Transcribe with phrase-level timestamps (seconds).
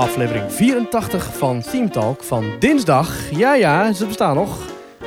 [0.00, 3.30] aflevering 84 van Team Talk van dinsdag.
[3.30, 4.58] Ja, ja, ze bestaan nog.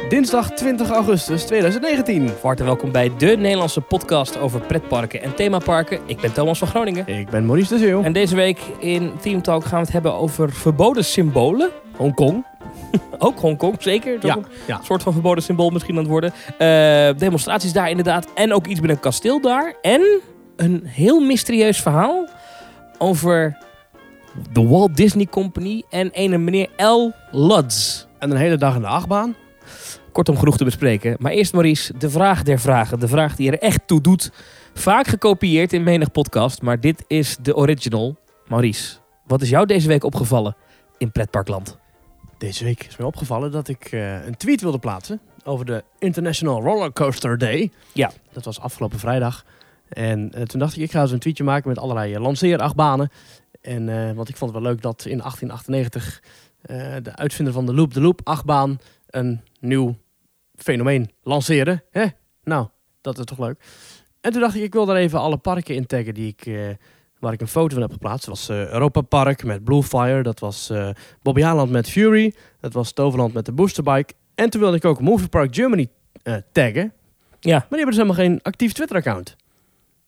[0.09, 2.27] Dinsdag 20 augustus 2019.
[2.27, 5.99] Van harte welkom bij de Nederlandse podcast over pretparken en themaparken.
[6.05, 7.07] Ik ben Thomas van Groningen.
[7.07, 8.03] Ik ben Maurice de Zeeuw.
[8.03, 11.69] En deze week in Team Talk gaan we het hebben over verboden symbolen.
[11.95, 12.45] Hongkong.
[13.17, 14.19] Ook Hongkong, zeker.
[14.19, 14.79] Toch Ja, een ja.
[14.83, 16.33] soort van verboden symbool misschien aan het worden.
[16.57, 18.27] Eh, demonstraties daar inderdaad.
[18.35, 19.73] En ook iets met een kasteel daar.
[19.81, 20.01] En
[20.55, 22.27] een heel mysterieus verhaal
[22.97, 23.57] over
[24.51, 27.11] de Walt Disney Company en een meneer L.
[27.31, 28.05] Lutz.
[28.19, 29.35] En een hele dag in de achtbaan.
[30.11, 31.15] Kortom, genoeg te bespreken.
[31.19, 32.99] Maar eerst Maurice, de vraag der vragen.
[32.99, 34.31] De vraag die er echt toe doet.
[34.73, 38.15] Vaak gekopieerd in menig podcast, maar dit is de original.
[38.47, 40.55] Maurice, wat is jou deze week opgevallen
[40.97, 41.77] in pretparkland?
[42.37, 46.61] Deze week is mij opgevallen dat ik eh, een tweet wilde plaatsen over de International
[46.61, 47.71] Roller Coaster Day.
[47.93, 48.11] Ja.
[48.31, 49.45] Dat was afgelopen vrijdag.
[49.89, 53.11] En eh, toen dacht ik, ik ga eens een tweetje maken met allerlei uh, lanceerachtbanen.
[53.63, 56.21] En, eh, want ik vond het wel leuk dat in 1898
[56.61, 59.97] eh, de uitvinder van de Loop de Loop achtbaan een nieuw
[60.55, 61.83] fenomeen lanceerde.
[61.91, 62.05] Hè?
[62.43, 62.67] Nou,
[63.01, 63.63] dat is toch leuk.
[64.21, 66.55] En toen dacht ik, ik wil daar even alle parken in taggen die ik, eh,
[67.19, 68.25] waar ik een foto van heb geplaatst.
[68.25, 70.23] Dat was Europa Park met Bluefire.
[70.23, 70.71] Dat was
[71.21, 72.33] Bobby Haaland met Fury.
[72.59, 74.13] Dat was Toverland met de Boosterbike.
[74.35, 75.89] En toen wilde ik ook Movie Park Germany
[76.51, 76.93] taggen.
[77.39, 77.57] Ja.
[77.57, 79.35] Maar die hebben dus helemaal geen actief Twitter-account.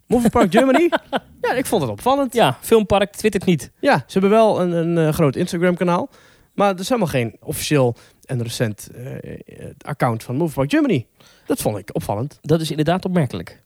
[0.07, 0.89] Movie Park Germany?
[1.41, 2.33] ja, ik vond het opvallend.
[2.33, 3.71] Ja, Filmpark twittert niet.
[3.79, 6.09] Ja, ze hebben wel een, een eh, groot Instagram-kanaal.
[6.53, 7.95] Maar er is helemaal geen officieel
[8.25, 11.07] en recent eh, account van Movie Park Germany.
[11.45, 12.39] Dat vond ik opvallend.
[12.41, 13.63] Dat is inderdaad opmerkelijk.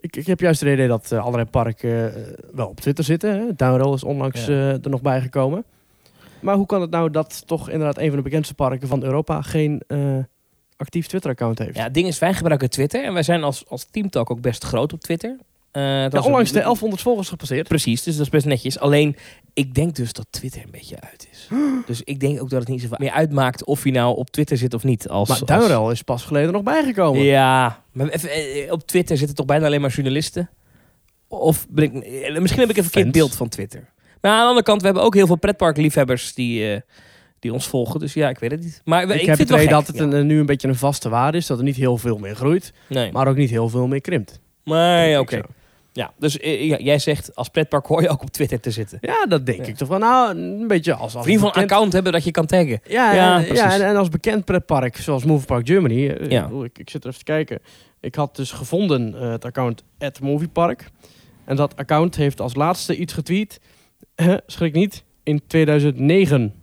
[0.00, 2.12] Ik, ik heb juist het idee dat eh, allerlei parken
[2.54, 3.56] wel op Twitter zitten.
[3.56, 4.52] Downroll is onlangs Ja.
[4.52, 5.64] er nog bijgekomen.
[6.40, 9.42] Maar hoe kan het nou dat toch inderdaad een van de bekendste parken van Europa
[9.42, 9.82] geen
[10.76, 11.76] actief Twitter-account heeft?
[11.76, 14.64] Ja, het ding is, wij gebruiken Twitter en wij zijn als, als Teamtalk ook best
[14.64, 15.36] groot op Twitter.
[15.76, 17.68] Eh, Ja, onlangs de 1100 volgers gepasseerd.
[17.68, 18.78] Precies, dus dat is best netjes.
[18.78, 19.16] Alleen,
[19.54, 21.48] ik denk dus dat Twitter een beetje uit is.
[21.86, 24.56] Dus ik denk ook dat het niet zoveel meer uitmaakt of je nou op Twitter
[24.56, 25.08] zit of niet.
[25.08, 27.22] Als, Maar als- Downroll is pas geleden nog bijgekomen.
[27.22, 30.50] Ja, maar even, eh, op Twitter zitten toch bijna alleen maar journalisten?
[31.28, 33.88] Of ben ik, eh, misschien heb ik een verkeerd beeld van Twitter.
[34.20, 36.80] Maar aan de andere kant, we hebben ook heel veel pretparkliefhebbers die,
[37.38, 38.00] die ons volgen.
[38.00, 38.80] Dus ja, ik weet het niet.
[38.84, 40.74] Maar ik, Ik, vind heb het idee gek, dat het een, nu een beetje een
[40.76, 41.46] vaste waarde is.
[41.46, 42.72] Dat er niet heel veel meer groeit.
[42.88, 44.40] Nee, Maar ook niet heel veel meer krimpt.
[44.64, 45.40] maar Denk oké.
[45.96, 48.98] Ja, dus eh, jij zegt als pretpark hoor je ook op Twitter te zitten.
[49.00, 49.98] Ja, dat denk ik toch wel.
[49.98, 52.80] Nou, een beetje als, als Vriend van een bekend- account hebben dat je kan taggen.
[52.88, 53.58] Ja, Ja, ja, precies.
[53.58, 56.08] ja en, en als bekend pretpark, zoals Movie Park Germany.
[56.08, 56.40] eh, Ja.
[56.42, 57.58] ik bedoel, Ik, ik zit er even te kijken.
[58.00, 60.88] Ik had dus gevonden eh, het account at Movie Park.
[61.44, 63.60] En dat account heeft als laatste iets getweet.
[64.46, 65.04] schrik niet.
[65.22, 66.54] In 2009.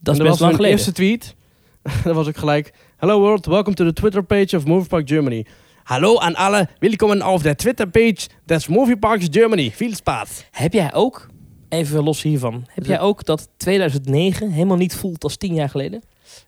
[0.00, 0.70] Dat is En best was lang mijn geleden.
[0.76, 1.34] eerste tweet.
[2.04, 2.72] dat was ik gelijk.
[2.96, 5.46] Hello world, welcome to the Twitter page of Movie Park Germany.
[5.84, 9.70] Hallo aan alle, welkom op de Twitter page des Movie Parks Germany.
[9.70, 10.44] Veel spaat.
[10.50, 11.26] Heb jij ook,
[11.68, 16.02] even los hiervan, heb jij ook dat 2009 helemaal niet voelt als tien jaar geleden?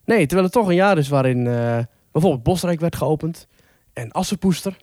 [0.05, 1.79] Nee, terwijl het toch een jaar is waarin eh,
[2.13, 3.47] bijvoorbeeld Bosrijk werd geopend.
[3.93, 4.77] En Assenpoester.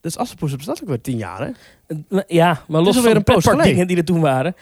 [0.00, 1.50] Dus Assenpoester bestaat ook weer tien jaar, hè?
[2.26, 4.54] Ja, maar los van een dingen die er toen waren.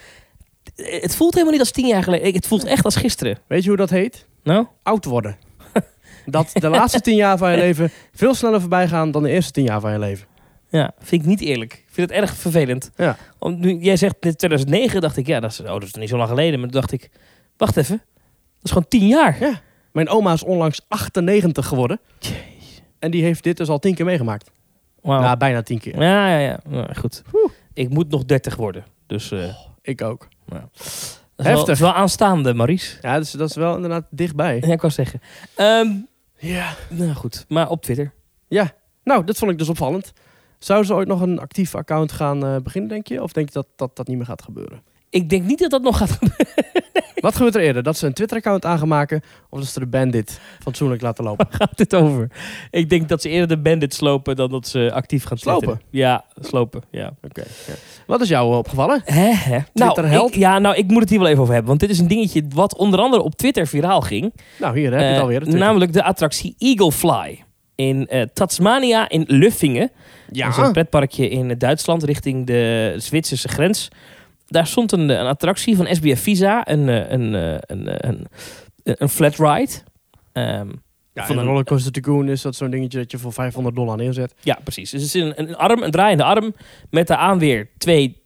[0.76, 2.32] Het voelt helemaal niet als tien jaar geleden.
[2.32, 3.38] Het voelt echt als gisteren.
[3.46, 4.26] Weet je hoe dat heet?
[4.42, 4.66] Nou?
[4.82, 5.36] Oud worden.
[6.30, 9.52] Dat de laatste tien jaar van je leven veel sneller voorbij gaan dan de eerste
[9.52, 10.26] tien jaar van je leven.
[10.68, 11.72] Ja, vind ik niet eerlijk.
[11.72, 12.90] Ik vind het erg vervelend.
[12.96, 13.16] Ja.
[13.38, 16.08] Om, nu, jij zegt dit 2009, dacht ik, ja, dat is, oh, dat is niet
[16.08, 16.60] zo lang geleden.
[16.60, 17.10] Maar toen dacht ik,
[17.56, 17.96] wacht even.
[17.96, 19.62] Dat is gewoon tien jaar.
[19.92, 22.00] Mijn oma is onlangs 98 geworden.
[22.98, 24.50] En die heeft dit dus al tien keer meegemaakt.
[25.02, 25.20] Wauw.
[25.20, 26.02] Ja, bijna tien keer.
[26.02, 26.60] Ja, ja, ja.
[26.68, 27.22] Nou, goed.
[27.74, 28.84] Ik moet nog 30 worden.
[29.06, 30.28] Dus eh Ik ook.
[30.48, 31.66] dat is wel, Heftig.
[31.66, 32.96] dat is wel aanstaande, Maurice.
[33.00, 34.62] Ja, dus dat is wel inderdaad dichtbij.
[34.66, 35.20] Ja, ik wou zeggen.
[35.54, 35.88] Ehm,
[36.40, 36.74] Ja.
[36.88, 38.12] nou goed, maar op Twitter.
[38.48, 38.72] Ja.
[39.04, 40.12] Nou, dat vond ik dus opvallend.
[40.58, 43.22] Zou ze ooit nog een actief account gaan eh, beginnen, denk je?
[43.22, 44.82] Of denk je dat, dat dat niet meer gaat gebeuren?
[45.10, 46.46] Ik denk niet dat dat nog gaat gebeuren.
[47.26, 47.82] Wat gebeurt er eerder?
[47.82, 49.22] Dat ze een Twitter-account aan gaan maken?
[49.48, 51.46] Of dat ze de bandit fatsoenlijk laten lopen?
[51.50, 52.30] Waar gaat dit over?
[52.70, 55.62] Ik denk dat ze eerder de bandit slopen dan dat ze actief gaan Slopen?
[55.68, 55.88] twitteren.
[56.00, 57.12] Ja, slopen, ja.
[57.22, 57.40] Oké.
[57.66, 57.74] ja.
[58.06, 59.02] Wat is jou opgevallen?
[59.04, 59.58] Hè, hè.
[59.74, 61.68] Nou, ik, ja, nou, ik moet het hier wel even over hebben.
[61.70, 64.32] Want dit is een dingetje wat onder andere op Twitter viraal ging.
[64.58, 65.48] Nou, hier heb je het Eh, alweer.
[65.48, 67.44] namelijk de attractie Eagle Fly.
[67.74, 69.90] In eh, Tasmania in Luffingen.
[70.28, 73.88] Dat is een pretparkje in Duitsland richting de Zwitserse grens.
[74.50, 76.68] Daar stond een, een attractie van SBF Visa.
[76.68, 78.26] Een, eh, een, eh, een, eh, een,
[78.82, 79.72] een flat ride.
[80.32, 80.68] Ehm,
[81.12, 83.96] Ja, van een een- rollercoaster tycoon is dat zo'n dingetje dat je voor 500 dollar
[83.96, 84.34] neerzet.
[84.42, 84.90] Ja, precies.
[84.90, 86.54] Dus het is een, een arm, een draaiende arm
[86.90, 88.22] met daaraan weer twee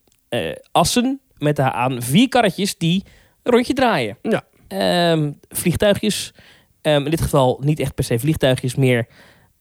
[0.73, 3.05] assen met daaraan vier karretjes die
[3.43, 4.19] een rondje draaien.
[4.23, 4.43] Ja.
[4.69, 6.33] Ehm, vliegtuigjes.
[6.81, 9.07] Ehm, in dit geval niet echt per se vliegtuigjes, meer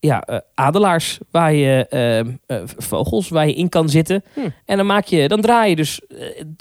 [0.04, 2.26] ja, eh, adelaars, waar je, eh, eh,
[2.76, 4.24] vogels, waar je in kan zitten.
[4.34, 4.40] Hm.
[4.64, 6.00] En dan, maak je, dan draai je dus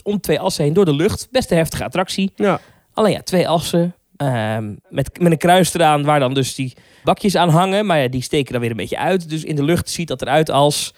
[0.03, 1.27] om twee assen heen door de lucht.
[1.31, 2.31] Best een heftige attractie.
[2.35, 2.59] Ja.
[2.93, 3.95] Alleen ja, twee assen.
[4.17, 6.73] ehm, met, met een kruis eraan waar dan dus die
[7.03, 7.85] bakjes aan hangen.
[7.85, 9.29] Maar ja, die steken dan weer een beetje uit.
[9.29, 10.93] Dus in de lucht ziet dat eruit als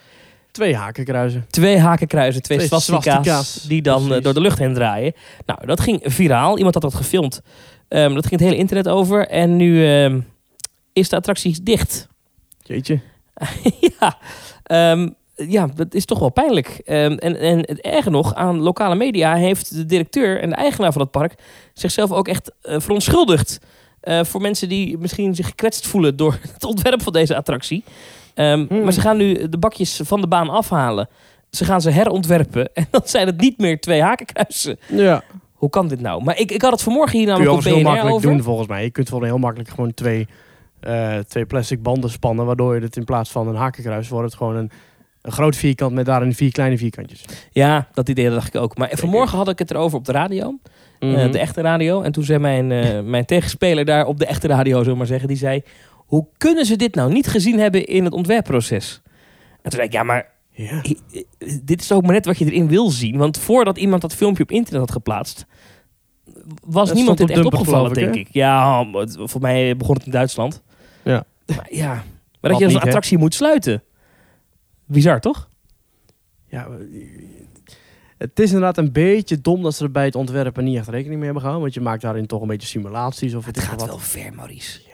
[0.52, 1.46] Twee hakenkruisen.
[1.50, 4.24] twee hakenkruisen, twee, Twee swastika's, die dan precies.
[4.24, 5.14] door de lucht heen draaien.
[5.46, 6.58] Nou, dat ging viraal.
[6.58, 7.42] Iemand had dat gefilmd.
[7.88, 9.28] Ehm, dat ging het hele internet over.
[9.28, 10.20] En nu ehm,
[10.94, 12.08] is de attractie dicht.
[12.68, 13.00] Jeetje.
[14.00, 14.18] ja,
[14.64, 16.82] ehm, ja, dat is toch wel pijnlijk.
[16.86, 20.92] Ehm, en, en het erge nog, aan lokale media heeft de directeur en de eigenaar
[20.92, 21.36] van het park
[21.74, 23.60] zichzelf ook echt eh, verontschuldigd.
[24.02, 27.84] eh, voor mensen die misschien zich gekwetst voelen door het ontwerp van deze attractie.
[28.34, 28.84] Ehm, Hmm.
[28.84, 31.10] Maar ze gaan nu de bakjes van de baan afhalen.
[31.50, 32.70] Ze gaan ze herontwerpen.
[32.74, 34.80] En dan zijn het niet meer twee hakenkruisen.
[34.88, 35.24] Ja.
[35.54, 36.24] Hoe kan dit nou?
[36.24, 38.38] Maar ik, ik had het vanmorgen hier namelijk op overigens heel BNR makkelijk over.
[38.38, 38.84] doen volgens mij.
[38.84, 40.28] Je kunt wel heel makkelijk gewoon twee,
[40.86, 42.46] eh, twee plastic banden spannen.
[42.46, 44.72] Waardoor je het in plaats van een hakenkruis wordt het gewoon een,
[45.22, 47.26] een groot vierkant met daarin vier kleine vierkantjes.
[47.52, 48.78] Ja, dat idee dacht ik ook.
[48.78, 50.60] Maar vanmorgen had ik het erover op de radio.
[51.00, 51.32] Eh, Mhm.
[51.32, 52.02] de echte radio.
[52.02, 55.08] En toen zei mijn, eh, mijn tegenspeler daar op de echte radio, zullen we maar
[55.08, 55.64] zeggen, die zei:
[55.96, 59.02] Hoe kunnen ze dit nou niet gezien hebben in het ontwerpproces?
[59.62, 60.82] En toen zei ik: Ja, maar Ja.
[61.64, 63.18] dit is ook maar net wat je erin wil zien.
[63.18, 65.46] Want voordat iemand dat filmpje op internet had geplaatst,
[66.66, 68.28] was Dat niemand op echt Dumper, opgevallen, ik, denk ik.
[68.32, 70.62] Ja, het- voor mij begon het in Duitsland.
[71.06, 71.24] Ja.
[71.46, 72.04] Maar ja, maar
[72.42, 72.82] Wat dat je niet, hè?
[72.84, 73.84] attractie moet sluiten.
[74.86, 75.50] Bizar, toch?
[76.50, 76.68] Ja,
[78.18, 81.16] het is inderdaad een beetje dom dat ze er bij het ontwerpen niet echt rekening
[81.16, 81.62] mee hebben gehouden.
[81.62, 84.80] Want je maakt daarin toch een beetje simulaties of Het gaat wel ver, Maurice.
[84.88, 84.94] Ja.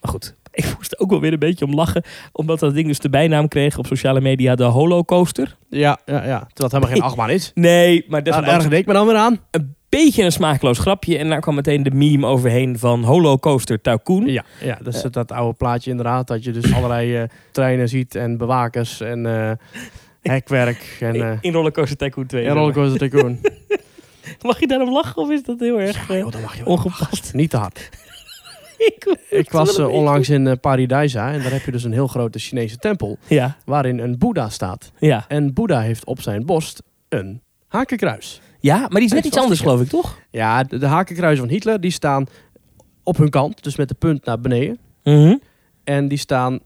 [0.00, 2.02] Maar goed, ik moest er ook wel weer een beetje om lachen.
[2.32, 5.56] Omdat dat ding dus de bijnaam kreeg op sociale media de Holocoaster.
[5.68, 6.20] Ja, ja, ja.
[6.20, 7.50] Terwijl het helemaal geen achtbaan is.
[7.54, 9.38] Nee, maar Daar desondanks ergerde ik me dan weer aan.
[9.50, 11.18] een beetje een smakeloos grapje.
[11.18, 14.26] En daar kwam meteen de meme overheen van Holocoaster Tycoon.
[14.26, 16.26] Ja, ja dat is dat oude plaatje inderdaad.
[16.26, 17.22] Dat je dus allerlei eh,
[17.52, 19.52] treinen ziet en bewakers en eh,
[20.32, 22.44] hekwerk en, eh in Rollercoaster Tycoon 2.
[22.46, 23.38] en rollercoaster tycoon.
[24.42, 26.66] Mag je daarom lachen of is dat heel erg Ja, eh, joh, dan mag je
[26.66, 27.34] ongepast?
[27.34, 27.88] Niet te hard.
[28.78, 32.06] ik, Ik was eh, onlangs in eh, Paradijsa en daar heb je dus een heel
[32.06, 34.92] grote Chinese tempel Ja, waarin een Boeddha staat.
[34.98, 35.24] ja.
[35.28, 38.40] En Boeddha heeft op zijn borst een hakenkruis.
[38.60, 40.18] Ja, maar die is net iets anders geloof ik, toch?
[40.30, 42.26] Ja, de, de hakenkruisen van Hitler die staan
[43.02, 44.78] op hun kant, dus met de punt naar beneden.
[45.04, 45.36] Mhm.
[45.84, 46.58] En die staan,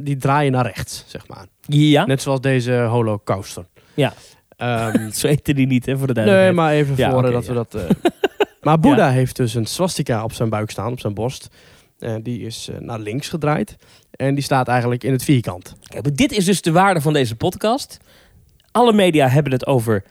[0.00, 1.46] die draaien naar rechts, zeg maar.
[1.60, 3.64] Ja, Net zoals deze Holocoaster.
[3.94, 4.12] Ja.
[4.56, 6.68] Ehm, zo heette die niet hè, voor de nee, duidelijkheid.
[6.68, 7.52] maar even Ja, voor eh, oké, dat ja.
[7.52, 7.74] we dat...
[7.74, 8.12] eh,
[8.66, 11.48] maar Boeddha heeft dus een swastika op zijn buik staan, op zijn borst.
[11.98, 13.76] Eh, die is eh, naar links gedraaid.
[14.10, 15.74] En die staat eigenlijk in het vierkant.
[15.82, 17.98] Kijk, maar dit is dus de waarde van deze podcast.
[18.70, 20.04] Alle media hebben het over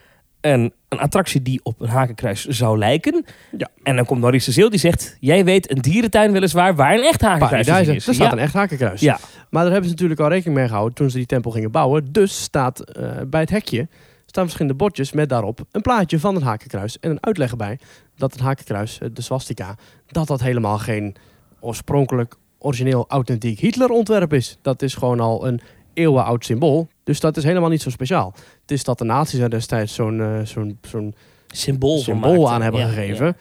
[0.46, 3.26] een, een attractie die op een hakenkruis zou lijken.
[3.58, 3.70] Ja.
[3.84, 5.18] En dan komt Maurice de Zeel die zegt...
[5.20, 8.08] Jij weet een dierentuin weliswaar waar een echt hakenkruis is.
[8.08, 8.32] er staat ja.
[8.32, 9.02] een echt hakenkruis.
[9.02, 9.20] Ja.
[9.50, 12.12] Maar daar hebben ze natuurlijk al rekening mee gehouden toen ze die tempel gingen bouwen.
[12.12, 13.88] Dus staat eh, bij het hekje
[14.26, 17.00] staan verschillende bordjes met daarop een plaatje van een hakenkruis.
[17.00, 17.80] En een uitleg erbij
[18.16, 19.76] dat het hakenkruis, eh, de swastika,
[20.08, 21.16] dat dat helemaal geen
[21.60, 24.58] oorspronkelijk, origineel, authentiek Hitler-ontwerp is.
[24.62, 25.62] Dat is gewoon al een
[25.94, 26.88] eeuwenoud symbool.
[27.04, 28.34] Dus dat is helemaal niet zo speciaal.
[28.62, 31.16] Het is dat de nazi's er destijds zo'n eh, zo'n zo'n
[31.48, 33.26] Symbool, symbool aan hebben Ja, gegeven.
[33.26, 33.34] ja.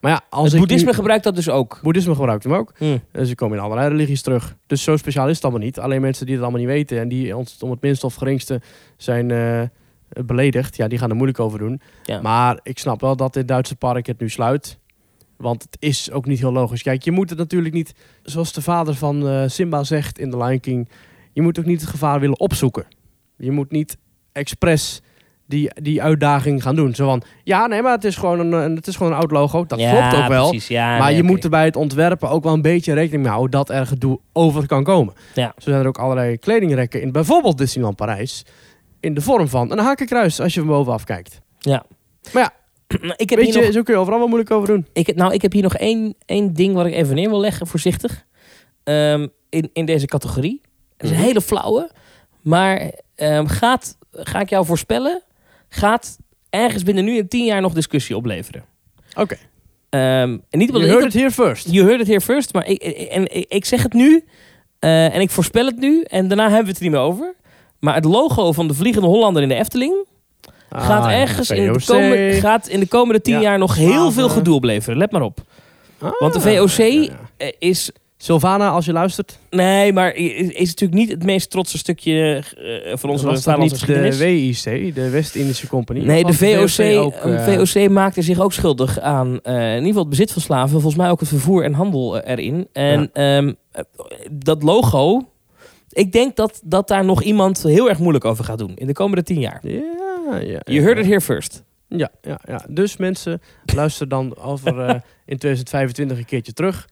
[0.00, 1.78] Maar ja, als Het boeddhisme nu- gebruikt dat dus ook.
[1.82, 2.72] boeddhisme gebruikt hem ook.
[2.78, 4.56] Eh, Ze komen in allerlei religies terug.
[4.66, 5.78] Dus zo speciaal is het allemaal niet.
[5.78, 8.60] Alleen mensen die het allemaal niet weten en die ons om het minste of geringste
[8.96, 9.62] zijn eh,
[10.26, 11.80] beledigd, ja, die gaan er moeilijk over doen.
[12.04, 12.20] Ja.
[12.20, 14.78] Maar ik snap wel dat dit Duitse park het nu sluit.
[15.36, 16.82] Want het is ook niet heel logisch.
[16.82, 20.60] Kijk, je moet het natuurlijk niet, zoals de vader van Simba zegt in The Lion
[20.60, 20.88] King,
[21.38, 22.86] je moet ook niet het gevaar willen opzoeken.
[23.36, 23.96] Je moet niet
[24.32, 25.02] expres
[25.46, 26.94] die, die uitdaging gaan doen.
[26.94, 29.64] Zo van, ja, nee, maar het is gewoon een, het is gewoon een oud logo.
[29.66, 30.48] Dat Ja, klopt ook wel.
[30.48, 33.22] Precies, ja, Maar nee, je moet er bij het ontwerpen ook wel een beetje rekening
[33.22, 35.14] mee houden dat er gedoe over kan komen.
[35.34, 35.52] Ja.
[35.56, 38.44] Zo zijn er ook allerlei kledingrekken in bijvoorbeeld Disneyland Parijs.
[39.00, 41.40] In de vorm van een hakenkruis als je van bovenaf kijkt.
[41.58, 41.84] Ja.
[42.32, 42.52] Maar ja,
[43.16, 44.86] ik heb Weet je, nog, zo kun je overal wel moeilijk over doen.
[44.92, 47.66] ik, nou, ik heb hier nog één, één ding wat ik even neer wil leggen,
[47.66, 48.26] voorzichtig.
[48.84, 50.60] Ehm, in, in deze categorie.
[50.98, 51.24] Het is een Mhm.
[51.26, 51.90] hele flauwe.
[52.40, 55.22] Maar ehm, gaat, ga ik jou voorspellen,
[55.68, 56.18] gaat
[56.50, 58.64] ergens binnen nu en tien jaar nog discussie opleveren.
[59.16, 59.36] Oké.
[59.90, 61.70] Ehm, en niet You omdat heard dat- it here first.
[61.70, 62.52] You heard it here first.
[62.52, 64.24] Maar ik, en, ik, ik zeg het nu.
[64.78, 66.02] eh, en ik voorspel het nu.
[66.02, 67.34] En daarna hebben we het er niet meer over.
[67.78, 70.06] Maar het logo van de Vliegende Hollander in de Efteling...
[70.70, 71.96] gaat Ah, ja, ergens in de, VOC.
[71.96, 74.12] komende, gaat in de komende tien Ja, jaar nog heel slaven.
[74.12, 74.98] veel gedoe opleveren.
[74.98, 75.40] Let maar op.
[75.98, 77.08] Ah, Want de VOC ja, ja.
[77.36, 77.90] eh, is...
[78.20, 79.38] Sylvana, als je luistert.
[79.50, 83.76] Nee, maar is, natuurlijk niet het meest trotse stukje eh, van onze Vaderlandse niet de
[83.76, 84.64] geschiedenis.
[84.64, 86.04] WIC, de West-Indische Compagnie?
[86.04, 89.74] Nee, de Of was VOC, ook, eh, VOC maakte zich ook schuldig aan eh, in
[89.74, 90.70] ieder geval het bezit van slaven.
[90.70, 92.68] Volgens mij ook het vervoer en handel erin.
[92.72, 93.82] En ehm, eh,
[94.30, 95.28] dat logo
[95.88, 98.92] Ik denk dat, dat daar nog iemand heel erg moeilijk over gaat doen in de
[98.92, 99.60] komende tien jaar.
[99.62, 100.60] Ja, ja.
[100.64, 101.62] You heard it here first.
[101.88, 102.64] Ja, ja, ja.
[102.68, 103.42] Dus mensen,
[103.74, 106.88] luister dan over in 2025 een keertje terug.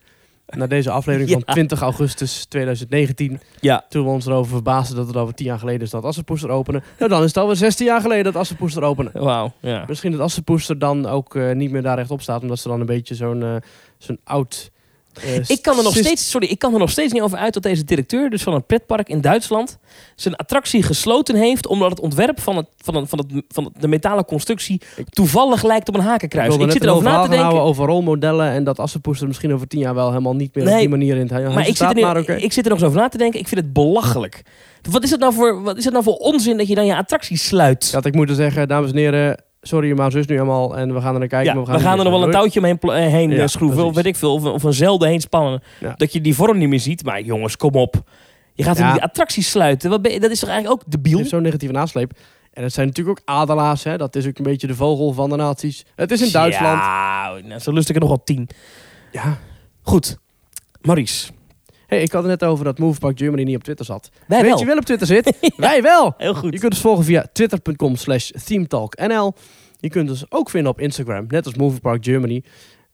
[0.46, 1.52] Naar deze aflevering van Ja.
[1.52, 3.40] 20 augustus 2019.
[3.60, 3.84] Ja.
[3.88, 6.82] Toen we ons erover verbaasden dat het over 10 jaar geleden is dat Assepoester openen.
[6.98, 9.12] Nou, dan is het alweer 16 jaar geleden dat Assepoester openen.
[9.14, 9.52] Wauw.
[9.60, 9.84] Ja.
[9.88, 12.42] Misschien dat Assepoester dan ook eh, niet meer daar rechtop staat.
[12.42, 13.56] Omdat ze dan een beetje zo'n eh,
[13.98, 14.70] zo'n oud...
[15.22, 17.54] eh, Ik kan er nog steeds, sorry, ik kan er nog steeds niet over uit
[17.54, 19.78] dat deze directeur, dus van een pretpark in Duitsland,
[20.14, 23.88] zijn attractie gesloten heeft omdat het ontwerp van, het, van, het, van, het, van de
[23.88, 24.80] metalen constructie
[25.10, 26.54] toevallig lijkt op een Ik hakenkruis.
[26.54, 27.60] Ik, net zit erover na te denken.
[27.60, 28.50] over rolmodellen.
[28.50, 31.22] En dat Assepoester misschien over 10 jaar wel helemaal niet meer op die manier in
[31.22, 33.18] het huis Maar ik, zit er, maar ik zit er nog eens over na te
[33.18, 33.40] denken.
[33.40, 34.42] Ik vind het belachelijk.
[34.90, 36.96] Wat is het nou voor, wat is het nou voor onzin dat je dan je
[36.96, 37.92] attractie sluit?
[37.92, 40.76] Dat ik moet zeggen, dames en heren, sorry, maar zo is nu helemaal.
[40.76, 41.48] En we gaan er naar kijken.
[41.54, 42.40] Ja, maar we gaan, er nog wel een touw.
[42.40, 43.84] touwtje omheen eh, heen Ja, eh, schroeven.
[43.84, 44.32] Of weet ik veel.
[44.34, 45.62] Of, een- of een zelden heen spannen.
[45.80, 45.94] Ja.
[45.96, 47.04] Dat je die vorm niet meer ziet.
[47.04, 48.02] Maar jongens, kom op.
[48.54, 49.90] Je gaat die attractie sluiten.
[49.90, 51.16] Wat ben je- dat is toch eigenlijk ook debiel?
[51.18, 52.12] heeft zo'n negatieve nasleep.
[52.52, 53.84] En het zijn natuurlijk ook adelaars.
[53.84, 53.96] Hè?
[53.96, 55.84] Dat is ook een beetje de vogel van de naties.
[55.96, 56.78] Het is in Duitsland.
[56.78, 58.48] Ja, nou, zo lust ik er nog wel tien.
[59.12, 59.38] Ja.
[59.82, 60.18] Goed.
[60.80, 61.30] Maurice.
[62.02, 64.10] Ik had het net over dat Movepark Germany niet op Twitter zat.
[64.26, 64.58] Wij Weet wel.
[64.58, 65.36] je wel op Twitter zit?
[65.56, 66.14] Wij wel.
[66.16, 66.50] Heel Je goed.
[66.58, 69.32] kunt ons volgen via twitter.com slash themetalknl.
[69.78, 72.44] Je kunt ons ook vinden op Instagram, net als Movepark Germany.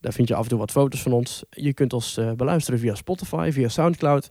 [0.00, 1.44] Daar vind je af en toe wat foto's van ons.
[1.50, 4.28] Je kunt ons eh, beluisteren via Spotify, via Soundcloud,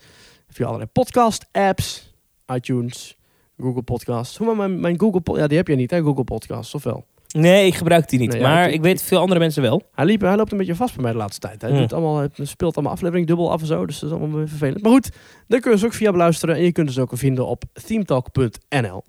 [0.50, 2.14] via allerlei podcast-apps,
[2.56, 3.18] iTunes,
[3.58, 4.38] Google Podcasts.
[4.38, 5.40] Hoe maar mijn, mijn Google...
[5.40, 7.06] Ja, die heb je niet, hè, Google Podcasts, of wel?
[7.34, 8.32] Nee, ik gebruik die niet.
[8.32, 9.82] Nee, ja, maar ik- ik weet veel andere mensen wel.
[9.92, 11.62] Hij, liep, hij loopt een beetje vast bij mij de laatste tijd.
[11.62, 13.86] Hij doet allemaal, hij speelt allemaal aflevering dubbel af en zo.
[13.86, 14.82] Dus dat is allemaal weer vervelend.
[14.82, 15.10] Maar goed,
[15.48, 16.56] daar kun je ons ook via beluisteren.
[16.56, 19.04] En je kunt ons ook vinden op themetalk.nl.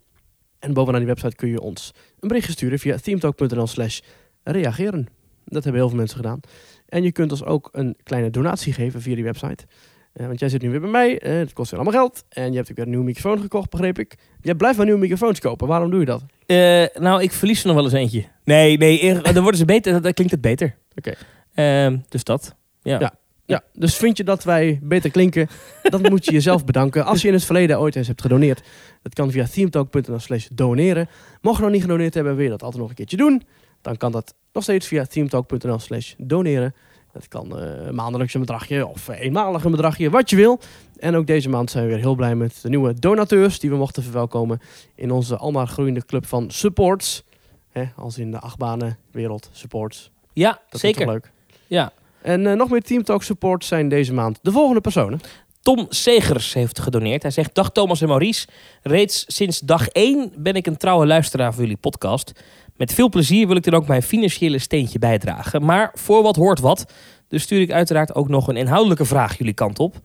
[0.59, 4.01] En bovenaan die website kun je ons een berichtje sturen via themetalk.nl slash
[4.43, 5.07] reageren.
[5.45, 6.41] Dat hebben heel veel mensen gedaan.
[6.89, 9.65] En je kunt ons ook een kleine donatie geven via die website.
[10.13, 11.19] Eh, want jij zit nu weer bij mij.
[11.19, 12.25] eh het kost weer allemaal geld.
[12.29, 14.15] En je hebt ook weer een nieuwe microfoon gekocht, begreep ik.
[14.41, 15.69] Je blijft maar nieuwe microfoons kopen.
[15.69, 16.23] Waarom doe je dat?
[16.47, 18.25] Eh, nou, ik verlies er nog wel eens eentje.
[18.45, 20.03] Nee, nee, dan worden ze beter.
[20.03, 20.77] Dan klinkt het beter.
[20.95, 21.13] Oké.
[21.55, 22.55] Ehm, dus dat.
[22.83, 22.99] Ja.
[23.01, 23.15] Ja.
[23.47, 25.49] Ja, dus vind je dat wij beter klinken,
[25.83, 27.05] dan moet je jezelf bedanken.
[27.05, 28.63] Als je in het verleden ooit eens hebt gedoneerd,
[29.03, 31.09] dat kan via themetalk.nl slash doneren.
[31.41, 33.43] Mocht je nog niet gedoneerd hebben, wil je dat altijd nog een keertje doen,
[33.81, 36.75] dan kan dat nog steeds via themetalk.nl slash doneren.
[37.13, 40.61] Dat kan eh maandelijks een bedragje of eenmalig een bedragje, wat je wil.
[40.99, 43.77] En ook deze maand zijn we weer heel blij met de nieuwe donateurs die we
[43.77, 44.61] mochten verwelkomen
[44.95, 47.23] in onze almaar groeiende club van supports.
[47.71, 50.11] Hè, als in de achtbanenwereld supports.
[50.33, 51.07] Ja, Dat zeker.
[51.07, 51.31] leuk.
[51.67, 51.93] Ja.
[52.23, 55.21] En eh, nog meer Team Talk support zijn deze maand de volgende personen.
[55.61, 57.23] Tom Segers heeft gedoneerd.
[57.23, 58.47] Hij zegt: Dag Thomas en Maurice.
[58.83, 62.33] Reeds sinds dag 1 ben ik een trouwe luisteraar voor jullie podcast.
[62.77, 65.65] Met veel plezier wil ik dan ook mijn financiële steentje bijdragen.
[65.65, 66.93] Maar voor wat hoort wat.
[67.29, 69.97] Dus stuur ik uiteraard ook nog een inhoudelijke vraag jullie kant op.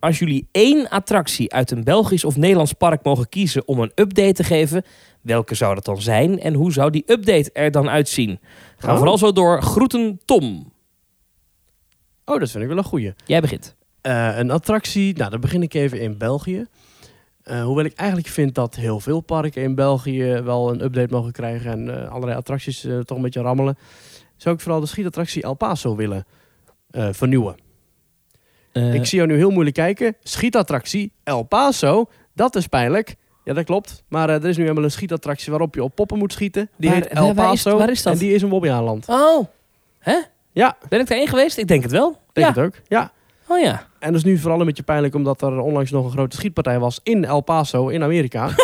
[0.00, 4.32] Als jullie één attractie uit een Belgisch of Nederlands park mogen kiezen om een update
[4.32, 4.82] te geven,
[5.20, 8.38] welke zou dat dan zijn en hoe zou die update er dan uitzien?
[8.78, 8.96] Ga Oh.
[8.96, 9.62] vooral zo door.
[9.62, 10.72] Groeten Tom.
[12.24, 13.12] Oh, dat vind ik wel een goeie.
[13.26, 13.76] Jij begint.
[14.00, 16.66] Eh, een attractie, nou dan begin ik even in België.
[17.48, 21.32] Eh, hoewel ik eigenlijk vind dat heel veel parken in België wel een update mogen
[21.32, 23.78] krijgen en eh, allerlei attracties eh, toch een beetje rammelen,
[24.36, 26.24] zou ik vooral de schietattractie El Paso willen
[26.90, 27.56] vernieuwen.
[28.72, 30.16] Ik zie jou nu heel moeilijk kijken.
[30.22, 33.16] Schietattractie El Paso, dat is pijnlijk.
[33.44, 34.04] Ja, dat klopt.
[34.08, 36.70] Maar er is nu helemaal een schietattractie waarop je op poppen moet schieten.
[36.76, 37.78] Die Waar- heet El waar- waar is- Paso.
[37.78, 38.12] waar is dat?
[38.12, 39.08] En die is in Bobbejaanland.
[39.08, 39.46] Oh,
[39.98, 40.18] hè?
[40.52, 41.58] Ja, Ben ik daarheen geweest?
[41.58, 42.20] Ik denk het wel.
[42.32, 42.62] denk ja.
[42.62, 42.80] het ook.
[42.88, 43.12] Ja.
[43.48, 43.86] Oh ja.
[43.98, 46.78] En dat is nu vooral een beetje pijnlijk omdat er onlangs nog een grote schietpartij
[46.78, 48.50] was in El Paso in Amerika.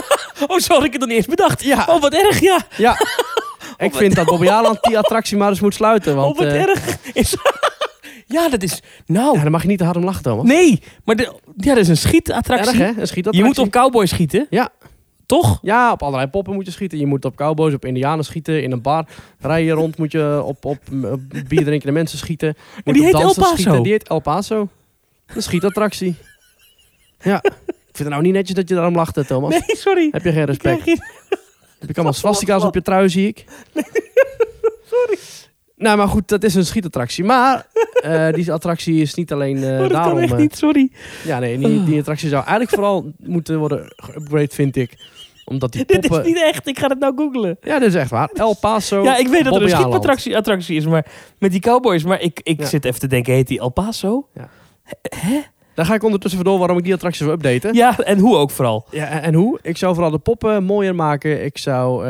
[0.48, 1.62] Oh, zo had ik het nog niet eens bedacht.
[1.62, 1.84] Ja.
[1.88, 2.60] Oh, wat erg, ja.
[2.76, 2.96] ja.
[3.86, 6.16] Ik vind dat Bobby Aland die attractie maar eens moet sluiten.
[6.16, 6.98] Want oh, wat eh, erg.
[7.12, 7.36] Is...
[8.26, 8.82] ja, dat is...
[9.06, 10.44] Nou, ja, dan mag je niet te hard om lachen, Thomas.
[10.44, 10.82] nee.
[11.04, 11.32] Maar de...
[11.56, 12.68] ja, dat is een schietattractie.
[12.68, 13.00] Erg, hè?
[13.00, 13.40] Een schietattractie.
[13.40, 14.46] Je moet op cowboys schieten.
[14.50, 14.68] Ja.
[15.26, 15.58] Toch?
[15.62, 16.98] Ja, op allerlei poppen moet je schieten.
[16.98, 18.62] Je moet op cowboys, op indianen schieten.
[18.62, 19.06] In een bar
[19.40, 22.54] rijden rond moet je op, op, op bier drinkende mensen schieten.
[22.84, 23.54] Moet die heet El Paso.
[23.56, 23.82] Schieten.
[23.82, 24.68] Die heet El Paso.
[25.26, 26.14] Een schietattractie.
[27.22, 27.42] ja.
[27.64, 29.50] Ik vind het nou niet netjes dat je daarom lacht, Thomas.
[29.50, 30.08] Nee, sorry.
[30.10, 30.84] Heb je geen respect?
[30.84, 30.98] Je...
[31.78, 33.44] Heb ik allemaal swastika's op je trui, zie ik.
[34.90, 35.18] Sorry.
[35.84, 37.24] Nou, maar goed, dat is een schietattractie.
[37.24, 37.66] Maar
[38.02, 40.12] eh, die attractie is niet alleen Oh, dat daarom...
[40.12, 40.90] kan echt eh, niet, sorry.
[41.24, 44.96] ja, nee, die, die attractie zou eigenlijk vooral moeten worden geupgrade, vind ik.
[45.44, 46.26] Omdat die Dit is poppen...
[46.26, 46.66] niet echt.
[46.68, 47.56] Ik ga het nou googlen.
[47.62, 48.30] Ja, dat is echt waar.
[48.34, 51.06] El Paso, Ja, ik weet dat er een schietattractie attractie is, maar
[51.38, 52.04] met die cowboys.
[52.04, 52.66] Maar ik, ik Ja.
[52.66, 54.28] zit even te denken, heet die El Paso?
[55.74, 57.74] Daar ga ik ondertussen voor door waarom ik die attractie wil updaten.
[57.74, 58.86] Ja, en hoe ook vooral.
[58.90, 59.58] Ja, en- hoe?
[59.62, 61.44] Ik zou vooral de poppen mooier maken.
[61.44, 62.06] Ik zou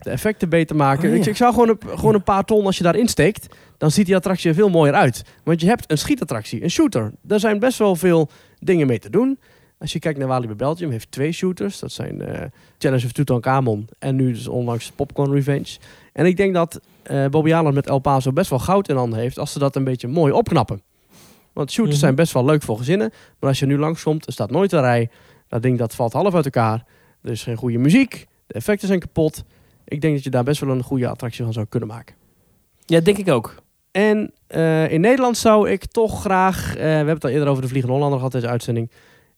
[0.00, 1.08] de effecten beter maken.
[1.08, 1.20] Oh, ja.
[1.20, 3.46] ik, ik zou gewoon een, gewoon een paar ton als je daarin steekt.
[3.78, 5.24] Dan ziet die attractie er veel mooier uit.
[5.44, 7.12] Want je hebt een schietattractie, een shooter.
[7.22, 8.28] Daar zijn best wel veel
[8.58, 9.38] dingen mee te doen.
[9.78, 11.78] Als je kijkt naar Walibi Belgium, heeft twee shooters.
[11.78, 12.42] Dat zijn eh
[12.78, 15.78] Challenge of Tutankhamon en nu dus onlangs Popcorn Revenge.
[16.12, 19.18] En ik denk dat eh Bobby Allen met El Paso best wel goud in handen
[19.18, 20.82] heeft als ze dat een beetje mooi opknappen.
[21.52, 22.04] Want shooters Mhm.
[22.04, 23.12] zijn best wel leuk voor gezinnen.
[23.38, 25.10] Maar als je nu langskomt, er staat nooit een rij.
[25.48, 26.84] Dat ding dat valt half uit elkaar.
[27.22, 28.26] Er is geen goede muziek.
[28.46, 29.44] De effecten zijn kapot.
[29.90, 32.14] Ik denk dat je daar best wel een goede attractie van zou kunnen maken.
[32.86, 33.54] Ja, denk ik ook.
[33.90, 36.68] En eh, in Nederland zou ik toch graag...
[36.68, 38.90] eh, we hebben het al eerder over de Vliegende Hollander gehad, deze uitzending.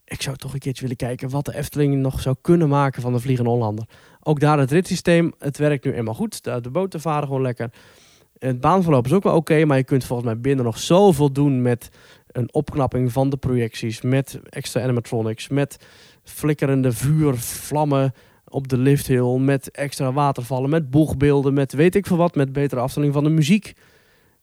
[0.04, 3.12] Ik zou toch een keertje willen kijken wat de Efteling nog zou kunnen maken van
[3.12, 3.84] de Vliegende Hollander.
[4.22, 6.44] Ook daar het ritssysteem, het werkt nu eenmaal goed.
[6.44, 7.70] De, de boten varen gewoon lekker.
[8.38, 11.62] Het baanverloop is ook wel oké, maar je kunt volgens mij binnen nog zoveel doen
[11.62, 11.88] met
[12.26, 15.76] een opknapping van de projecties, met extra animatronics, met
[16.22, 18.14] flikkerende vuur, vlammen
[18.52, 22.80] op de lifthill, met extra watervallen, met boegbeelden, met weet ik veel wat, met betere
[22.80, 23.74] afstelling van de muziek.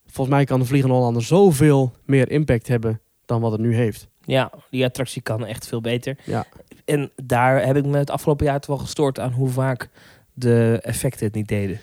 [0.06, 4.08] Volgens mij kan de Vliegende Hollander zoveel meer impact hebben dan wat het nu heeft.
[4.22, 6.18] Ja, die attractie kan echt veel beter.
[6.26, 6.46] Ja.
[6.86, 9.90] En daar heb ik me het afgelopen jaar toch wel gestoord aan hoe vaak
[10.34, 11.80] de effecten het niet deden.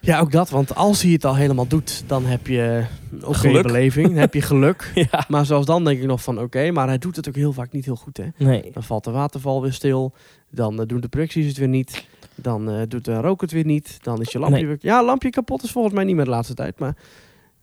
[0.00, 3.34] Ja, ook dat, want als hij het al helemaal doet, dan heb je een oké
[3.38, 3.62] Geluk.
[3.62, 4.90] beleving, dan heb je geluk.
[5.10, 5.24] Ja.
[5.28, 7.72] Maar zelfs dan denk ik nog van oké, maar hij doet het ook heel vaak
[7.72, 8.26] niet heel goed hè.
[8.38, 8.70] Nee.
[8.72, 10.12] Dan valt de waterval weer stil.
[10.50, 12.04] Dan eh, doen de projecties het weer niet.
[12.34, 13.98] Dan eh, doet de rook het weer niet.
[14.02, 14.66] Dan is je lampje Nee.
[14.66, 14.78] weer...
[14.80, 16.78] Ja, lampje kapot is volgens mij niet meer de laatste tijd.
[16.78, 16.96] Maar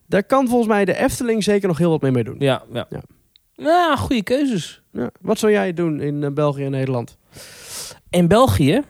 [0.08, 2.36] daar kan volgens mij de Efteling zeker nog heel wat mee mee doen.
[2.40, 2.86] Ja, ja.
[2.90, 3.02] Ja.
[3.56, 4.82] Nou, goede keuzes.
[4.92, 5.10] Ja.
[5.22, 7.18] Wat zou jij doen in eh, België en Nederland?
[8.10, 8.82] In België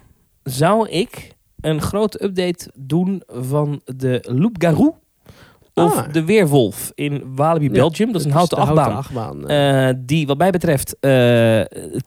[0.44, 1.32] zou ik
[1.62, 4.92] een grote update doen van de Loup Garou.
[5.74, 6.14] Of Ah.
[6.14, 8.12] de Weerwolf in Walibi Ja, Belgium.
[8.12, 8.96] Dat is een houten achtbaan.
[8.96, 9.48] achtbaan.
[9.48, 9.90] eh.
[9.90, 11.00] eh, die wat mij betreft eh,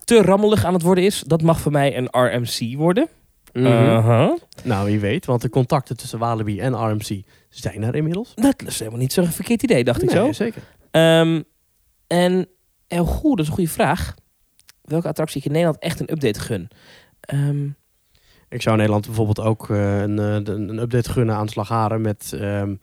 [0.04, 1.20] te rammelig aan het worden is.
[1.26, 3.08] Dat mag voor mij een RMC worden.
[3.52, 3.66] Mhm.
[3.66, 4.32] Uh-huh.
[4.64, 5.26] Nou, wie weet.
[5.26, 8.34] Want de contacten tussen Walibi en RMC zijn er inmiddels.
[8.34, 10.32] Dat is helemaal niet zo'n verkeerd idee, dacht ik zo.
[10.32, 10.62] zeker.
[10.90, 11.42] Ehm,
[12.06, 12.46] en,
[12.88, 14.14] en goed, dat is een goede vraag.
[14.82, 16.68] Welke attractie ik in Nederland echt een update gun?
[17.20, 17.68] Ehm,
[18.54, 22.32] Ik zou in Nederland bijvoorbeeld ook eh, een, eh, een update gunnen aan Slagharen met
[22.40, 22.74] ehm,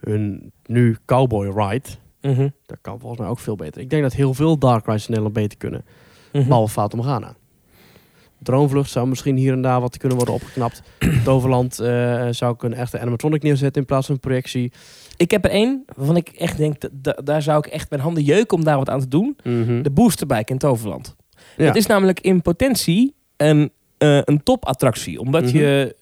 [0.00, 1.88] hun nu Cowboy Ride.
[2.20, 3.80] mhm, Dat kan volgens mij ook veel beter.
[3.80, 5.84] Ik denk dat heel veel Dark Rides in Nederland beter kunnen.
[6.32, 6.46] mhm.
[6.48, 7.34] Behalve Fata Morgana.
[8.38, 10.82] Droomvlucht zou misschien hier en daar wat kunnen worden opgeknapt.
[11.24, 14.72] Toverland eh, zou ik een echte animatronic neerzetten in plaats van een projectie.
[15.16, 18.02] Ik heb er één waarvan ik echt denk, dat, da- daar zou ik echt mijn
[18.02, 19.36] handen jeuken om daar wat aan te doen.
[19.82, 21.16] De boosterbike in Toverland.
[21.56, 21.64] Ja.
[21.64, 25.20] Het is namelijk in potentie een, eh, een topattractie.
[25.20, 25.56] Omdat Mhm.
[25.56, 25.94] je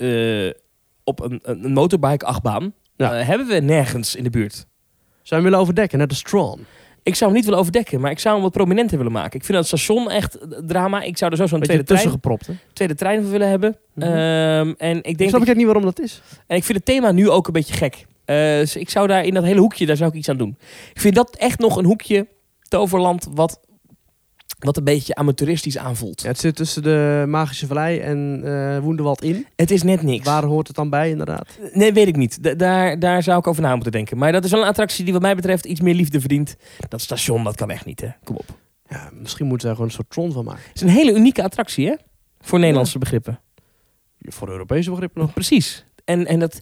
[0.54, 0.62] eh,
[1.04, 3.18] op een, een een motorbike achtbaan Ja.
[3.18, 4.54] eh, hebben we nergens in de buurt.
[4.54, 4.66] Zou
[5.22, 6.66] je hem willen overdekken, net de Strawn?
[7.02, 9.38] Ik zou hem niet willen overdekken, maar ik zou hem wat prominenter willen maken.
[9.38, 11.02] Ik vind dat station echt drama.
[11.02, 12.52] Ik zou er zo zo'n tweede trein, tussen gepropt, hè?
[12.72, 13.76] tweede trein van willen hebben.
[13.94, 14.06] Mhm.
[14.08, 16.22] Ehm, en ik denk snap ik niet waarom dat is.
[16.46, 18.06] en ik vind het thema nu ook een beetje gek.
[18.24, 20.56] Dus ik zou daar in dat hele hoekje, daar zou ik iets aan doen.
[20.94, 22.26] Ik vind dat echt nog een hoekje
[22.68, 23.60] Toverland wat,
[24.64, 26.22] wat een beetje amateuristisch aanvoelt.
[26.22, 28.42] Ja, het zit tussen de Magische Vallei en
[28.82, 29.46] Woenderwald in.
[29.56, 30.24] Het is net niks.
[30.24, 31.48] Waar hoort het dan bij, inderdaad?
[31.72, 32.42] Nee, weet ik niet.
[32.42, 34.18] Da- daar, daar zou ik over na moeten denken.
[34.18, 36.56] Maar dat is wel een attractie die wat mij betreft iets meer liefde verdient.
[36.88, 38.08] Dat station, dat kan echt niet, hè.
[38.24, 38.58] Kom op.
[38.88, 40.62] Ja, misschien moeten ze er gewoon een soort Tron van maken.
[40.66, 41.94] Het is een hele unieke attractie, hè.
[42.40, 43.40] Voor Nederlandse begrippen.
[44.20, 45.32] Voor Europese begrippen nog.
[45.32, 45.84] Precies.
[46.04, 46.54] En, en dat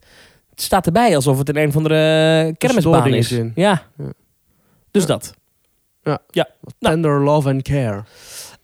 [0.51, 3.29] het staat erbij alsof het in een van de kermisbaan is.
[3.29, 3.47] Ja.
[3.55, 3.83] Ja.
[4.91, 5.07] Dus
[6.31, 6.49] Ja.
[6.61, 6.75] dat.
[6.79, 6.95] Nou.
[6.95, 8.05] Tender love and care.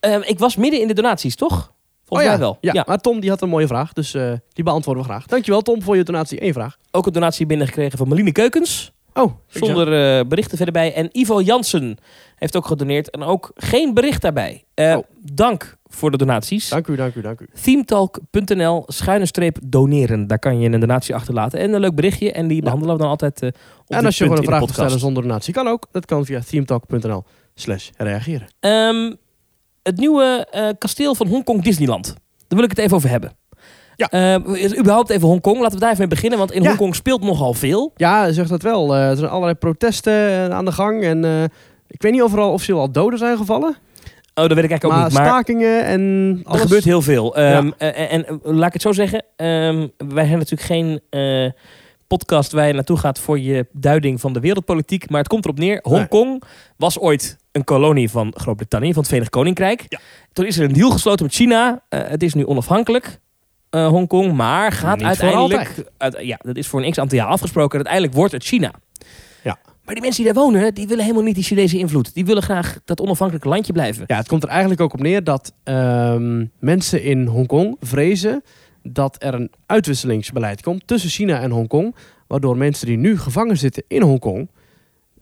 [0.01, 1.73] Ehm, ik was midden in de donaties, toch?
[2.05, 2.59] Volgens Oh mij wel.
[2.61, 5.27] Ja, maar Tom die had een mooie vraag, dus eh, die beantwoorden we graag.
[5.27, 6.45] Dankjewel Tom voor je donatie.
[6.45, 6.77] Eén vraag.
[6.91, 8.93] Ook een donatie binnengekregen van Meline Keukens.
[9.15, 10.95] Oh, Zonder eh, berichten verder bij.
[10.95, 11.99] En Ivo Jansen
[12.37, 13.11] heeft ook gedoneerd.
[13.11, 14.65] En ook geen bericht daarbij.
[14.75, 15.03] Eh, Oh.
[15.33, 16.69] Dank voor de donaties.
[16.69, 17.47] Dank u, dank u, dank u.
[17.63, 20.27] Themetalk.nl schuine streep doneren.
[20.27, 21.59] Daar kan je een donatie achterlaten.
[21.59, 22.33] En een leuk berichtje.
[22.33, 23.53] En die behandelen we dan altijd op
[23.89, 25.87] en als je gewoon een vraag de wil stellen zonder donatie, kan ook.
[25.93, 28.47] Dat kan via themetalk.nl slash reageren.
[28.61, 29.13] Ehm,
[29.83, 32.07] het nieuwe eh, kasteel van Hongkong Disneyland.
[32.07, 32.15] Daar
[32.59, 33.33] wil ik het even over hebben.
[33.97, 34.09] Ja.
[34.11, 35.59] Eh, überhaupt even Hongkong.
[35.59, 36.39] Laten we daar even mee beginnen.
[36.39, 36.69] Want in Ja.
[36.69, 37.93] Hongkong speelt nogal veel.
[37.97, 38.97] Ja, zegt dat wel.
[38.97, 41.03] Er zijn allerlei protesten aan de gang.
[41.03, 41.25] En
[41.89, 43.77] ik weet niet of er al officieel al doden zijn gevallen.
[44.35, 45.19] Oh, dat weet ik eigenlijk ook niet.
[45.19, 46.01] Maar stakingen en
[46.45, 46.61] er alles.
[46.63, 47.37] gebeurt heel veel.
[47.37, 47.73] Ehm, Ja.
[47.79, 49.25] eh, en, en, laat ik het zo zeggen.
[49.37, 51.51] ehm, wij hebben natuurlijk geen eh,
[52.07, 55.11] podcast waar je naartoe gaat voor je duiding van de wereldpolitiek.
[55.11, 55.81] Maar het komt erop neer.
[55.83, 55.95] Nee.
[55.99, 56.43] Hongkong
[56.77, 59.85] was ooit een kolonie van Groot-Brittannië, van het Verenigd Koninkrijk.
[59.89, 59.99] Ja.
[60.33, 61.83] Toen is er een deal gesloten met China.
[61.89, 63.19] Eh, het is nu onafhankelijk.
[63.71, 65.75] eh, Hongkong, maar gaat uiteindelijk.
[65.99, 67.75] uit- ja, dat is voor een x aantal jaar afgesproken.
[67.77, 68.71] Uiteindelijk wordt het China.
[69.85, 72.15] Maar die mensen die daar wonen, die willen helemaal niet die Chinese invloed.
[72.15, 74.05] Die willen graag dat onafhankelijke landje blijven.
[74.07, 78.43] Ja, het komt er eigenlijk ook op neer dat ehm, mensen in Hongkong vrezen
[78.83, 81.95] dat er een uitwisselingsbeleid komt tussen China en Hongkong.
[82.27, 84.49] Waardoor mensen die nu gevangen zitten in Hongkong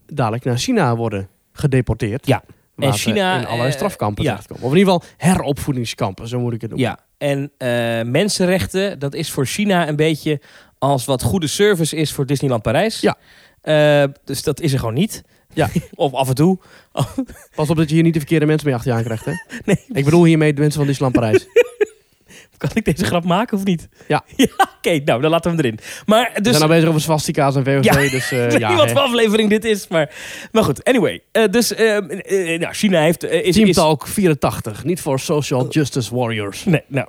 [0.07, 2.27] dadelijk naar China worden gedeporteerd.
[2.27, 2.42] Ja.
[2.77, 4.31] laten China, in allerlei eh, strafkampen ja.
[4.31, 4.64] terechtkomen.
[4.64, 6.88] Of in ieder geval heropvoedingskampen, zo moet ik het noemen.
[6.88, 7.68] Ja, en eh,
[8.11, 10.40] mensenrechten, dat is voor China een beetje
[10.79, 13.01] als wat goede service is voor Disneyland Parijs.
[13.01, 13.16] Ja.
[13.62, 15.22] Eh, dus dat is er gewoon niet.
[15.53, 15.68] Ja.
[15.94, 16.59] of af en toe.
[17.55, 19.33] Pas op dat je hier niet de verkeerde mensen mee achter je aan krijgt, hè?
[19.72, 19.85] Nee.
[19.88, 21.46] Ik bedoel hiermee de mensen van Disneyland Parijs.
[22.57, 23.88] Kan ik deze grap maken of niet?
[24.09, 24.25] Ja.
[24.37, 24.46] ja
[24.77, 25.79] Oké, nou, dan laten we hem erin.
[26.07, 26.57] Maar We dus...
[26.57, 28.68] zijn nou bezig over swastika's en VOC, Ja, dus eh, ik weet ja.
[28.68, 30.14] niet wat voor aflevering dit is, maar,
[30.53, 30.85] maar goed.
[30.85, 31.70] Anyway, eh, dus
[32.59, 33.25] nou, China heeft...
[33.25, 36.64] is, Team is, Talk 84, niet voor social justice warriors.
[36.64, 37.07] Nee, nou.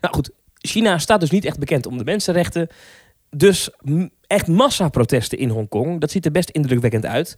[0.00, 0.30] Nou goed,
[0.66, 2.68] China staat dus niet echt bekend om de mensenrechten.
[3.30, 3.70] Dus
[4.26, 6.00] echt massaprotesten in Hongkong.
[6.00, 7.36] Dat ziet er best indrukwekkend uit.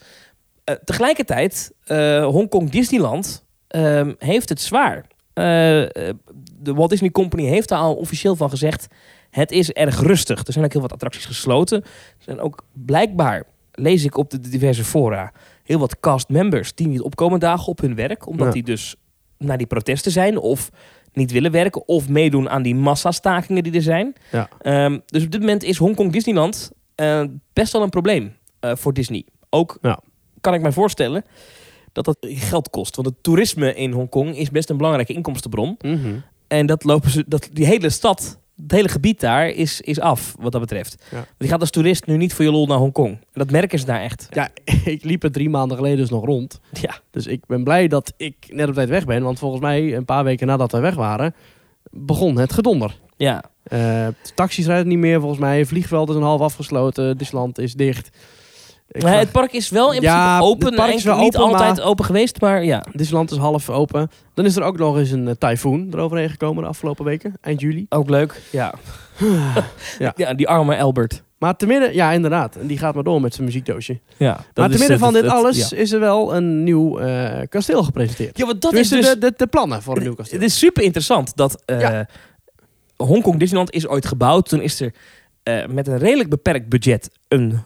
[0.65, 5.05] Eh, tegelijkertijd, eh Hongkong Disneyland ehm, heeft het zwaar.
[5.33, 5.45] Eh,
[6.61, 8.87] de Walt Disney Company heeft daar al officieel van gezegd...
[9.31, 10.47] het is erg rustig.
[10.47, 11.83] Er zijn ook heel wat attracties gesloten.
[11.83, 15.33] Er zijn ook blijkbaar, lees ik op de diverse fora...
[15.65, 18.27] heel wat castmembers die niet opkomen dagen op hun werk...
[18.27, 18.53] omdat Ja.
[18.53, 18.97] die dus
[19.39, 20.39] naar die protesten zijn...
[20.39, 20.71] of
[21.19, 24.13] niet willen werken of meedoen aan die massastakingen die er zijn.
[24.33, 24.49] Ja.
[24.61, 28.93] Ehm, dus op dit moment is Hongkong Disneyland eh, best wel een probleem eh, voor
[28.95, 29.25] Disney.
[29.51, 30.01] Ook Ja.
[30.41, 31.25] kan ik mij voorstellen
[31.93, 32.97] dat dat geld kost.
[32.97, 35.77] Want het toerisme in Hongkong is best een belangrijke inkomstenbron.
[35.81, 36.15] Mhm.
[36.49, 40.35] En dat lopen ze, dat, die hele stad, het hele gebied daar is, is af
[40.41, 41.05] wat dat betreft.
[41.11, 41.27] Ja.
[41.39, 43.11] Je gaat als toerist nu niet voor je lol naar Hongkong.
[43.11, 44.27] En dat merken ze daar echt.
[44.31, 44.49] Ja,
[44.85, 46.61] ik liep er drie maanden geleden dus nog rond.
[46.81, 46.99] Ja.
[47.11, 49.23] Dus ik ben blij dat ik net op tijd weg ben.
[49.23, 51.35] Want volgens mij, een paar weken nadat we weg waren,
[51.91, 52.99] begon het gedonder.
[53.17, 53.45] Ja.
[53.63, 55.65] Eh, taxis rijden niet meer volgens mij.
[55.65, 57.17] Vliegveld is een half afgesloten.
[57.17, 58.11] Disneyland is dicht.
[58.89, 60.67] Vraag- het park is wel in Ja, principe open.
[60.67, 62.85] het park is wel niet altijd open geweest, maar ja.
[62.93, 64.11] Disneyland is half open.
[64.35, 67.35] Dan is er ook nog eens een eh, tyfoon eroverheen gekomen de afgelopen weken.
[67.41, 67.87] Eind juli.
[67.89, 68.41] Ook leuk.
[68.51, 68.75] Ja.
[69.99, 70.13] Ja.
[70.17, 71.23] ja, die arme Albert.
[71.39, 72.57] Maar te midden, ja inderdaad.
[72.57, 73.99] En die gaat maar door met zijn muziekdoosje.
[74.17, 77.83] Ja, maar te midden van dit alles Ja, is er wel een nieuw eh, kasteel
[77.83, 78.39] gepresenteerd.
[78.39, 79.09] ja want dat is dus...
[79.09, 80.39] de, de, de plannen voor een nieuw kasteel.
[80.39, 82.01] Het is super interessant dat eh.
[82.97, 84.49] Hongkong Disneyland is ooit gebouwd.
[84.49, 84.93] Toen is er
[85.43, 87.59] eh, met een redelijk beperkt budget een,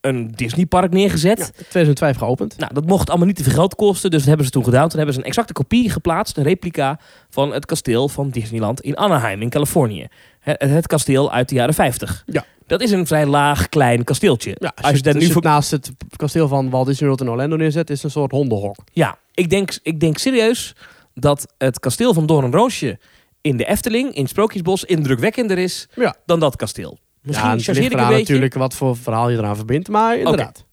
[0.00, 1.38] een Disneypark neergezet.
[1.38, 2.56] Ja, 2005 geopend.
[2.58, 4.88] Nou, dat mocht allemaal niet te veel geld kosten, dus dat hebben ze toen gedaan.
[4.88, 8.96] Toen hebben ze een exacte kopie geplaatst, een replica van het kasteel van Disneyland in
[8.96, 10.06] Anaheim in Californië.
[10.40, 12.22] Het, het kasteel uit de jaren 50.
[12.26, 12.44] Ja.
[12.66, 14.56] Dat is een vrij laag, klein kasteeltje.
[14.58, 17.56] Ja, Als je als nu voor naast het kasteel van Walt Disney World in Orlando
[17.56, 18.76] neerzet, is het een soort hondenhok.
[18.92, 20.74] Ja, ik denk, ik denk serieus
[21.14, 22.98] dat het kasteel van Doornroosje
[23.40, 26.14] in de Efteling, in Sprookjesbos, indrukwekkender is Ja.
[26.26, 26.98] dan dat kasteel.
[27.28, 28.32] Misschien ja, het chargeer ligt ik een eraan beetje.
[28.32, 30.64] natuurlijk wat voor verhaal je eraan verbindt, maar inderdaad.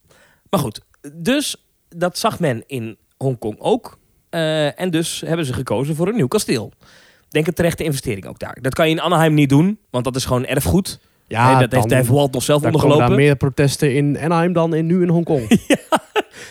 [0.50, 0.80] Maar goed,
[1.12, 3.98] dus dat zag men in Hongkong ook.
[4.30, 6.72] Eh, en dus hebben ze gekozen voor een nieuw kasteel.
[7.28, 8.58] Denk een terechte investering ook daar.
[8.60, 10.98] Dat kan je in Anaheim niet doen, want dat is gewoon erfgoed.
[11.28, 13.08] Ja, Nee, dat heeft Dave Walt nog zelf komen ondergelopen.
[13.08, 15.48] daar meer protesten in Anaheim dan in, nu in Hongkong.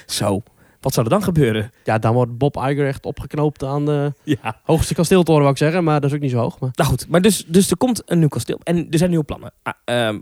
[0.05, 0.43] Zo,
[0.85, 1.71] wat zou er dan gebeuren?
[1.83, 4.59] ja, dan wordt Bob Iger echt opgeknoopt aan de Ja.
[4.63, 5.83] hoogste kasteeltoren, wou ik zeggen.
[5.83, 6.59] Maar dat is ook niet zo hoog.
[6.59, 6.69] Maar...
[6.73, 8.59] Nou goed, maar dus, dus er komt een nieuw kasteel.
[8.63, 9.53] En er zijn nieuwe plannen.
[9.63, 10.19] Ah, ehm,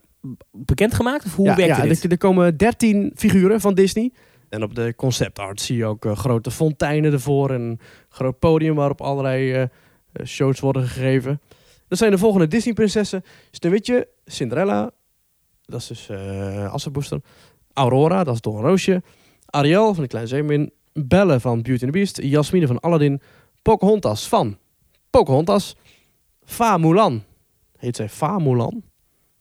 [0.51, 1.25] bekendgemaakt?
[1.25, 2.03] Of hoe ja, werkt ja, dit?
[2.03, 4.11] er, er komen 13 figuren van Disney.
[4.49, 7.51] En op de concept art zie je ook eh, grote fonteinen ervoor.
[7.51, 9.69] En een groot podium waarop allerlei eh, eh,
[10.25, 11.41] shows worden gegeven.
[11.87, 13.23] Dat zijn de volgende Disney-prinsessen.
[13.51, 14.91] Sneeuwwitje, Cinderella.
[15.65, 16.09] Dat is dus
[16.71, 17.19] Assenboester.
[17.73, 19.01] Aurora, dat is Don Roosje.
[19.53, 20.71] Ariel van de Kleine Zeemermin.
[20.93, 22.21] Belle van Beauty and the Beast.
[22.21, 23.21] Jasmine van Aladdin.
[23.61, 24.57] Pocahontas van
[25.09, 25.75] Pocahontas.
[26.45, 27.23] Fa Mulan.
[27.77, 28.81] Heet zij Fa Mulan?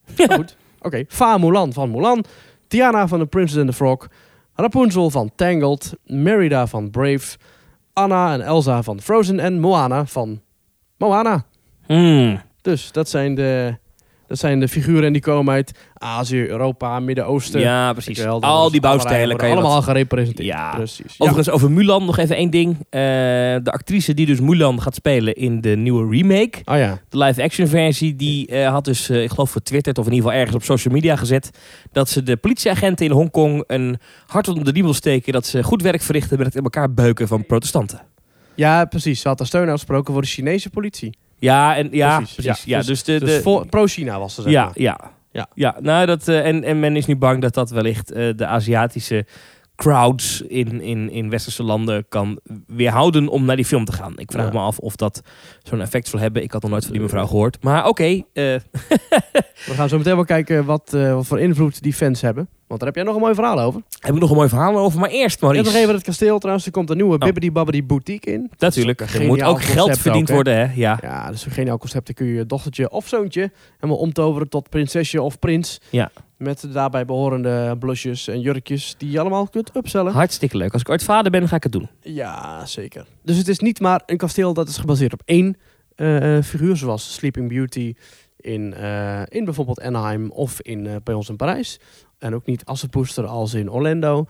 [0.16, 0.35] Ja.
[0.35, 0.57] Goed.
[0.81, 1.05] Oké.
[1.09, 2.25] Fa Mulan van Mulan.
[2.66, 4.09] Tiana van The Princess and the Frog.
[4.55, 5.92] Rapunzel van Tangled.
[6.05, 7.38] Merida van Brave.
[7.92, 9.40] Anna en Elsa van Frozen.
[9.40, 10.40] En Moana van
[10.96, 11.44] Moana.
[11.87, 12.40] Hmm.
[12.61, 13.79] Dus dat zijn de,
[14.27, 17.61] dat zijn de figuren en die komen uit Azië, Europa, Midden-Oosten.
[17.61, 18.19] Ja, precies.
[18.19, 20.49] Wel, Al die bouwstijlen kan je allemaal al gerepresenteerd.
[20.49, 20.75] Ja.
[20.75, 21.15] precies.
[21.19, 22.77] Overigens, over Mulan nog even één ding.
[22.79, 23.01] Eh,
[23.63, 26.59] de actrice die dus Mulan gaat spelen in de nieuwe remake.
[26.65, 27.01] Oh ja.
[27.09, 30.25] de live-action versie, die eh, had dus, eh, ik geloof voor Twitter of in ieder
[30.25, 31.51] geval ergens op social media gezet,
[31.93, 35.63] dat ze de politieagenten in Hongkong een hart onder de riem wil steken, dat ze
[35.63, 38.01] goed werk verrichten met het in elkaar beuken van protestanten.
[38.55, 39.21] ja, precies.
[39.21, 41.17] Ze had daar steun uitgesproken voor de Chinese politie.
[41.43, 42.65] Ja, en, ja Precies, precies.
[42.65, 42.79] ja.
[42.79, 44.73] Ja, dus de, Dus de, pro-China was ze, zeg ja, maar.
[44.75, 44.99] ja,
[45.33, 45.49] Ja.
[45.55, 45.77] ja.
[45.81, 49.27] nou, dat, eh, en, en men is nu bang dat dat wellicht eh, de Aziatische
[49.77, 54.13] crowds in, in, in westerse landen kan weerhouden om naar die film te gaan.
[54.19, 54.53] Ik vraag Ja.
[54.53, 55.23] me af of dat
[55.63, 56.43] zo'n effect zal hebben.
[56.43, 57.63] Ik had nog nooit van die mevrouw gehoord.
[57.63, 58.23] Maar oké, eh,
[59.67, 62.49] We gaan zo meteen wel kijken wat, eh, wat voor invloed die fans hebben.
[62.73, 63.83] Want daar heb jij nog een mooi verhaal over.
[63.99, 65.73] Heb ik nog een mooi verhaal over, maar eerst Ik heb Maurice.
[65.73, 66.67] nog even het kasteel trouwens.
[66.67, 68.51] Er komt een nieuwe Bibbidi Babbidi boutique in.
[68.59, 70.75] Natuurlijk, er moet ook geld verdiend ook, worden, hè?
[70.75, 70.99] Ja.
[71.03, 72.07] Ja, dat is een geniaal concept.
[72.07, 75.81] Dan kun je je dochtertje of zoontje helemaal omtoveren tot prinsesje of prins.
[75.91, 76.11] Ja.
[76.37, 80.13] Met de daarbij behorende blusjes en jurkjes die je allemaal kunt upsellen.
[80.13, 80.73] Hartstikke leuk.
[80.73, 81.89] Als ik ooit vader ben, ga ik het doen.
[82.01, 83.07] Ja, zeker.
[83.23, 85.57] Dus het is niet maar een kasteel dat is gebaseerd op één
[85.97, 87.95] eh, eh, figuur, zoals Sleeping Beauty
[88.37, 91.79] in, eh, in bijvoorbeeld Anaheim of in, bij ons in Parijs.
[92.23, 94.27] En ook niet Assepoester als in Orlando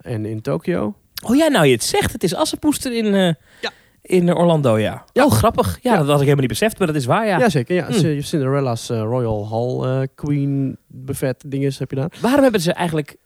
[0.00, 0.94] en in Tokio.
[1.26, 2.12] Oh ja, nou je het zegt.
[2.12, 3.70] Het is Assenpoester in, eh, Ja.
[4.02, 5.04] in Orlando, ja.
[5.12, 5.24] Ja.
[5.24, 5.78] Oh, grappig.
[5.82, 5.96] Ja, Ja.
[5.98, 7.38] dat had ik helemaal niet beseft, maar dat is waar, ja.
[7.38, 7.86] Jazeker, ja.
[7.86, 8.20] Hm.
[8.20, 12.12] Cinderella's eh, Royal Hall eh, Queen buffet dinges heb je daar.
[12.20, 13.16] Waarom hebben ze eigenlijk...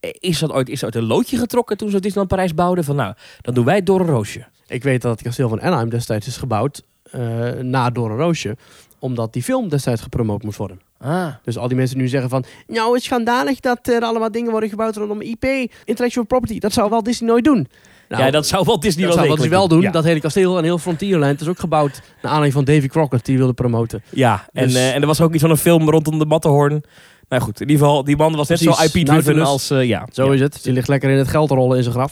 [0.00, 2.84] Is dat ooit, is ooit een loodje getrokken toen ze Disneyland Parijs bouwden?
[2.84, 4.44] Van nou, dan doen wij het door een roosje.
[4.66, 8.56] Ik weet dat het kasteel van Anaheim destijds is gebouwd eh, na Door een Roosje.
[8.98, 10.80] Omdat die film destijds gepromoot moest worden.
[11.02, 11.26] Ah.
[11.44, 12.44] Dus al die mensen nu zeggen van...
[12.66, 15.44] Nou, het is schandalig dat er allemaal dingen worden gebouwd rondom IP,
[15.84, 16.58] intellectual property.
[16.58, 17.68] Dat zou wel Disney nooit doen.
[18.08, 19.80] Nou, ja, dat zou wel Disney dat wel zou degelijk wel doen.
[19.80, 23.24] Ja, Dat hele kasteel en heel Frontierland is ook gebouwd naar aanleiding van Davy Crockett
[23.26, 24.02] die wilde promoten.
[24.10, 24.46] ja.
[24.52, 26.82] En, Dus- eh, en er was ook iets van een film rondom de Matterhorn.
[27.28, 28.70] Nou goed, in ieder geval, die man was net zo.
[28.70, 29.46] IP-driven Nautilus.
[29.46, 29.70] als...
[29.70, 30.08] eh, ja.
[30.12, 30.32] Zo Ja.
[30.32, 30.62] is het.
[30.62, 32.10] Die ligt lekker in het geld rollen in zijn graf.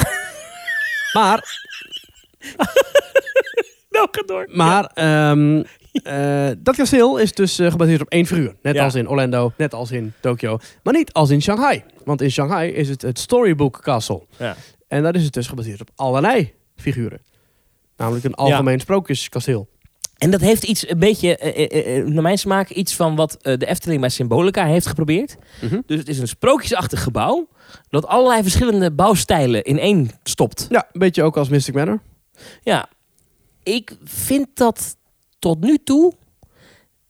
[1.16, 1.66] maar,
[3.90, 4.48] Nou, ga door.
[4.52, 8.54] maar ehm, eh, dat kasteel is dus eh, gebaseerd op één figuur.
[8.62, 8.84] Net Ja.
[8.84, 10.58] als in Orlando, net als in Tokio.
[10.82, 11.84] Maar niet als in Shanghai.
[12.04, 14.22] Want in Shanghai is het het Storybook Castle.
[14.38, 14.56] Ja.
[14.88, 17.20] En daar is het dus gebaseerd op allerlei figuren.
[17.96, 19.68] Namelijk een algemeen sprookjeskasteel.
[20.18, 24.00] En dat heeft iets een beetje, eh, naar mijn smaak, iets van wat de Efteling
[24.00, 25.36] bij Symbolica heeft geprobeerd.
[25.62, 25.80] Mhm.
[25.86, 27.48] Dus het is een sprookjesachtig gebouw
[27.88, 30.66] dat allerlei verschillende bouwstijlen in één stopt.
[30.70, 32.00] Ja, een beetje ook als Mystic Manor.
[32.62, 32.88] Ja,
[33.62, 34.96] ik vind dat
[35.38, 36.12] tot nu toe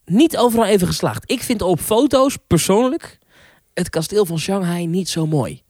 [0.05, 1.31] niet overal even geslaagd.
[1.31, 3.17] Ik vind op foto's persoonlijk
[3.73, 5.61] het kasteel van Shanghai niet zo mooi.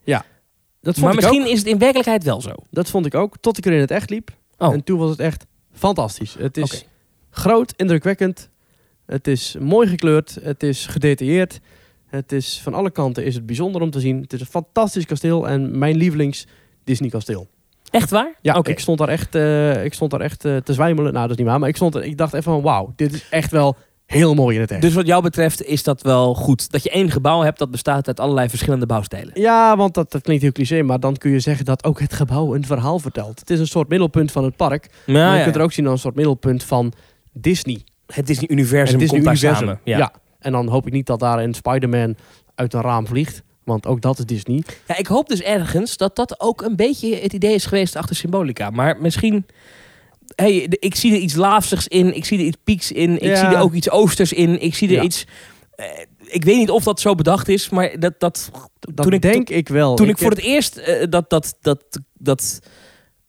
[0.80, 1.48] Dat vond Maar ik misschien ook.
[1.48, 2.54] is het in werkelijkheid wel zo.
[2.70, 4.30] Dat vond ik ook, tot ik er in het echt liep.
[4.58, 4.72] Oh.
[4.72, 6.34] En toen was het echt fantastisch.
[6.38, 6.84] Het is
[7.30, 8.48] groot, indrukwekkend.
[9.06, 10.38] Het is mooi gekleurd.
[10.42, 11.60] Het is gedetailleerd.
[12.06, 14.20] Het is van alle kanten is het bijzonder om te zien.
[14.20, 16.46] Het is een fantastisch kasteel en mijn lievelings
[16.84, 17.48] Disney kasteel.
[17.90, 18.34] Echt waar?
[18.40, 18.70] Ja, Oké.
[18.70, 21.12] ik stond daar echt, eh, ik stond daar echt eh, te zwijmelen.
[21.12, 21.58] Nou, dat is niet waar.
[21.58, 23.76] Maar ik, stond, er- ik dacht even van wauw, dit is echt wel
[24.06, 24.82] heel mooi in het echt.
[24.82, 26.70] Dus wat jou betreft is dat wel goed.
[26.70, 29.30] Dat je één gebouw hebt dat bestaat uit allerlei verschillende bouwstijlen.
[29.34, 32.12] Ja, want dat, dat klinkt heel cliché, maar dan kun je zeggen dat ook het
[32.14, 33.40] gebouw een verhaal vertelt.
[33.40, 34.88] Het is een soort middelpunt van het park.
[35.06, 36.92] Nou, maar je ja, kunt er ook zien als een soort middelpunt van
[37.32, 37.80] Disney.
[38.06, 39.54] Het Disney-universum komt daar Disney-universum.
[39.66, 39.80] samen.
[39.84, 39.98] Ja.
[39.98, 40.12] Ja.
[40.38, 42.16] En dan hoop ik niet dat daar een Spider-Man
[42.54, 43.42] uit een raam vliegt.
[43.64, 44.62] Want ook dat is Disney.
[44.86, 48.16] Ja, ik hoop dus ergens dat dat ook een beetje het idee is geweest achter
[48.16, 48.70] Symbolica.
[48.70, 49.46] Maar misschien...
[50.34, 52.16] Hey, ik zie er iets laafzigs in.
[52.16, 53.14] Ik zie er iets pieks in.
[53.14, 53.36] Ik Ja.
[53.36, 54.60] zie er ook iets oosters in.
[54.62, 55.02] Ik zie er Ja.
[55.02, 55.26] iets...
[55.74, 55.86] eh,
[56.26, 59.50] ik weet niet of dat zo bedacht is, maar dat, dat, Dat Toen ik- denk
[59.50, 59.94] ik wel.
[59.96, 61.82] toen ik, voor heb- het eerst eh, dat, dat, dat,
[62.14, 62.60] dat,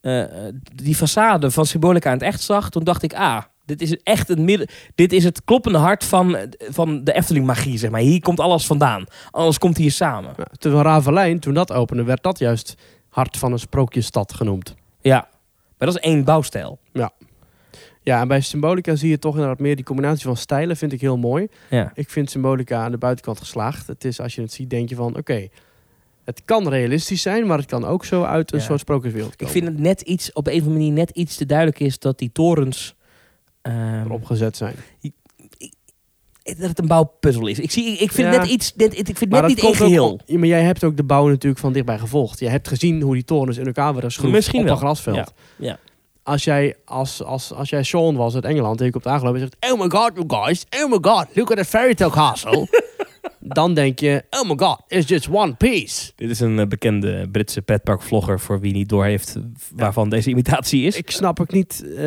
[0.02, 0.24] eh,
[0.76, 4.30] die façade van Symbolica in het echt zag, toen dacht ik, ah, dit is echt
[4.30, 6.38] een midden, dit is het kloppende hart van,
[6.70, 8.00] van de Efteling magie, zeg maar.
[8.00, 9.04] Hier komt alles vandaan.
[9.32, 10.34] Alles komt hier samen.
[10.38, 12.76] Ja, Terwijl Ravelijn, toen dat opende, werd dat juist
[13.10, 14.76] hart van een sprookjesstad genoemd.
[15.02, 15.28] Ja,
[15.78, 16.80] maar dat is één bouwstijl.
[18.04, 21.02] Ja, en bij Symbolica zie je toch inderdaad meer die combinatie van stijlen, vind ik
[21.02, 21.48] heel mooi.
[21.70, 21.92] Ja.
[21.94, 23.88] Ik vind Symbolica aan de buitenkant geslaagd.
[23.88, 25.48] Het is, als je het ziet, denk je van, oké,
[26.26, 28.66] het kan realistisch zijn, maar het kan ook zo uit een Ja.
[28.66, 29.54] soort sprookjeswereld Ik komen.
[29.54, 32.18] vind het net iets, op een of andere manier net iets te duidelijk is dat
[32.20, 32.96] die torens...
[33.62, 34.76] ehm, erop gezet zijn.
[36.44, 37.60] dat het een bouwpuzzel is.
[37.60, 38.40] Ik, zie, ik vind Ja.
[38.40, 40.20] net iets, net, ik vind het net niet één ook geheel.
[40.28, 42.40] maar jij hebt ook de bouw natuurlijk van dichtbij gevolgd.
[42.40, 44.74] Je hebt gezien hoe die torens in elkaar werden geschroefd Misschien op wel.
[44.74, 45.16] een grasveld.
[45.16, 45.28] Ja.
[45.58, 45.78] Ja.
[46.24, 49.50] Als jij, als, als, als jij Sean was uit Engeland en je komt aangelopen en
[49.60, 49.74] zegt...
[49.74, 50.66] Oh my god, you guys.
[50.84, 52.68] Oh my god, look at that fairy tale castle.
[53.40, 56.12] dan denk je, oh my god, it's just one piece.
[56.16, 59.42] Dit is een eh, bekende Britse petpark-vlogger voor wie niet doorheeft eh,
[59.76, 60.98] waarvan deze imitatie is.
[60.98, 62.04] Ik snap ook niet eh,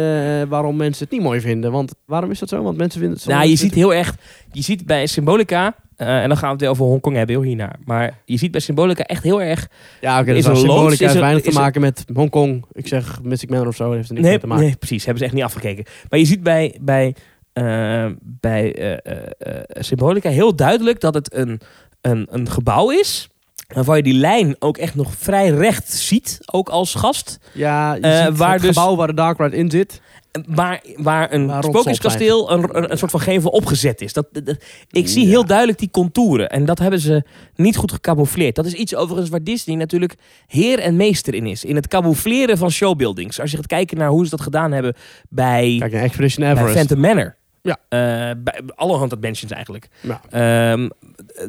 [0.48, 1.72] waarom mensen het niet mooi vinden.
[1.72, 2.62] Want waarom is dat zo?
[2.62, 3.32] Want mensen vinden het zo...
[3.32, 4.16] Nou, je ziet heel erg,
[4.52, 7.44] je ziet bij Symbolica, eh, en dan gaan we het weer over Hongkong hebben, heel
[7.44, 7.76] hiernaar.
[7.84, 9.68] Maar je ziet bij Symbolica echt heel erg.
[10.00, 12.64] Ja, oké, is dus symbolica is heeft weinig te maken met Hongkong.
[12.72, 14.64] Ik zeg Mystic Manor of zo, heeft er niks Nee, mee te maken.
[14.64, 15.84] nee, precies, hebben ze echt niet afgekeken.
[16.10, 17.14] Maar je ziet bij, bij,
[17.54, 21.60] eh, bij eh, eh, Symbolica heel duidelijk dat het een,
[22.00, 23.28] een, een gebouw is.
[23.74, 27.38] Waarvan je die lijn ook echt nog vrij recht ziet, ook als gast.
[27.52, 30.00] Ja, je ziet waar het dus- gebouw waar de Dark Ride in zit.
[30.46, 34.12] Waar, waar een Waar een, een, een soort van gevel opgezet is.
[34.12, 34.56] Dat, dat-
[34.90, 35.28] ik zie Ja.
[35.28, 36.48] heel duidelijk die contouren.
[36.48, 37.22] En dat hebben ze
[37.54, 38.54] niet goed gecamoufleerd.
[38.54, 40.14] Dat is iets overigens waar Disney natuurlijk
[40.46, 41.64] heer en meester in is.
[41.64, 43.40] In het camoufleren van showbuildings.
[43.40, 44.94] Als je gaat kijken naar hoe ze dat gedaan hebben
[45.28, 46.72] bij, Kijk, Expedition bij.
[46.72, 47.36] Phantom Manor.
[47.64, 47.76] Ja.
[47.88, 49.88] Eh, bij alle haunted mansions eigenlijk.
[50.00, 50.20] Ja.
[50.30, 50.88] Ehm,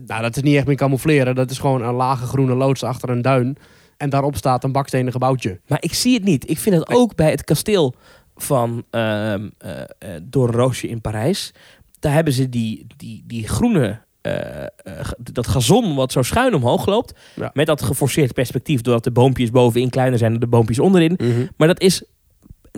[0.05, 1.35] Nou, dat is niet echt meer camoufleren.
[1.35, 3.57] Dat is gewoon een lage groene loods achter een duin.
[3.97, 5.59] En daarop staat een bakstenen gebouwtje.
[5.67, 6.49] maar ik zie het niet.
[6.49, 6.97] Ik vind het Nee.
[6.97, 7.95] ook bij het kasteel
[8.35, 9.87] van ehm eh eh,
[10.23, 11.53] Door Roosje in Parijs.
[11.99, 13.99] Daar hebben ze die, die, die groene,
[15.31, 17.19] dat gazon wat zo schuin omhoog loopt.
[17.35, 17.49] Ja.
[17.53, 18.81] Met dat geforceerd perspectief.
[18.81, 21.19] Doordat de boompjes bovenin kleiner zijn dan de boompjes onderin.
[21.57, 22.03] Maar dat is.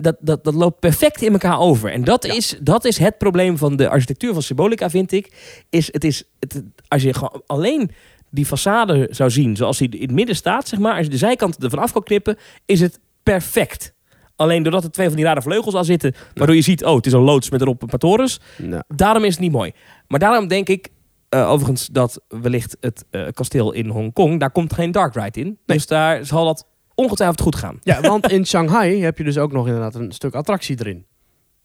[0.00, 1.92] Dat, dat, dat loopt perfect in elkaar over.
[1.92, 2.32] En dat, Ja.
[2.34, 5.32] is, dat is het probleem van de architectuur van Symbolica, vind ik.
[5.70, 7.90] Is, het is, het, als je gewoon alleen
[8.30, 10.94] die façade zou zien zoals die in het midden staat, zeg maar.
[10.96, 13.94] Als je de zijkanten ervan af kan knippen, is het perfect.
[14.36, 17.06] Alleen doordat er twee van die rare vleugels aan zitten, waardoor je ziet, oh, het
[17.06, 18.40] is een loods met erop een paar torens.
[18.88, 19.72] Daarom is het niet mooi.
[20.08, 20.88] Maar daarom denk ik,
[21.28, 25.58] eh, overigens, dat wellicht het eh, kasteel in Hongkong, daar komt geen dark ride in.
[25.66, 26.66] Dus daar zal dat
[26.98, 27.78] ongetwijfeld goed gaan.
[27.82, 31.06] ja, want in Shanghai heb je dus ook nog inderdaad een stuk attractie erin.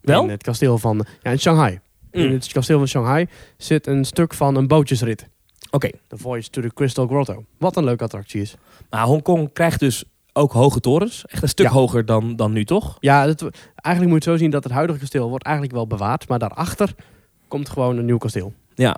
[0.01, 0.23] Wel?
[0.23, 1.05] In het kasteel van...
[1.21, 1.79] Ja, in Shanghai.
[2.11, 2.31] In Mm.
[2.33, 5.27] het kasteel van Shanghai zit een stuk van een bootjesrit.
[5.71, 7.45] Oké, The Voyage to the Crystal Grotto.
[7.57, 8.55] Wat een leuke attractie is.
[8.89, 11.25] maar Hongkong krijgt dus ook hoge torens.
[11.25, 11.71] Echt een stuk Ja.
[11.71, 12.97] hoger dan, dan nu, toch?
[12.99, 13.41] Ja, het,
[13.75, 16.27] eigenlijk moet je het zo zien dat het huidige kasteel wordt eigenlijk wel bewaard.
[16.27, 16.95] Maar daarachter
[17.47, 18.53] komt gewoon een nieuw kasteel.
[18.75, 18.97] Ja.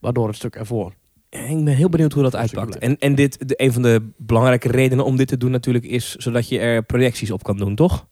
[0.00, 0.92] Waardoor het stuk ervoor.
[1.30, 2.78] Ik ben heel benieuwd hoe dat uitpakt.
[2.78, 6.14] En, en dit, de, een van de belangrijke redenen om dit te doen natuurlijk is
[6.14, 8.06] zodat je er projecties op kan doen, toch?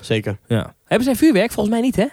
[0.00, 0.38] Zeker.
[0.46, 0.74] Ja.
[0.84, 1.52] Hebben zij vuurwerk?
[1.52, 2.06] Volgens mij niet, hè?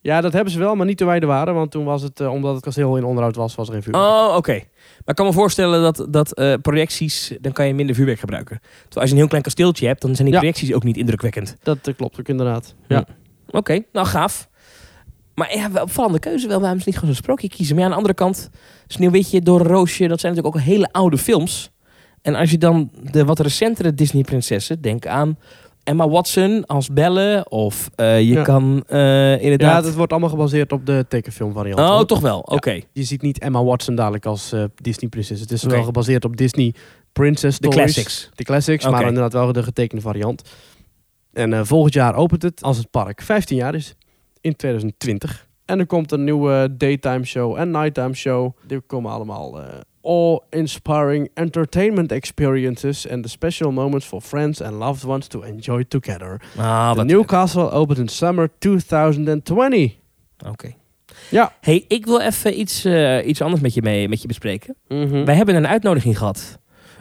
[0.00, 1.54] Ja, dat hebben ze wel, maar niet te wijde waren.
[1.54, 3.94] Want toen was het, eh, omdat het kasteel in onderhoud was, was er geen vuur.
[3.94, 4.52] Oh, oké.
[4.52, 4.62] Maar
[5.06, 8.58] ik kan me voorstellen dat, dat eh, projecties, dan kan je minder vuurwerk gebruiken.
[8.60, 10.38] Terwijl als je een heel klein kasteeltje hebt, dan zijn die Ja.
[10.40, 11.56] projecties ook niet indrukwekkend.
[11.62, 12.74] Dat eh, klopt ook inderdaad.
[12.88, 13.06] Ja.
[13.50, 14.48] Oké, nou gaaf.
[15.36, 16.60] Maar ja, wel opvallende keuze wel.
[16.60, 17.74] Waarom ze niet gewoon zo'n sprookje kiezen?
[17.74, 18.50] Maar ja, aan de andere kant,
[18.86, 21.70] Sneeuwwitje, Door een Roosje, dat zijn natuurlijk ook hele oude films.
[22.22, 25.38] En als je dan de wat recentere Disney-prinsessen, denk aan
[25.84, 27.46] Emma Watson als Belle.
[27.48, 28.42] Of eh, je Ja.
[28.42, 29.84] kan eh, Ja, inderdaad...
[29.84, 31.80] dat wordt allemaal gebaseerd op de tekenfilmvariant.
[31.80, 32.06] oh, hoor.
[32.06, 32.38] toch wel.
[32.38, 32.80] Oké.
[32.92, 35.40] Je ziet niet Emma Watson dadelijk als eh, Disney-prinses.
[35.40, 36.74] Het is wel gebaseerd op Disney
[37.12, 38.30] Princess De classics.
[38.34, 40.42] De classics, maar inderdaad wel de getekende variant.
[41.32, 43.94] En volgend jaar opent het als het park 15 jaar is.
[44.46, 45.46] In 2020.
[45.64, 48.56] En er komt een nieuwe daytime show en nighttime show.
[48.66, 55.04] Die komen allemaal eh awe-inspiring entertainment experiences and the special moments for friends and loved
[55.04, 56.40] ones to enjoy together.
[56.56, 59.94] Ah, The Newcastle opent in summer 2020.
[60.46, 60.74] Oké.
[61.30, 61.52] Ja.
[61.60, 64.76] Hey, ik wil even iets, eh, iets anders met je, mee, met je bespreken.
[64.88, 65.24] Mhm.
[65.24, 66.58] Wij hebben een uitnodiging gehad.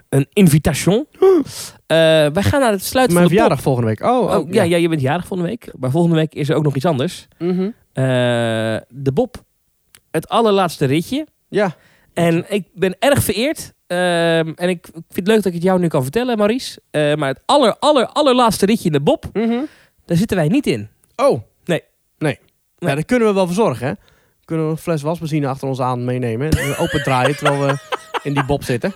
[0.09, 1.07] Een invitation.
[1.85, 3.29] Eh, wij gaan naar het sluiten Mijn van de pop.
[3.29, 4.01] verjaardag volgende week.
[4.03, 5.71] Oh, Oh, ja, ja, je bent jarig volgende week.
[5.79, 7.27] Maar volgende week is er ook nog iets anders.
[7.37, 7.61] Mhm.
[7.93, 8.03] Eh,
[8.89, 9.43] de Bob.
[10.11, 11.27] Het allerlaatste ritje.
[11.49, 11.75] Ja.
[12.13, 13.73] En ik ben erg vereerd.
[13.87, 16.81] Ehm, en ik vind het leuk dat ik het jou nu kan vertellen, Maurice.
[16.91, 19.59] Eh, maar het aller, aller, allerlaatste ritje in de Bob, Mhm.
[20.05, 20.89] daar zitten wij niet in.
[21.15, 21.41] Oh.
[21.65, 21.81] Nee.
[22.17, 22.39] Nee.
[22.77, 22.89] Nee.
[22.89, 23.93] Ja, dat kunnen we wel verzorgen, hè?
[24.45, 26.49] Kunnen we een fles wasbenzine achter ons aan meenemen.
[26.49, 27.77] en Open draaien terwijl we
[28.23, 28.93] in die bob zitten.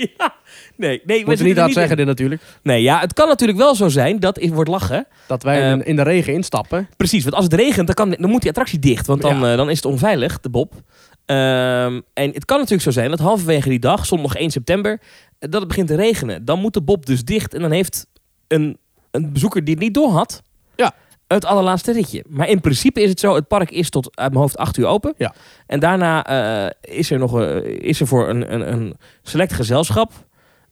[0.18, 0.34] Ja.
[0.76, 1.20] Nee, nee.
[1.20, 1.96] we Moeten niet hard zeggen in.
[1.96, 2.42] dit natuurlijk.
[2.62, 5.06] Nee, ja, het kan natuurlijk wel zo zijn dat het wordt lachen.
[5.26, 6.88] Dat wij Ehm, in- de regen instappen.
[6.96, 9.06] Precies, want als het regent, dan, kan, dan moet die attractie dicht.
[9.06, 9.50] Want dan, Ja.
[9.50, 10.72] eh, dan is het onveilig, de Bob.
[11.26, 14.92] Ehm, en het kan natuurlijk zo zijn dat halverwege die dag, zondag 1 september,
[15.38, 16.44] eh, dat het begint te regenen.
[16.44, 18.06] Dan moet de Bob dus dicht en dan heeft
[18.48, 18.78] een,
[19.10, 20.42] een bezoeker die het niet door had,
[20.76, 20.94] Ja.
[21.34, 22.24] Het allerlaatste ritje.
[22.28, 24.86] Maar in principe is het zo, het park is tot uit mijn hoofd 8 uur
[24.86, 25.14] open.
[25.16, 25.34] Ja.
[25.66, 30.12] En daarna eh, is er nog eh, is er voor een, een, een select gezelschap.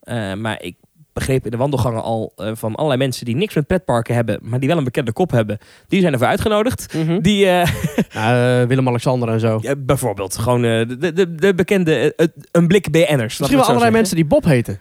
[0.01, 0.77] Eh, maar ik
[1.13, 4.69] begreep in de wandelgangen al van allerlei mensen die niks met pretparken hebben, maar die
[4.69, 5.59] wel een bekende kop hebben.
[5.89, 6.95] Die zijn ervoor uitgenodigd.
[7.21, 7.69] Die, eh,
[8.11, 9.61] Ja, eh, Willem-Alexander en zo.
[9.79, 12.15] bijvoorbeeld, gewoon de, de, de bekende,
[12.53, 13.39] een blik BN'ers.
[13.39, 14.81] Misschien wel allerlei mensen die Bob heten.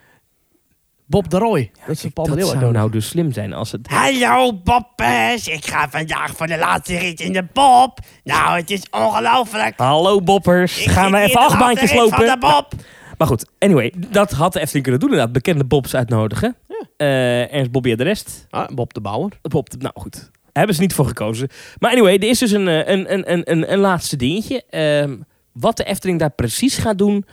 [1.10, 1.72] Bob de Roy.
[1.86, 3.88] dat is zou nou dus slim zijn als het...
[3.88, 8.00] Hallo Boppers, ik ga vandaag voor de laatste rit in de Bob.
[8.24, 9.74] Nou, het is ongelooflijk.
[9.78, 12.28] Hallo boppers, Ik gaan we even de acht baantjes laatste rit lopen?
[12.28, 12.74] Van de Bob.
[13.18, 15.34] Maar goed, anyway, dat had de Efteling kunnen doen inderdaad.
[15.34, 16.56] Bekende Bobs uitnodigen.
[16.98, 18.48] Eh Ernst Bobby en de rest.
[18.50, 19.32] Ah, Bob de Bouwer.
[19.42, 20.14] Bob, nou goed.
[20.14, 21.50] Daar hebben ze niet voor gekozen.
[21.80, 24.64] Maar anyway, er is dus een, eh, een, een, een, een, een laatste dingetje.
[24.70, 25.16] Ehm,
[25.52, 27.26] wat de Efteling daar precies gaat doen,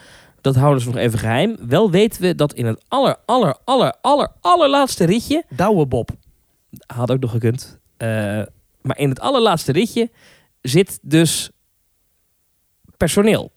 [0.45, 1.57] dat houden ze nog even geheim.
[1.61, 5.45] Wel weten we dat in het aller, aller, aller, aller, allerlaatste ritje...
[5.49, 6.11] Douwe Bob.
[6.87, 7.79] Had ook nog gekund.
[7.97, 8.09] Eh,
[8.83, 10.11] maar in het allerlaatste ritje
[10.61, 11.51] zit dus
[12.97, 13.53] personeel.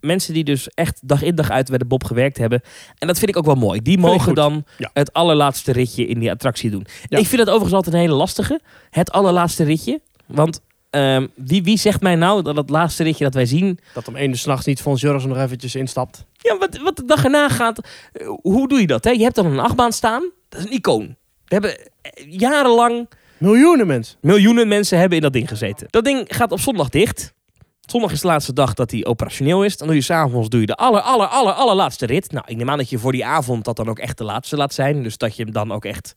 [0.00, 2.60] Mensen die dus echt dag in dag uit bij de Bob gewerkt hebben.
[2.98, 3.82] En dat vind ik ook wel mooi.
[3.82, 4.90] Die mogen dan Ja.
[4.92, 6.86] het allerlaatste ritje in die attractie doen.
[7.08, 7.18] Ja.
[7.18, 8.60] Ik vind dat overigens altijd een hele lastige.
[8.90, 10.00] Het allerlaatste ritje.
[10.26, 10.60] Want
[10.98, 13.78] ehm, wie, wie zegt mij nou dat het laatste ritje dat wij zien...
[13.94, 16.24] Dat om één uur s'nachts niet Fons Jurgens nog eventjes instapt.
[16.36, 17.80] Ja, wat, wat de dag erna gaat...
[18.12, 19.04] eh, Hoe doe je dat?
[19.04, 19.10] Hè?
[19.10, 20.30] Je hebt dan een achtbaan staan.
[20.48, 21.06] Dat is een icoon.
[21.44, 24.16] We hebben eh, jarenlang Miljoenen mensen.
[24.20, 25.86] Miljoenen mensen hebben in dat ding gezeten.
[25.90, 27.34] Dat ding gaat op zondag dicht.
[27.80, 29.76] Zondag is de laatste dag dat hij operationeel is.
[29.76, 32.32] Dan doe je s'avonds doe je de aller, aller, aller, allerlaatste rit.
[32.32, 34.56] Nou, ik neem aan dat je voor die avond dat dan ook echt de laatste
[34.56, 35.02] laat zijn.
[35.02, 36.14] Dus dat je hem dan ook echt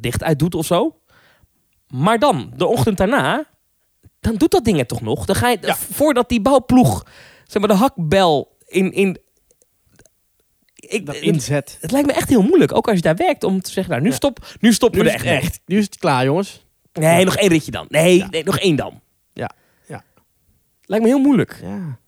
[0.00, 0.96] dicht uit doet of zo.
[1.88, 3.44] Maar dan, de ochtend daarna,
[4.28, 5.24] dan doet dat ding het toch nog.
[5.24, 5.76] Dan ga je, Ja.
[5.76, 7.06] voordat die bouwploeg,
[7.46, 8.92] zeg maar de hakbel in...
[8.92, 9.18] in
[10.74, 11.78] ik, Dat inzet.
[11.80, 14.04] het lijkt me echt heel moeilijk, ook als je daar werkt, om te zeggen, nou,
[14.04, 14.14] nu, Ja.
[14.16, 15.60] stop, nu stoppen we er echt echt.
[15.66, 16.66] Nu is het klaar, jongens.
[16.92, 17.24] Nee, Ja.
[17.24, 17.86] nog één ritje dan.
[17.88, 19.00] Nee, nee, nog één dan.
[19.32, 19.50] Ja,
[19.86, 20.04] ja.
[20.82, 21.58] Lijkt me heel moeilijk.
[21.62, 21.98] Ja.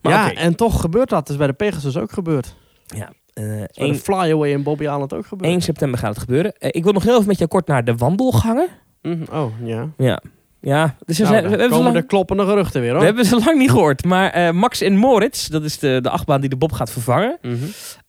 [0.00, 1.28] Maar ja, en toch gebeurt dat.
[1.28, 2.54] Is bij de Pegasus ook gebeurd.
[2.86, 5.50] Ja, eh, Bij de 1, Flyaway en Bobby Allen ook gebeurd.
[5.52, 6.52] 1 september gaat het gebeuren.
[6.58, 8.68] Eh, ik wil nog heel even met jou kort naar de wandelgangen.
[9.02, 9.88] Mhm, Oh, ja.
[9.96, 10.22] Ja,
[10.60, 12.98] ja dus we, Nou, zijn, we, dan hebben komen lang, de kloppende geruchten weer, hoor.
[12.98, 14.04] we hebben ze lang niet gehoord.
[14.04, 17.38] Maar eh, Max en Moritz, dat is de, de achtbaan die de Bob gaat vervangen.
[17.42, 17.56] Mhm.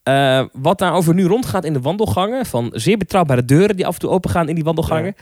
[0.04, 4.00] Eh, wat daarover nu rondgaat in de wandelgangen, van zeer betrouwbare deuren die af en
[4.00, 5.16] toe opengaan in die wandelgangen,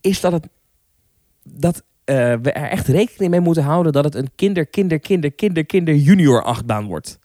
[0.00, 0.48] is dat, het,
[1.42, 5.32] dat eh, we er echt rekening mee moeten houden dat het een kinder, kinder, kinder,
[5.32, 7.18] kinder, kinder junior achtbaan wordt.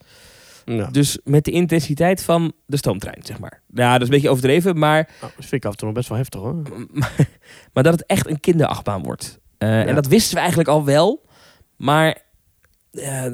[0.75, 0.85] Ja.
[0.91, 3.61] Dus met de intensiteit van de stoomtrein, zeg maar.
[3.73, 5.95] Ja, dat is een beetje overdreven, maar, Nou, dat vind ik af en toe nog
[5.97, 6.61] best wel heftig, hoor.
[7.73, 9.39] maar dat het echt een kinderachtbaan wordt.
[9.57, 9.85] Eh, Ja.
[9.85, 11.25] En dat wisten we eigenlijk al wel,
[11.75, 12.17] maar
[12.91, 13.25] eh,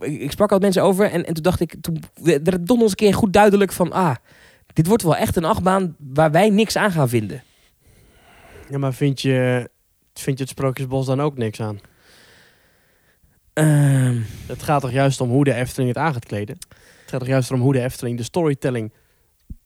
[0.00, 2.80] ik, ik sprak al met mensen over en, en toen dacht ik, toen werd nog
[2.80, 4.14] eens een keer goed duidelijk van, ah,
[4.72, 7.42] dit wordt wel echt een achtbaan waar wij niks aan gaan vinden.
[8.70, 9.70] Ja, maar vind je,
[10.14, 11.80] vind je het Sprookjesbos dan ook niks aan?
[13.52, 16.56] Ehm, Het gaat toch juist om hoe de Efteling het aan gaat kleden?
[16.68, 18.92] Het gaat toch juist om hoe de Efteling de storytelling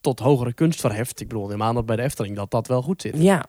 [0.01, 1.21] tot hogere kunst verheft?
[1.21, 3.15] Ik bedoel, helemaal dat bij de Efteling dat dat wel goed zit.
[3.23, 3.45] ja,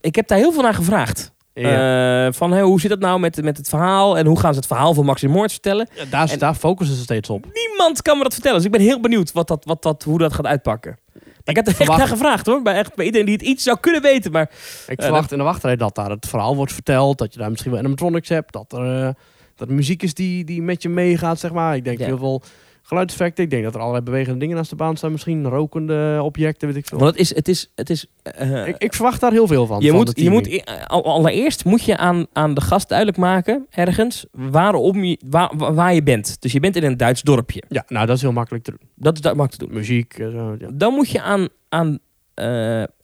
[0.00, 1.32] ik heb daar heel veel naar gevraagd.
[1.54, 2.26] Ja.
[2.26, 4.68] Eh, van, hoe zit het nou met, met het verhaal en hoe gaan ze het
[4.68, 5.88] verhaal van Max en Moritz vertellen?
[5.94, 7.46] Ja, daar, en- daar focussen ze steeds op.
[7.52, 8.56] Niemand kan me dat vertellen.
[8.56, 10.98] Dus ik ben heel benieuwd wat dat, wat dat, hoe dat gaat uitpakken.
[11.44, 12.62] Ik heb er echt verwacht- naar gevraagd hoor.
[12.62, 14.32] Bij, echt, bij iedereen die het iets zou kunnen weten.
[14.32, 14.50] Maar
[14.86, 17.18] Ik Ja, verwacht in de wachtrij dat daar het verhaal wordt verteld.
[17.18, 18.52] Dat je daar misschien wel animatronics hebt.
[18.52, 19.14] Dat er, eh,
[19.58, 21.76] dat muziek is die, die met je meegaat, zeg maar.
[21.76, 22.42] Ik denk heel veel
[22.82, 23.44] geluidseffecten.
[23.44, 25.12] Ik denk dat er allerlei bewegende dingen naast de baan staan.
[25.12, 26.98] Misschien rokende objecten, weet ik veel.
[26.98, 27.34] want het is...
[27.34, 29.80] Het is, het is eh, ik, ik verwacht daar heel veel van.
[29.80, 33.18] je van moet, je moet eh, al- allereerst moet je aan, aan de gast duidelijk
[33.18, 36.40] maken, ergens, waarom je, waar, waar- je bent.
[36.40, 37.62] Dus je bent in een Duits dorpje.
[37.68, 38.88] Ja, nou dat is heel makkelijk te doen.
[38.94, 39.78] Dat is dat makkelijk te doen.
[39.80, 40.68] Muziek, eh, zo, ja.
[40.74, 41.98] Dan moet je aan, aan,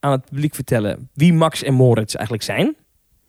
[0.00, 2.76] aan het publiek vertellen wie Max en Moritz eigenlijk zijn.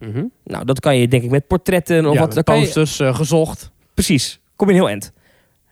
[0.07, 0.25] Mhm.
[0.43, 2.43] Nou, dat kan je denk ik met portretten of ja, wat.
[2.43, 3.71] kan je, posters eh, gezocht.
[3.93, 5.11] Precies, kom je een heel eind.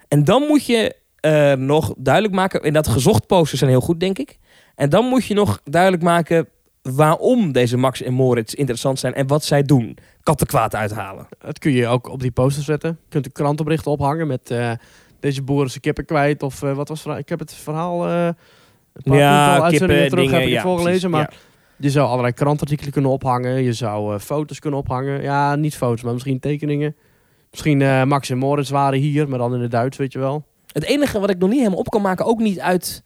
[0.07, 3.99] En dan moet je eh, nog duidelijk maken, en dat gezocht posters zijn heel goed,
[3.99, 4.38] denk ik.
[4.75, 6.47] En dan moet je nog duidelijk maken
[6.81, 9.97] waarom deze Max en Moritz interessant zijn en wat zij doen.
[10.23, 11.27] Kattenkwaad uithalen.
[11.39, 12.89] Dat kun je ook op die posters zetten.
[12.89, 14.71] Je kunt een krantenbericht ophangen met eh,
[15.19, 16.43] deze boer is zijn kippen kwijt.
[16.43, 17.19] Of wat was het verhaal?
[17.19, 18.36] Ik heb het verhaal een
[19.03, 21.09] paar Ja, kippen, terug dingen, heb ik ja, voorgelezen.
[21.09, 21.34] precies, Maar
[21.78, 23.63] je zou allerlei krantartikelen kunnen ophangen.
[23.63, 25.21] Je zou eh, foto's kunnen ophangen.
[25.21, 26.95] Ja, niet foto's, maar misschien tekeningen.
[27.51, 30.45] Misschien eh, Max en Moritz waren hier, maar dan in het Duits, weet je wel.
[30.71, 33.03] Het enige wat ik nog niet helemaal op kan maken, ook niet uit,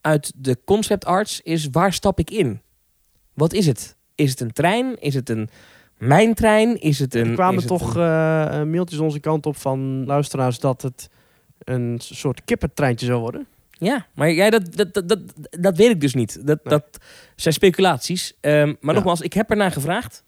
[0.00, 2.60] uit de concept arts, is waar stap ik in?
[3.34, 3.96] Wat is het?
[4.14, 5.00] Is het een trein?
[5.00, 5.48] Is het een
[5.96, 6.80] mijntrein?
[6.80, 7.26] Is het een...
[7.28, 8.02] er kwamen toch een-
[8.50, 11.08] eh, mailtjes onze kant op van luisteraars dat het
[11.58, 13.46] een soort kippentreintje zou worden.
[13.78, 15.20] Ja, maar ja, dat, dat, dat, dat,
[15.50, 16.46] dat weet ik dus niet.
[16.46, 16.78] Dat, Nee.
[16.78, 16.98] dat
[17.36, 18.34] zijn speculaties.
[18.40, 20.24] Ehm, maar nogmaals, ik heb ernaar gevraagd.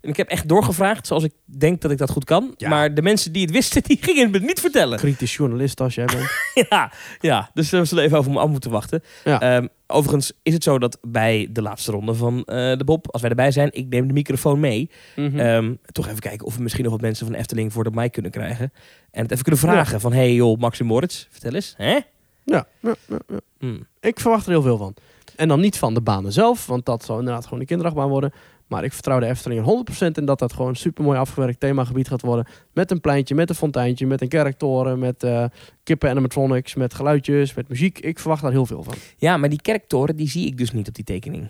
[0.00, 2.54] En ik heb echt doorgevraagd, zoals ik denk dat ik dat goed kan.
[2.56, 2.68] Ja.
[2.68, 4.98] Maar de mensen die het wisten, die gingen het me niet vertellen.
[4.98, 6.30] Kritisch journalist als jij bent.
[6.70, 9.02] ja, ja, dus we zullen even over me af moeten wachten.
[9.24, 9.40] Ja.
[9.40, 13.20] Ehm, overigens is het zo dat bij de laatste ronde van eh, de Bob, als
[13.20, 14.90] wij erbij zijn, ik neem de microfoon mee.
[15.16, 15.38] Mhm.
[15.38, 18.12] Ehm, toch even kijken of we misschien nog wat mensen van Efteling voor de mic
[18.12, 18.72] kunnen krijgen.
[19.10, 21.74] En het even kunnen vragen van, hey joh, Max en Moritz, vertel eens.
[21.76, 21.98] Hè?
[22.44, 23.38] Ja, ja, ja, ja.
[23.58, 23.80] Hm.
[24.00, 24.94] Ik verwacht er heel veel van.
[25.36, 28.32] En dan niet van de banen zelf, want dat zal inderdaad gewoon een kinderachtbaan worden.
[28.66, 29.66] Maar ik vertrouw de Efteling er
[30.10, 32.46] 100% in dat dat gewoon een supermooi afgewerkt themagebied gaat worden.
[32.72, 35.44] Met een pleintje, met een fonteintje, met een kerktoren, met eh,
[35.82, 37.98] kippen animatronics, met geluidjes, met muziek.
[37.98, 38.94] Ik verwacht daar heel veel van.
[39.16, 41.48] Ja, maar die kerktoren, die zie ik dus niet op die tekening.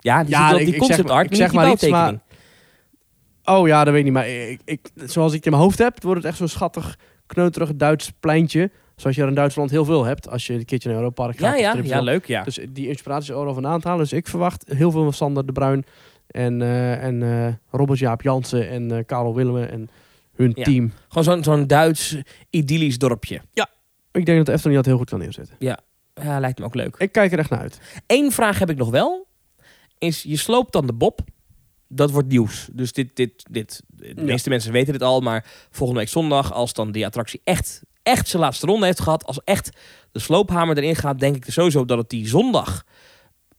[0.00, 1.52] Ja, die Ja, zit op ik- die ik zeg concept art, ik niet zeg op
[1.52, 3.58] die maar iets, maar-.
[3.58, 4.12] Oh ja, dat weet ik niet.
[4.14, 6.98] Maar ik, ik, zoals ik het in mijn hoofd heb, wordt het echt zo'n schattig,
[7.26, 8.70] kneuterig Duits pleintje.
[8.96, 10.28] Zoals je er in Duitsland heel veel hebt.
[10.28, 11.58] Als je een keertje naar Europa Park gaat.
[11.58, 12.42] Ja, ja, ja, leuk, ja.
[12.44, 14.02] Dus die inspiratie is overal vandaan te halen.
[14.02, 15.84] Dus ik verwacht heel veel van Sander de Bruin
[16.26, 19.88] en, eh, en eh, Robert Jaap Jansen en eh Karel Willemen en
[20.34, 20.64] hun Ja.
[20.64, 20.92] team.
[21.08, 22.16] Gewoon zo'n zo'n Duits
[22.50, 23.40] idyllisch dorpje.
[24.12, 25.56] Ik denk dat de Efteling dat heel goed kan neerzetten.
[25.58, 25.78] Ja,
[26.40, 26.96] lijkt me ook leuk.
[26.98, 27.80] Ik kijk er echt naar uit.
[28.06, 29.26] Eén vraag heb ik nog wel.
[29.98, 31.20] Is, je sloopt dan de Bob.
[31.88, 32.68] Dat wordt nieuws.
[32.72, 33.82] Dus dit, dit, dit.
[33.88, 34.22] De Ja.
[34.22, 35.20] meeste mensen weten dit al.
[35.20, 39.24] Maar volgende week zondag, als dan die attractie echt, echt zijn laatste ronde heeft gehad.
[39.26, 39.70] Als echt
[40.12, 42.84] de sloophamer erin gaat, denk ik sowieso dat het die zondag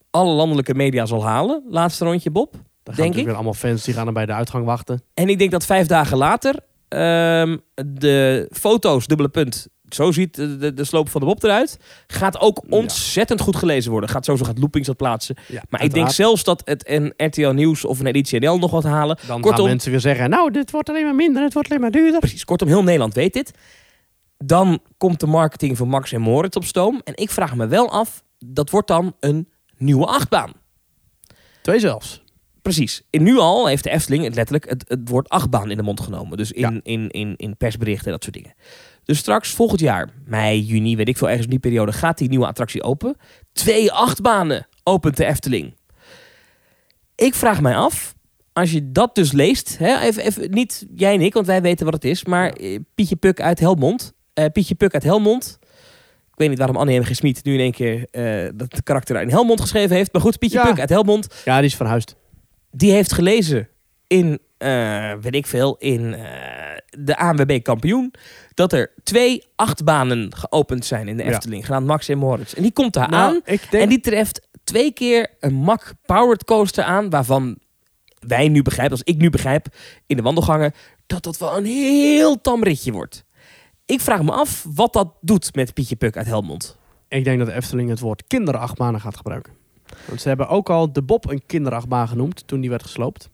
[0.10, 1.64] alle landelijke media zal halen.
[1.70, 2.52] Laatste rondje, Bob.
[2.52, 3.26] Dan gaan denk natuurlijk ik.
[3.26, 5.02] weer allemaal fans die gaan er bij de uitgang wachten.
[5.14, 6.56] En ik denk dat vijf dagen later
[6.88, 9.68] ehm, de foto's, dubbele punt.
[9.90, 11.80] Zo ziet de, sloop van de Bob eruit.
[12.08, 12.78] Gaat ook Ja.
[12.78, 14.10] ontzettend goed gelezen worden.
[14.10, 15.36] Gaat sowieso gaat loopings dat plaatsen.
[15.48, 18.72] Ja, Maar ik denk zelfs dat het een RTL Nieuws of een editie NL nog
[18.72, 19.18] wat halen.
[19.28, 21.82] Dan Kortom- gaan mensen weer zeggen, nou, dit wordt alleen maar minder, het wordt alleen
[21.82, 22.20] maar duurder.
[22.20, 23.52] Precies, kortom, heel Nederland weet dit.
[24.38, 27.02] Dan komt de marketing van Max en Moritz op stoom.
[27.04, 30.52] En ik vraag me wel af, dat wordt dan een nieuwe achtbaan.
[31.62, 32.24] Twee zelfs.
[32.62, 33.02] Precies.
[33.10, 36.02] En nu al heeft de Efteling het letterlijk het, het woord achtbaan in de mond
[36.02, 36.38] genomen.
[36.38, 36.80] Dus in, Ja.
[36.84, 38.54] in, in, in persberichten en dat soort dingen.
[39.04, 42.30] Dus straks volgend jaar, mei, juni, weet ik veel, ergens in die periode, gaat die
[42.30, 43.16] nieuwe attractie open.
[43.54, 45.76] Twee achtbanen opent de Efteling.
[47.16, 48.16] Ik vraag mij af,
[48.54, 51.86] als je dat dus leest, hè, even, even, niet jij en ik, want wij weten
[51.86, 54.14] wat het is, maar eh, Pietje Puk uit Helmond.
[54.38, 55.58] Eh, Pietje Puk uit Helmond.
[56.32, 57.04] Ik weet niet waarom Annie M.
[57.04, 57.16] G.
[57.16, 60.14] Smit nu in één keer eh, dat karakter in Helmond geschreven heeft.
[60.14, 60.66] Maar goed, Pietje Ja.
[60.66, 62.16] Puk uit Helmond Ja, die is verhuisd.
[62.72, 63.68] die heeft gelezen
[64.08, 68.14] in, eh, weet ik veel, in eh, de ANWB kampioen,
[68.54, 71.30] dat er twee achtbanen geopend zijn in de Ja.
[71.30, 72.54] Efteling, genaamd Max en Moritz.
[72.54, 73.84] En die komt daar Nou, aan denk...
[73.84, 77.58] en die treft twee keer een Mack Powered Coaster aan, waarvan
[78.20, 79.68] wij nu begrijpen, als ik nu begrijp,
[80.06, 80.74] in de wandelgangen,
[81.06, 83.26] dat dat wel een heel tam ritje wordt.
[83.88, 86.78] Ik vraag me af wat dat doet met Pietje Puk uit Helmond.
[87.08, 89.54] Ik denk dat de Efteling het woord kinderachtbanen gaat gebruiken.
[90.08, 93.30] Want ze hebben ook al de Bob een kinderachtbaan genoemd toen die werd gesloopt.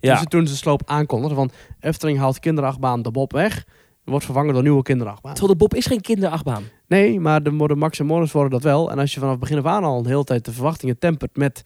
[0.00, 3.64] Ja, Dus toen ze de sloop aankondigden van Efteling haalt kinderachtbaan de Bob weg.
[4.04, 5.32] Wordt vervangen door nieuwe kinderachtbaan.
[5.34, 6.62] terwijl de Bob is geen kinderachtbaan.
[6.86, 8.90] Nee, maar de, de Max en Morris worden dat wel.
[8.90, 11.62] En als je vanaf begin af aan al een hele tijd de verwachtingen tempert met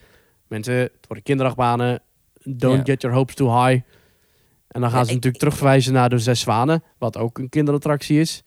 [0.46, 2.00] mensen, het worden kinderachtbanen,
[2.44, 2.92] don't Ja.
[2.92, 3.82] get your hopes too high.
[4.78, 7.48] En dan gaan Ja, ze ik- natuurlijk terugverwijzen naar de Zes Zwanen, wat ook een
[7.48, 8.42] kinderattractie is.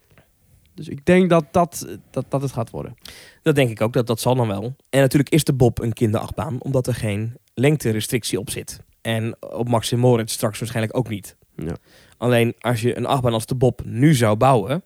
[0.73, 2.95] Dus ik denk dat dat, dat, dat het gaat worden.
[3.41, 4.75] Dat denk ik ook, dat, dat zal dan wel.
[4.89, 8.79] En natuurlijk is de Bob een kinderachtbaan, omdat er geen lengterestrictie op zit.
[9.01, 11.35] En op Max en Moritz straks waarschijnlijk ook niet.
[11.55, 11.75] Ja.
[12.17, 14.83] Alleen als je een achtbaan als de Bob nu zou bouwen,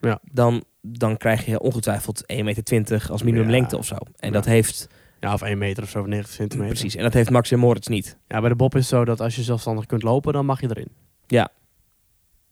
[0.00, 0.18] Ja.
[0.32, 3.80] dan, dan krijg je ongetwijfeld 1,20 meter als minimumlengte Ja.
[3.80, 3.96] of zo.
[4.16, 4.30] En Ja.
[4.30, 4.88] dat heeft,
[5.26, 6.72] Ja, of 1 meter of zo, of 90 centimeter.
[6.72, 8.16] precies, en dat heeft Max en Moritz niet.
[8.28, 10.60] Ja, bij de Bob is het zo dat als je zelfstandig kunt lopen, dan mag
[10.60, 10.88] je erin.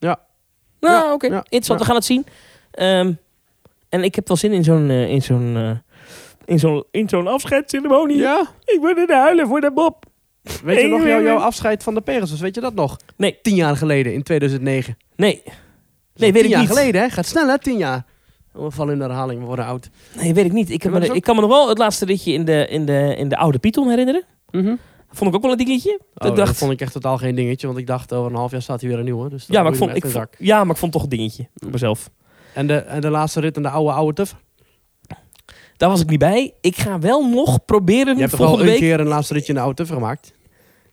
[0.00, 0.16] Nou,
[0.80, 1.76] Ja, oké, ja, interessant, ja.
[1.78, 2.26] we gaan het zien.
[2.70, 3.12] Ehm,
[3.88, 5.70] en ik heb wel zin in zo'n eh, in zo'n eh,
[6.44, 8.16] in zo'n in zo'n afscheidsceremonie.
[8.16, 10.04] Ja, Ik word in de huilen voor de Bob.
[10.64, 12.40] weet je nog jouw, jouw afscheid van de Pegasus?
[12.40, 12.96] Weet je dat nog?
[13.16, 13.38] Nee.
[13.42, 14.96] Tien jaar geleden, in 2009.
[15.16, 15.42] Nee,
[16.14, 16.68] Nee, weet tien ik jaar niet.
[16.68, 17.08] geleden, hè?
[17.10, 17.58] Gaat snel, hè?
[17.58, 18.04] Tien jaar.
[18.54, 19.90] We vallen in de herhaling, we worden oud.
[20.16, 20.70] nee, weet ik niet.
[20.70, 23.14] Ik, heb me, ik kan me nog wel het laatste ritje in de, in de,
[23.18, 24.24] in de oude Python herinneren.
[25.10, 26.00] Vond ik ook wel een dingetje.
[26.14, 28.36] Oh, ik dacht, Dat vond ik echt totaal geen dingetje, want ik dacht over een
[28.36, 29.28] half jaar staat hij weer een nieuwe.
[29.28, 31.70] Dus ja, maar ik vond, ik vond, ja, maar ik vond toch een dingetje voor
[31.70, 32.10] mezelf.
[32.54, 34.34] En de, en de laatste rit en de oude, oude tuf.
[35.76, 36.52] Daar was ik niet bij.
[36.60, 38.88] Ik ga wel nog proberen Je hebt toch al volgende een week.
[38.90, 40.32] keer een laatste ritje in de oude tuf gemaakt?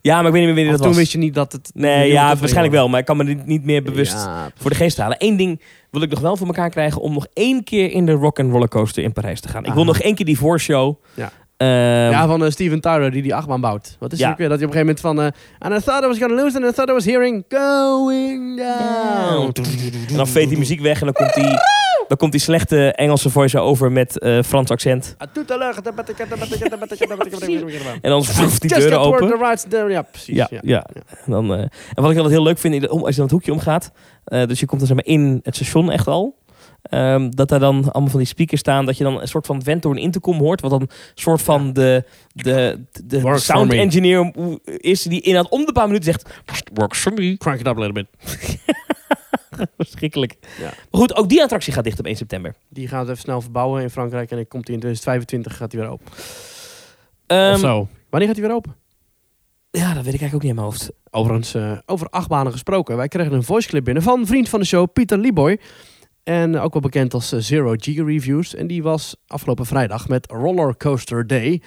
[0.02, 0.98] Ja, maar ik weet niet meer wanneer Of dat toen was.
[1.00, 1.72] wist je niet dat het...
[1.74, 2.90] Nee, ja, waarschijnlijk wel.
[2.90, 5.16] Maar ik kan me dit niet meer bewust Ja, voor de geest halen.
[5.20, 5.62] Eén ding
[5.92, 8.52] wil ik nog wel voor elkaar krijgen om nog één keer in de Rock and
[8.52, 9.66] Rollercoaster in Parijs te gaan.
[9.66, 10.96] Ik wil nog één keer die voorshow.
[11.14, 11.32] Ja.
[11.58, 11.70] Ehm,
[12.12, 13.96] ja, van eh, Steven Tyler die die achtbaan bouwt.
[14.00, 14.30] Wat is Ja.
[14.30, 14.50] het weer?
[14.50, 15.66] Dat hij op een gegeven moment van...
[15.66, 18.58] eh and I thought I was gonna lose and I thought I was hearing going
[18.58, 19.52] down.
[20.10, 21.44] En dan veet die muziek weg en dan komt die,
[22.12, 25.16] dan komt die slechte Engelse voice-over met eh, Frans accent.
[25.18, 25.28] Ah,
[28.02, 29.90] En dan vloeft die deuren open.
[29.90, 30.36] Ja, precies.
[30.36, 30.86] Ja, ja.
[31.26, 33.92] En, eh, wat ik altijd heel leuk vind, als je dan het hoekje omgaat,
[34.24, 36.36] eh, dus je komt dan zeg maar in het station echt al,
[36.82, 39.64] ehm, dat daar dan allemaal van die speakers staan, dat je dan een soort van
[39.64, 42.04] vent door een intercom hoort, wat dan een soort van de,
[42.34, 44.32] de, de sound engineer
[44.66, 46.42] is, die in om de paar minuten zegt,
[46.74, 47.38] works for me.
[47.38, 48.08] Crank it up a little bit.
[49.78, 50.36] Verschrikkelijk.
[50.60, 50.64] Ja.
[50.64, 52.56] Maar goed, ook die attractie gaat dicht op 1 september.
[52.70, 54.30] Die gaan ze even snel verbouwen in Frankrijk.
[54.30, 56.06] En dan komt hij in 2025 gaat hij weer open.
[57.28, 57.88] Ehm, of zo.
[58.10, 58.76] Wanneer gaat hij weer open?
[59.72, 60.92] ja, dat weet ik eigenlijk ook niet in mijn hoofd.
[61.10, 62.98] Overigens, eh, over achtbanen gesproken.
[62.98, 65.60] Wij kregen een voiceclip binnen van een vriend van de show, Pieter Lieboy.
[66.24, 68.56] En ook wel bekend als eh, Zero G Reviews.
[68.56, 71.62] En die was afgelopen vrijdag met Roller Coaster Day.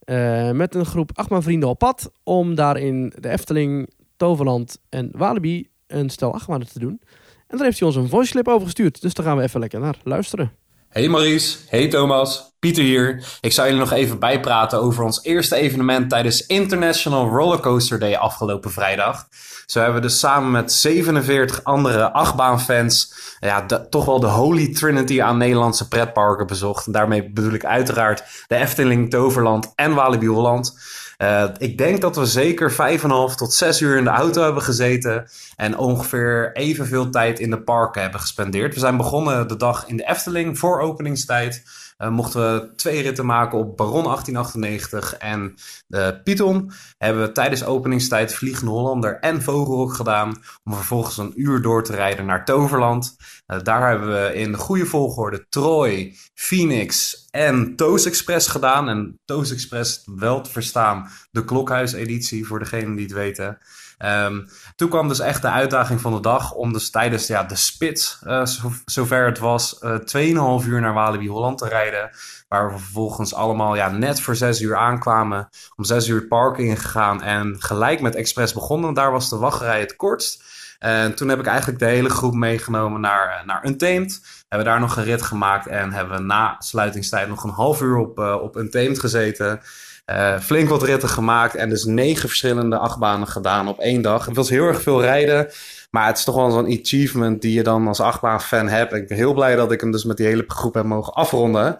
[0.00, 2.10] eh, met een groep achtbaanvrienden op pad.
[2.22, 7.00] Om daar in de Efteling, Toverland en Walibi een stel achtbanen te doen.
[7.46, 9.00] En daar heeft hij ons een voiceclip over gestuurd.
[9.00, 10.52] Dus daar gaan we even lekker naar luisteren.
[10.88, 13.24] Hey Maurice, hey Thomas, Pieter hier.
[13.40, 18.70] Ik zou jullie nog even bijpraten over ons eerste evenement tijdens International Rollercoaster Day afgelopen
[18.70, 19.28] vrijdag.
[19.66, 24.74] Zo hebben we dus samen met 47 andere achtbaanfans ja, de- toch wel de holy
[24.74, 26.86] trinity aan Nederlandse pretparken bezocht.
[26.86, 30.78] En daarmee bedoel ik uiteraard de Efteling, Toverland en Walibi Holland.
[31.16, 35.28] Eh, ik denk dat we zeker 5,5 tot 6 uur in de auto hebben gezeten.
[35.56, 38.74] En ongeveer evenveel tijd in de parken hebben gespendeerd.
[38.74, 41.62] We zijn begonnen de dag in de Efteling voor openingstijd.
[41.96, 45.54] Eh, mochten we twee ritten maken op Baron 1898 en
[45.86, 46.72] de Python.
[46.98, 50.28] Hebben we tijdens openingstijd Vliegende Hollander en Vogelrok gedaan.
[50.64, 53.16] Om vervolgens een uur door te rijden naar Toverland.
[53.46, 58.88] Eh, daar hebben we in de goede volgorde Troy, Phoenix en Toos Express gedaan.
[58.88, 63.58] En Toos Express, wel te verstaan, de Klokhuis-editie voor degenen die het weten.
[63.98, 67.56] Ehm, toen kwam dus echt de uitdaging van de dag om dus tijdens ja, de
[67.56, 72.10] spits, eh, zo, zover het was, eh 2,5 uur naar Walibi Holland te rijden.
[72.48, 75.48] Waar we vervolgens allemaal ja, net voor 6 uur aankwamen.
[75.76, 78.94] Om 6 uur het park ingegaan en gelijk met Express begonnen.
[78.94, 80.44] Daar was de wachtrij het kortst.
[80.78, 84.20] En toen heb ik eigenlijk de hele groep meegenomen naar, eh, naar Untamed.
[84.48, 87.96] Hebben daar nog een rit gemaakt en hebben we na sluitingstijd nog een half uur
[87.96, 89.60] op, eh, op Untamed gezeten.
[90.06, 94.26] Eh, flink wat ritten gemaakt en dus negen verschillende achtbanen gedaan op één dag.
[94.26, 95.50] Het was heel erg veel rijden,
[95.90, 98.92] maar het is toch wel zo'n achievement die je dan als achtbaanfan hebt.
[98.92, 101.76] Ik ben heel blij dat ik hem dus met die hele groep heb mogen afronden.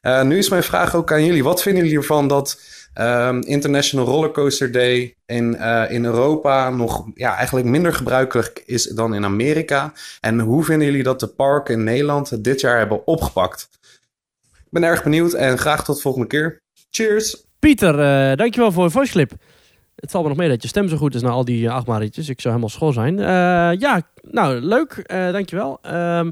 [0.00, 1.44] Eh, nu is mijn vraag ook aan jullie.
[1.44, 2.60] Wat vinden jullie ervan dat
[2.94, 9.14] ehm, International Rollercoaster Day in, eh, in Europa nog ja, eigenlijk minder gebruikelijk is dan
[9.14, 9.92] in Amerika?
[10.20, 13.68] En hoe vinden jullie dat de parken in Nederland dit jaar hebben opgepakt?
[14.52, 16.62] Ik ben erg benieuwd en graag tot de volgende keer.
[16.90, 17.48] Cheers!
[17.60, 19.32] Pieter, eh, dankjewel voor je voice clip.
[19.94, 21.74] Het valt me nog mee dat je stem zo goed is na al die uh,
[21.74, 22.28] achtbaanritjes.
[22.28, 23.18] Ik zou helemaal school zijn.
[23.18, 24.92] Eh, ja, nou, leuk.
[24.92, 25.78] eh dankjewel.
[25.82, 26.30] Ehm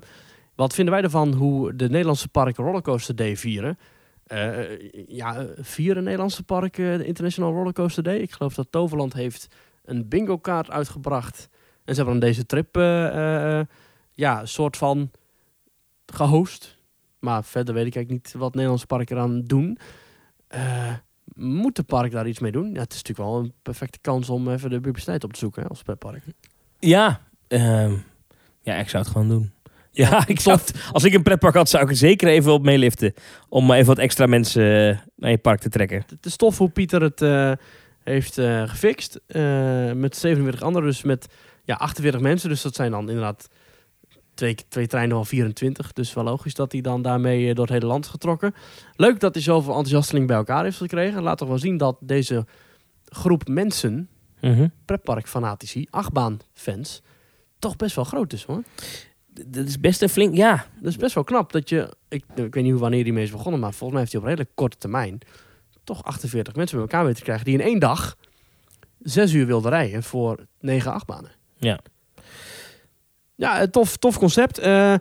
[0.58, 3.78] wat vinden wij ervan hoe de Nederlandse parken Rollercoaster Day vieren?
[4.26, 8.16] Eh, ja, eh, vieren Nederlandse parken de International Rollercoaster Day?
[8.18, 9.46] Ik geloof dat Toverland heeft
[9.84, 11.48] een bingo kaart uitgebracht.
[11.84, 13.66] En ze hebben dan deze trip eh, eh,
[14.12, 15.10] ja, soort van
[16.06, 16.78] gehost.
[17.18, 19.78] Maar verder weet ik eigenlijk niet wat Nederlandse parken eraan doen.
[21.38, 22.72] Moet de park daar iets mee doen?
[22.72, 25.62] Ja, het is natuurlijk wel een perfecte kans om even de publiciteit op te zoeken
[25.62, 26.22] hè, als pretpark.
[26.78, 27.92] Ja, ehm,
[28.62, 29.50] ja, ik zou het gewoon doen.
[29.90, 32.62] Ja, ik zou het- als ik een pretpark had, zou ik er zeker even op
[32.62, 33.14] meeliften.
[33.48, 36.04] Om maar even wat extra mensen eh, naar je park te trekken.
[36.08, 37.52] Het is tof hoe Pieter het eh,
[38.04, 39.20] heeft eh, gefixt.
[39.26, 41.26] eh, met 47 anderen, dus met
[41.64, 42.48] ja, 48 mensen.
[42.48, 43.48] Dus dat zijn dan inderdaad
[44.38, 45.92] twee, twee treinen van 24.
[45.92, 48.54] Dus wel logisch dat hij dan daarmee eh, door het hele land is getrokken.
[48.96, 51.22] Leuk dat hij zoveel enthousiasteling bij elkaar heeft gekregen.
[51.22, 52.46] Laat toch wel zien dat deze
[53.04, 54.08] groep mensen,
[54.40, 54.68] Mhm.
[54.84, 57.02] pretparkfanatici, achtbaanfans,
[57.58, 58.62] toch best wel groot is hoor.
[59.46, 60.66] Dat is best een flink, ja.
[60.80, 63.24] Dat is best wel knap dat je, ik, ik weet niet hoe wanneer die mee
[63.24, 65.18] is begonnen, maar volgens mij heeft hij op redelijk korte termijn
[65.84, 68.16] toch 48 mensen bij elkaar weten te krijgen die in één dag
[68.98, 71.30] zes uur wilden rijden voor negen achtbanen.
[71.56, 71.78] Ja.
[73.38, 74.58] Ja, een tof, tof concept.
[74.58, 74.94] Eh,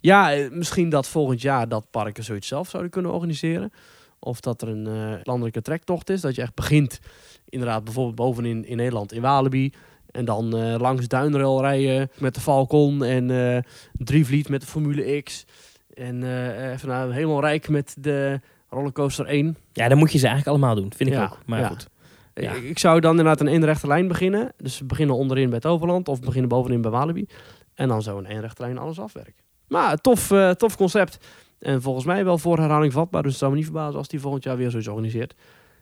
[0.00, 3.72] ja, eh, misschien dat volgend jaar dat parken zoiets zelf zouden kunnen organiseren.
[4.18, 6.20] Of dat er een eh, landelijke trektocht is.
[6.20, 7.00] Dat je echt begint,
[7.48, 9.72] inderdaad, bijvoorbeeld bovenin in Nederland in Walibi.
[10.10, 13.04] En dan eh, langs Duinrail rijden met de Falcon.
[13.04, 15.46] En eh Drievliet met de Formule X.
[15.94, 19.56] En eh, even naar helemaal rijk met de Rollercoaster 1.
[19.72, 20.92] Ja, dan moet je ze eigenlijk allemaal doen.
[20.96, 21.38] Vind ik Ja, ook.
[21.46, 21.68] Maar ja.
[21.68, 21.88] goed.
[22.34, 22.52] Ja.
[22.52, 24.52] Ik, zou dan inderdaad een eenrechte lijn beginnen.
[24.56, 27.26] Dus we beginnen onderin bij Toverland of beginnen bovenin bij Walibi.
[27.74, 29.42] En dan zo een eenrechte lijn alles afwerken.
[29.68, 31.18] Maar tof, eh, tof concept.
[31.58, 33.22] En volgens mij wel voor herhaling vatbaar.
[33.22, 35.34] Dus het zou me niet verbazen als die volgend jaar weer zoiets organiseert.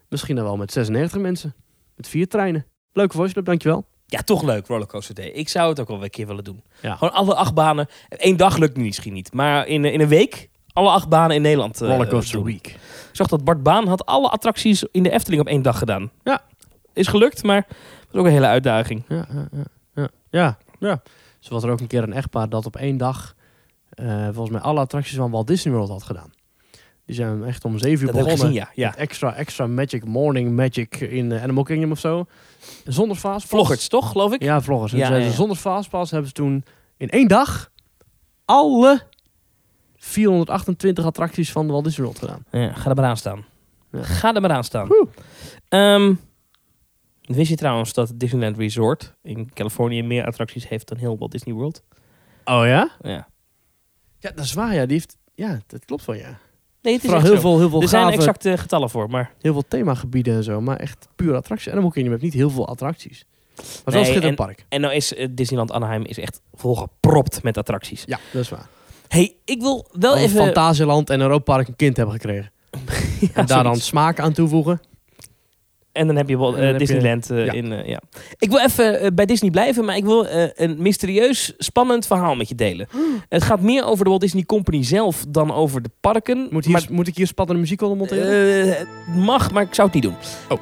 [0.09, 1.55] Misschien dan wel met 96 mensen.
[1.97, 2.67] Met vier treinen.
[2.93, 3.85] Leuke voice dankjewel.
[4.07, 5.27] Ja, toch leuk, Rollercoaster Day.
[5.27, 6.63] Ik zou het ook wel een keer willen doen.
[6.83, 6.97] Ja.
[6.97, 7.87] Gewoon alle acht banen.
[8.09, 9.33] Eén dag lukt misschien niet.
[9.33, 11.81] Maar in, in een week alle acht banen in Nederland.
[11.81, 12.45] eh, Rollercoaster doen.
[12.45, 12.67] Week.
[12.67, 12.79] Ik
[13.13, 16.11] zag dat Bart Baan had alle attracties in de Efteling op één dag gedaan.
[16.25, 16.43] Ja.
[16.93, 19.05] Is gelukt, maar dat is ook een hele uitdaging.
[19.09, 19.65] Ja, ja, ja,
[19.95, 20.09] ja.
[20.31, 21.03] ja, ja.
[21.43, 23.35] Zo was er ook een keer een echtpaar dat op één dag
[23.91, 26.33] eh, volgens mij alle attracties van Walt Disney World had gedaan.
[27.07, 28.47] Die zijn echt om zeven uur Dat begonnen.
[28.47, 28.97] gezien, ja.
[28.97, 32.27] Extra, extra Magic Morning Magic in eh, Animal Kingdom of zo.
[32.85, 33.47] Zonder fastpass.
[33.47, 34.43] Vloggers, toch, geloof ik?
[34.43, 34.93] Ja, vloggers.
[34.93, 35.31] Ja, ja.
[35.31, 36.65] Zonder fastpass hebben ze toen
[36.97, 37.71] in één dag
[38.45, 39.03] alle
[39.97, 42.45] 428 attracties van Walt Disney World gedaan.
[42.51, 43.45] Ja, ga er maar aan staan.
[43.93, 44.89] Ga er maar aan staan.
[47.33, 51.55] Wist je trouwens dat Disneyland Resort in Californië meer attracties heeft dan heel Walt Disney
[51.55, 51.83] World?
[52.45, 52.91] Oh ja?
[53.03, 53.29] Ja.
[54.19, 54.75] Ja, dat is waar.
[54.75, 56.39] Ja, die heeft, ja dat klopt wel, ja.
[56.83, 57.41] Nee, het is heel zo.
[57.41, 59.35] veel, heel veel Er zijn exacte getallen voor, maar...
[59.41, 60.61] heel veel themagebieden en zo.
[60.61, 61.73] Maar echt puur attracties.
[61.73, 63.25] Animal Kingdom heeft niet heel veel attracties.
[63.85, 64.65] Maar wel Nee, park.
[64.69, 68.03] En nou is eh, Disneyland Anaheim is echt volgepropt met attracties.
[68.07, 68.69] Ja, dat is waar.
[69.09, 70.45] hey, ik wil wel Als even...
[70.45, 72.51] Fantasieland en Europa Park een kind hebben gekregen.
[73.21, 74.81] Ja, en daar dan smaak aan toevoegen.
[75.93, 77.53] En dan heb je wel eh, Disneyland eh, ja.
[77.53, 77.73] in.
[77.73, 78.01] eh, ja.
[78.39, 82.55] Ik wil even bij Disney blijven, maar ik wil een mysterieus, spannend verhaal met je
[82.55, 82.89] delen.
[83.29, 86.47] Het gaat meer over de Walt Disney Company zelf dan over de parken.
[86.51, 88.67] Moet, hier, maar, moet ik hier spannende muziek onder monteren?
[88.67, 90.17] eh, het mag, maar ik zou het niet doen.
[90.49, 90.59] Oh.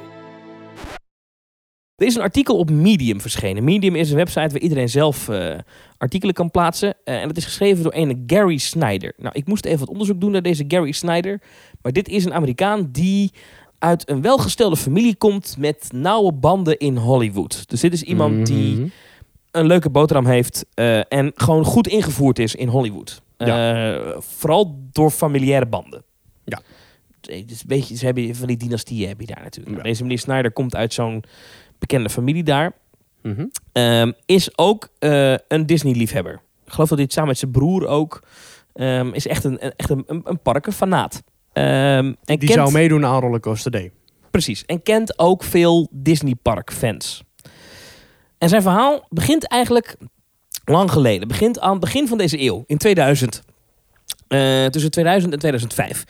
[1.95, 3.63] Er is een artikel op Medium verschenen.
[3.63, 5.55] Medium is een website waar iedereen zelf eh,
[5.97, 6.95] artikelen kan plaatsen.
[7.03, 9.13] En dat is geschreven door een Gary Snyder.
[9.17, 11.41] Nou, ik moest even wat onderzoek doen naar deze Gary Snyder.
[11.81, 13.31] Maar dit is een Amerikaan die
[13.81, 17.69] uit een welgestelde familie komt met nauwe banden in Hollywood.
[17.69, 18.87] Dus dit is iemand die Mhm.
[19.51, 23.21] een leuke boterham heeft eh, en gewoon goed ingevoerd is in Hollywood.
[23.37, 26.03] Eh, vooral door familiaire banden.
[26.43, 26.61] Ja.
[27.21, 29.75] Dus een beetje, ze hebben van die dynastieën heb je daar natuurlijk.
[29.77, 29.83] Ja.
[29.83, 31.23] Deze meneer Snyder komt uit zo'n
[31.79, 32.73] bekende familie daar.
[33.21, 33.45] Mhm.
[33.71, 36.33] Ehm, is ook eh, een Disney-liefhebber.
[36.65, 38.23] Ik geloof dat hij het samen met zijn broer ook
[38.73, 41.23] ehm, is echt een, een- echt een, een, een parkenfanaat.
[41.53, 41.65] Ehm,
[42.05, 43.91] en Die kent, zou meedoen aan Rollercoaster Day.
[44.31, 44.65] Precies.
[44.65, 47.23] En kent ook veel Disney Park fans.
[48.37, 49.95] En zijn verhaal begint eigenlijk
[50.65, 51.27] lang geleden.
[51.27, 53.41] Begint aan het begin van deze eeuw, in 2000.
[54.27, 56.03] Eh, tussen 2000 en 2005.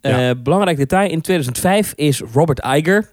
[0.00, 0.34] Eh, Ja.
[0.34, 3.10] Belangrijk detail, in 2005 is Robert Iger,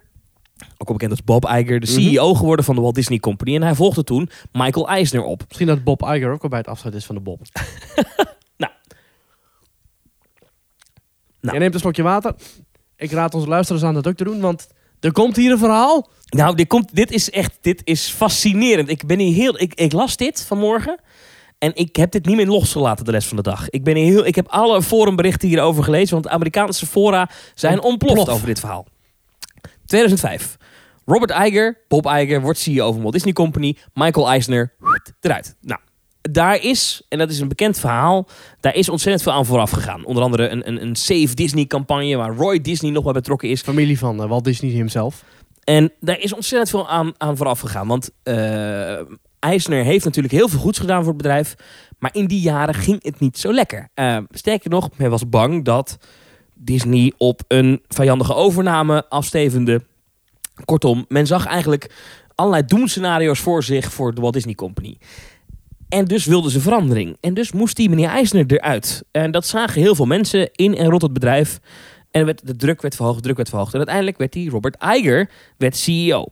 [0.78, 2.00] ook al bekend als Bob Iger, de Mhm.
[2.00, 3.54] CEO geworden van de Walt Disney Company.
[3.54, 5.42] En hij volgde toen Michael Eisner op.
[5.46, 7.40] Misschien dat Bob Iger ook al bij het afscheid is van de Bob.
[11.40, 11.52] Nou.
[11.52, 12.34] Jij neemt een slokje water.
[12.96, 14.68] Ik raad onze luisteraars aan dat ook te doen, want
[15.00, 16.08] er komt hier een verhaal.
[16.28, 18.88] Nou, dit, komt, dit is echt dit is fascinerend.
[18.88, 21.00] Ik, ben hier heel, ik, ik las dit vanmorgen.
[21.58, 23.70] En ik heb dit niet meer losgelaten de rest van de dag.
[23.70, 26.14] Ik, ben heel, ik heb alle forumberichten hierover gelezen.
[26.14, 28.30] Want Amerikaanse fora zijn ontploft Ontploft.
[28.30, 28.86] over dit verhaal.
[29.86, 30.56] 2005.
[31.04, 33.76] Robert Iger, Bob Iger, wordt CEO van Walt Disney Company.
[33.94, 34.74] Michael Eisner,
[35.20, 35.56] eruit.
[35.60, 35.80] Nou,
[36.20, 38.28] daar is, en dat is een bekend verhaal,
[38.60, 40.04] daar is ontzettend veel aan vooraf gegaan.
[40.04, 43.62] Onder andere een, een, een Save Disney campagne waar Roy Disney nog bij betrokken is.
[43.62, 45.24] Familie van eh, Walt Disney himself.
[45.64, 47.86] En daar is ontzettend veel aan, aan vooraf gegaan.
[47.86, 49.00] Want eh
[49.40, 51.54] Eisner heeft natuurlijk heel veel goeds gedaan voor het bedrijf.
[51.98, 53.88] Maar in die jaren ging het niet zo lekker.
[53.94, 55.98] Eh, sterker nog, men was bang dat
[56.54, 59.82] Disney op een vijandige overname afstevende.
[60.64, 61.90] Kortom, men zag eigenlijk
[62.34, 64.96] allerlei doemscenario's voor zich voor de Walt Disney Company.
[65.90, 67.16] En dus wilden ze verandering.
[67.20, 69.04] En dus moest die meneer Eisner eruit.
[69.10, 71.60] En dat zagen heel veel mensen in en rond het bedrijf.
[72.10, 73.72] En er werd, de druk werd verhoogd, de druk werd verhoogd.
[73.72, 76.26] En uiteindelijk werd die Robert Iger werd CEO.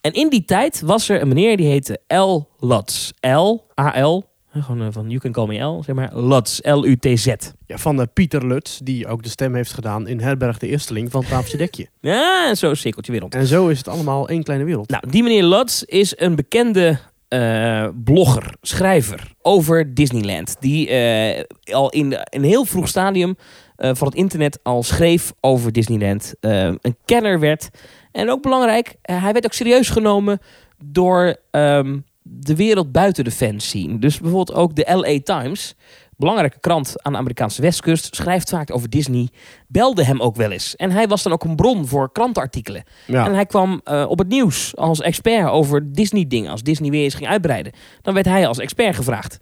[0.00, 2.40] En in die tijd was er een meneer die heette L.
[2.58, 3.10] Lutz.
[3.20, 4.24] L, A-L,
[4.62, 6.18] gewoon eh, van You Can Call Me L, zeg maar.
[6.18, 7.26] Lutz, L-U-T-Z.
[7.66, 11.10] Ja, van eh, Pieter Lutz, die ook de stem heeft gedaan in Herberg de Eersteling
[11.10, 11.88] van Tafeltje Dekje.
[12.00, 13.34] Ja, en zo cirkeltje weer rond.
[13.34, 14.90] En zo is het allemaal één kleine wereld.
[14.90, 16.98] Nou, die meneer Lutz is een bekende
[17.28, 20.56] eh, blogger, schrijver over Disneyland.
[20.60, 23.36] Die eh, al in een heel vroeg stadium
[23.76, 26.34] eh, van het internet al schreef over Disneyland.
[26.40, 27.68] Een kenner werd.
[28.12, 30.38] En ook belangrijk, hij werd ook serieus genomen
[30.84, 34.00] door ehm, de wereld buiten de fans zien.
[34.00, 35.76] Dus bijvoorbeeld ook de LA Times,
[36.16, 39.28] belangrijke krant aan de Amerikaanse westkust, schrijft vaak over Disney,
[39.66, 40.76] belde hem ook wel eens.
[40.76, 42.84] En hij was dan ook een bron voor krantenartikelen.
[43.06, 43.26] Ja.
[43.26, 46.50] En hij kwam eh, op het nieuws als expert over Disney-dingen.
[46.50, 47.72] Als Disney weer eens ging uitbreiden.
[48.02, 49.40] Dan werd hij als expert gevraagd.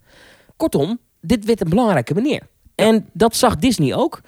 [0.57, 2.43] Kortom, dit werd een belangrijke meneer.
[2.75, 4.21] En dat zag Disney ook.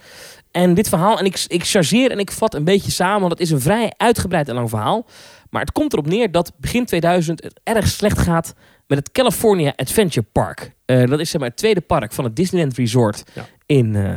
[0.51, 3.41] En dit verhaal, en ik, ik chargeer en ik vat een beetje samen, want het
[3.41, 5.05] is een vrij uitgebreid en lang verhaal.
[5.49, 8.53] Maar het komt erop neer dat begin 2000 het erg slecht gaat
[8.87, 10.75] met het California Adventure Park.
[10.85, 13.45] Eh, dat is zeg maar het tweede park van het Disneyland Resort Ja.
[13.65, 14.13] in, eh,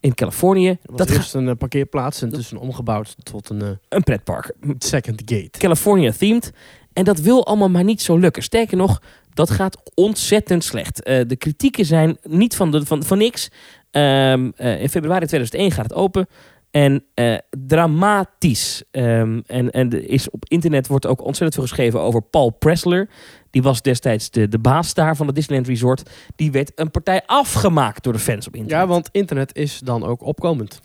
[0.00, 0.78] in Californië.
[0.82, 4.52] Was Dat gaat eerst een eh, parkeerplaats en tussen omgebouwd tot een een pretpark.
[4.78, 5.58] second gate.
[5.58, 6.50] California themed.
[6.92, 8.42] En dat wil allemaal maar niet zo lukken.
[8.42, 9.02] Sterker nog,
[9.34, 11.04] dat gaat ontzettend slecht.
[11.04, 13.48] De kritieken zijn niet van, de, van, van niks.
[13.90, 16.26] Ehm, eh, in februari 2001 gaat het open.
[16.70, 18.82] En eh, dramatisch.
[18.90, 23.08] Ehm, en en er is op internet wordt ook ontzettend veel geschreven over Paul Pressler.
[23.50, 26.10] Die was destijds de, de baas daar van het Disneyland Resort.
[26.36, 28.80] Die werd een partij afgemaakt door de fans op internet.
[28.80, 30.80] Ja, want internet is dan ook opkomend.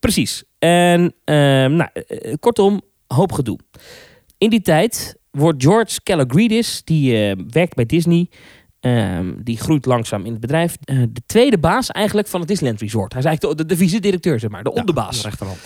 [0.00, 0.44] Precies.
[0.58, 3.58] En ehm, nou, eh, kortom, hoop gedoe.
[4.38, 8.28] In die tijd wordt George Calogridis, die eh, werkt bij Disney,
[8.86, 12.80] ehm, die groeit langzaam in het bedrijf, eh, de tweede baas eigenlijk van het Disneyland
[12.80, 13.12] Resort.
[13.12, 15.16] Hij is eigenlijk de, de, de vice-directeur, zeg maar, de onderbaas.
[15.16, 15.58] de rechterhand.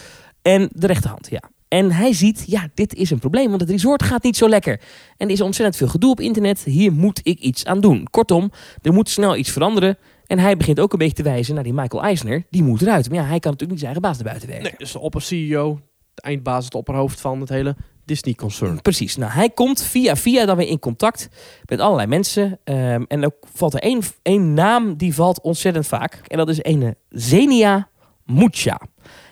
[0.42, 1.42] En de rechterhand, ja.
[1.68, 4.80] En hij ziet, ja, dit is een probleem, want het resort gaat niet zo lekker.
[5.16, 6.64] En er is ontzettend veel gedoe op internet.
[6.64, 8.06] Hier moet ik iets aan doen.
[8.10, 8.50] Kortom,
[8.82, 9.98] er moet snel iets veranderen.
[10.26, 12.46] En hij begint ook een beetje te wijzen naar die Michael Eisner.
[12.50, 13.08] Die moet eruit.
[13.08, 14.66] Maar ja, hij kan natuurlijk niet zijn eigen baas naar buiten werken.
[14.66, 15.80] Nee, dus de opper-CEO,
[16.14, 17.76] de eindbaas, het opperhoofd van het hele
[18.10, 18.82] Disney-concern.
[18.82, 19.16] Precies.
[19.16, 21.28] Nou, hij komt via via dan weer in contact
[21.64, 22.58] met allerlei mensen.
[22.64, 26.20] Ehm, en ook valt er één, één naam die valt ontzettend vaak.
[26.26, 27.88] En dat is een Zenia
[28.24, 28.80] Mucha.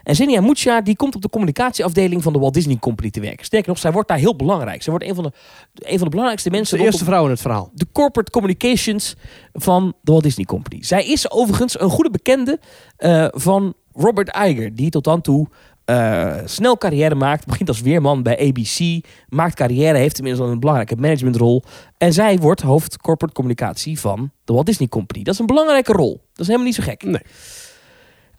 [0.03, 3.45] En Zenia Mucha die komt op de communicatieafdeling van de Walt Disney Company te werken.
[3.45, 4.83] Sterker nog, zij wordt daar heel belangrijk.
[4.83, 5.33] Zij wordt een van de,
[5.75, 7.71] een van de belangrijkste De mensen eerste rondom vrouw in het verhaal.
[7.75, 9.17] de corporate communications
[9.53, 10.83] van de Walt Disney Company.
[10.83, 12.61] Zij is overigens een goede bekende
[12.97, 15.49] eh, van Robert Iger, die tot dan toe
[15.89, 17.47] eh, snel carrière maakt.
[17.47, 19.05] Begint als weerman bij ABC.
[19.29, 21.63] Maakt carrière, heeft inmiddels al een belangrijke managementrol.
[21.99, 25.23] En zij wordt hoofd corporate communicatie van de Walt Disney Company.
[25.23, 26.13] Dat is een belangrijke rol.
[26.13, 27.03] Dat is helemaal niet zo gek.
[27.03, 27.23] Nee.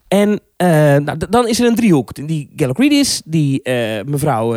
[0.08, 2.14] En eh, nou, dan is er een driehoek.
[2.14, 4.54] Die Gallagridis, die eh, mevrouw...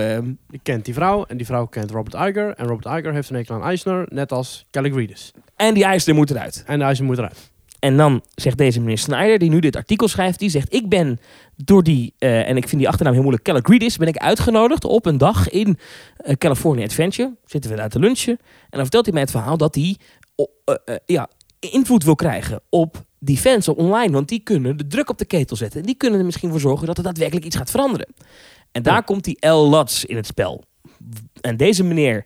[0.48, 2.54] Die kent die vrouw en die vrouw kent Robert Iger.
[2.56, 5.32] En Robert Iger heeft een hekel aan Eisner, net als Caligridis.
[5.56, 6.64] en die Eisner moet eruit.
[6.66, 7.52] En Eisner moet eruit.
[7.84, 11.20] En dan zegt deze meneer Snyder, die nu dit artikel schrijft, die zegt: Ik ben
[11.56, 15.06] door die, eh, en ik vind die achternaam heel moeilijk, Calagridis, ben ik uitgenodigd op
[15.06, 15.78] een dag in
[16.18, 17.36] eh, California Adventure.
[17.46, 18.34] Zitten we daar te lunchen.
[18.40, 19.98] En dan vertelt hij mij het verhaal dat hij
[20.86, 21.30] eh, ja,
[21.60, 24.14] invloed wil krijgen op die fans online.
[24.14, 25.80] Want die kunnen de druk op de ketel zetten.
[25.80, 28.14] En die kunnen er misschien voor zorgen dat er daadwerkelijk iets gaat veranderen.
[28.72, 29.02] En daar Ja.
[29.02, 29.70] komt die L.
[29.70, 30.64] Lutz in het spel.
[31.42, 32.26] En deze meneer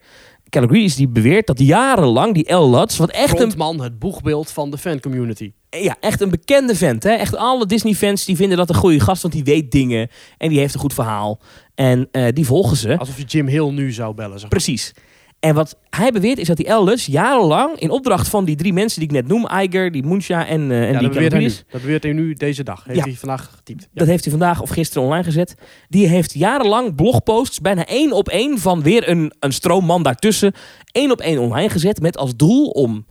[0.50, 2.70] Calagridis die beweert dat jarenlang die L.
[2.70, 5.52] Lutz, wat echt een het boegbeeld van de fancommunity.
[5.70, 7.02] ja, echt een bekende vent.
[7.02, 7.10] Hè?
[7.10, 10.58] Echt alle Disney-fans die vinden dat een goede gast, want die weet dingen en die
[10.58, 11.40] heeft een goed verhaal.
[11.74, 12.98] En eh, die volgen ze.
[12.98, 14.32] Alsof je Jim Hill nu zou bellen.
[14.32, 14.48] Zeg maar.
[14.50, 14.94] Precies.
[15.40, 19.00] En wat hij beweert is dat die Ellis jarenlang in opdracht van die drie mensen
[19.00, 21.40] die ik net noem, Iger, die Muncha en, eh en Ja, die dat beweert, hij
[21.40, 21.46] nu.
[21.46, 22.84] Calagridis, dat beweert hij nu deze dag.
[22.84, 23.04] Heeft Ja.
[23.04, 23.82] hij vandaag getypt.
[23.82, 23.88] Ja.
[23.92, 25.54] dat heeft hij vandaag of gisteren online gezet.
[25.88, 30.52] Die heeft jarenlang blogposts, bijna één op één, van weer een, een stroomman daartussen,
[30.92, 33.06] één op één online gezet met als doel om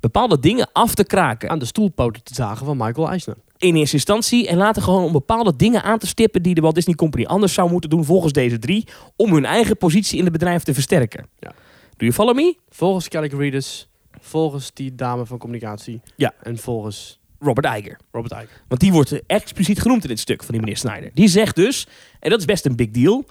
[0.00, 1.50] bepaalde dingen af te kraken.
[1.50, 3.36] Aan de stoelpoten te zagen van Michael Eisner.
[3.58, 4.48] in eerste instantie.
[4.48, 7.54] En later gewoon om bepaalde dingen aan te stippen die de Walt Disney Company anders
[7.54, 8.86] zou moeten doen volgens deze drie.
[9.16, 11.26] Om hun eigen positie in het bedrijf te versterken.
[11.38, 11.52] Ja.
[11.96, 12.56] Do you follow me?
[12.68, 13.88] Volgens Caligridis,
[14.20, 16.00] volgens die dame van communicatie.
[16.16, 16.34] Ja.
[16.42, 17.98] En volgens Robert Iger.
[18.12, 18.62] Robert Iger.
[18.68, 21.10] Want die wordt expliciet genoemd in dit stuk van die meneer Snyder.
[21.14, 21.86] Die zegt dus,
[22.20, 23.24] en dat is best een big deal.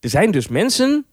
[0.00, 1.06] Er zijn dus mensen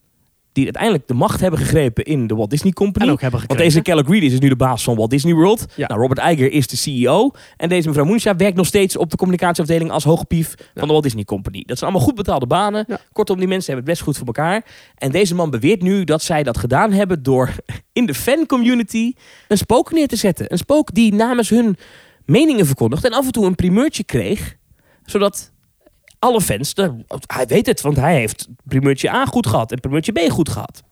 [0.58, 3.06] die uiteindelijk de macht hebben gegrepen in de Walt Disney Company.
[3.06, 5.66] En ook hebben Want deze Calagridis is nu de baas van Walt Disney World.
[5.76, 5.88] Ja.
[5.88, 7.32] Nou, Robert Iger is de CEO.
[7.58, 11.04] En deze mevrouw Muncha werkt nog steeds op de communicatieafdeling als hoogpief van de Walt
[11.04, 11.64] Disney Company.
[11.66, 12.86] Dat zijn allemaal goed betaalde banen.
[12.88, 13.00] Ja.
[13.12, 14.66] Kortom, die mensen hebben het best goed voor elkaar.
[14.96, 17.56] En deze man beweert nu dat zij dat gedaan hebben door
[17.94, 19.14] in de fancommunity
[19.48, 20.52] een spook neer te zetten.
[20.52, 21.78] Een spook die namens hun
[22.26, 24.56] meningen verkondigt en af en toe een primeurtje kreeg.
[25.06, 25.52] Zodat
[26.20, 30.12] alle fans, de- hij weet het, want hij heeft primeurtje A goed gehad en primeurtje
[30.12, 30.84] B goed gehad.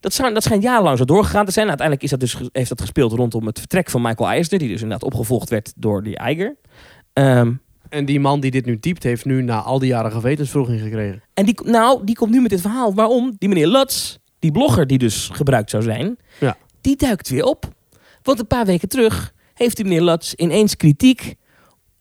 [0.00, 1.68] Dat, zijn, dat schijnt jarenlang zo doorgegaan te zijn.
[1.68, 4.82] Uiteindelijk is dat dus, heeft dat gespeeld rondom het vertrek van Michael Eisner, die dus
[4.82, 6.56] inderdaad opgevolgd werd door die Iger.
[7.12, 7.52] Ehm,
[7.88, 11.22] En die man die dit nu typt, heeft nu na al die jaren gewetensvroeging gekregen.
[11.34, 12.94] en die, nou, die komt nu met dit verhaal.
[12.94, 13.34] Waarom?
[13.38, 16.56] Die meneer Lutz, die blogger die dus gebruikt zou zijn, Ja.
[16.80, 17.68] die duikt weer op.
[18.22, 21.34] Want een paar weken terug heeft die meneer Lutz ineens kritiek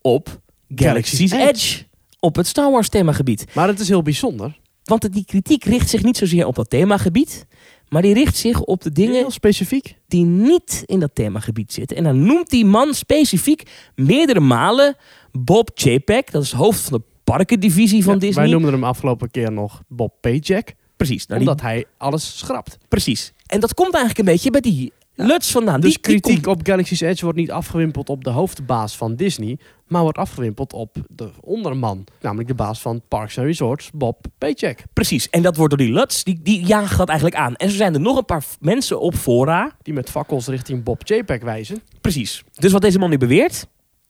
[0.01, 0.39] op
[0.75, 1.85] Galaxy's Galaxy's Edge.
[2.19, 3.45] Op het Star Wars themagebied.
[3.55, 4.59] Maar het is heel bijzonder.
[4.83, 7.45] Want het- die kritiek richt zich niet zozeer op dat themagebied.
[7.89, 9.95] Maar die richt zich op de dingen Heel specifiek.
[10.07, 11.97] die niet in dat themagebied zitten.
[11.97, 13.63] En dan noemt die man specifiek
[13.95, 14.95] meerdere malen
[15.31, 16.31] Bob Chapek.
[16.31, 18.43] Dat is hoofd van de parkendivisie van Ja, Disney.
[18.43, 20.75] Wij noemden hem afgelopen keer nog Bob Paycheck.
[20.97, 21.25] Precies.
[21.25, 22.77] Nou, die- Omdat hij alles schrapt.
[22.87, 23.33] precies.
[23.45, 25.81] En dat komt eigenlijk een beetje bij die Lutz vandaan.
[25.81, 29.15] Dus Die- die kritiek komt- op Galaxy's Edge wordt niet afgewimpeld op de hoofdbaas van
[29.15, 29.57] Disney.
[29.87, 32.03] Maar wordt afgewimpeld op de onderman.
[32.21, 34.83] Namelijk de baas van Parks and Resorts, Bob Paycheck.
[34.93, 35.29] Precies.
[35.29, 37.55] En dat wordt door die Lutz, die, die jaagt dat eigenlijk aan.
[37.55, 39.75] En zo zijn er nog een paar mensen op fora.
[39.81, 41.81] Die met fakkels richting Bob Chapek wijzen.
[42.01, 42.43] Precies.
[42.53, 43.67] Dus wat deze man nu beweert.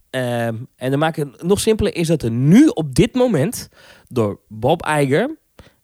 [0.10, 1.95] ehm, en dan maak ik het nog simpeler.
[1.95, 3.70] Is dat er nu op dit moment
[4.08, 5.38] door Bob Iger,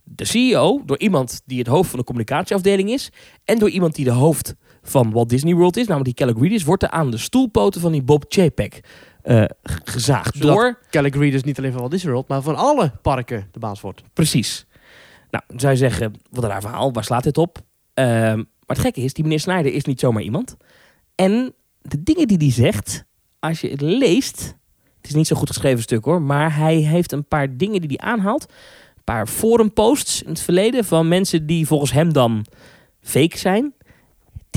[0.03, 3.09] de CEO, door iemand die het hoofd van de communicatieafdeling is.
[3.45, 6.83] En door iemand die de hoofd van Walt Disney World is, namelijk die Calagridis, wordt
[6.83, 8.79] er aan de stoelpoten van die Bob Chapek
[9.63, 10.35] g- gezaagd.
[10.35, 13.81] Zodat Door Caligridis niet alleen van Walt Disney World, maar van alle parken de baas
[13.81, 14.03] wordt.
[14.13, 14.65] Precies.
[15.31, 17.59] Nou, je zeggen, wat een raar verhaal, waar slaat dit op?
[17.93, 18.45] Ehm, maar
[18.77, 20.57] het gekke is, die meneer Snijder is niet zomaar iemand.
[21.15, 23.03] En de dingen die hij zegt,
[23.39, 24.55] als je het leest,
[24.97, 27.89] het is niet zo'n goed geschreven stuk hoor, maar hij heeft een paar dingen die
[27.97, 28.45] hij aanhaalt.
[28.95, 32.45] Een paar forumposts in het verleden van mensen die volgens hem dan
[33.01, 33.73] fake zijn.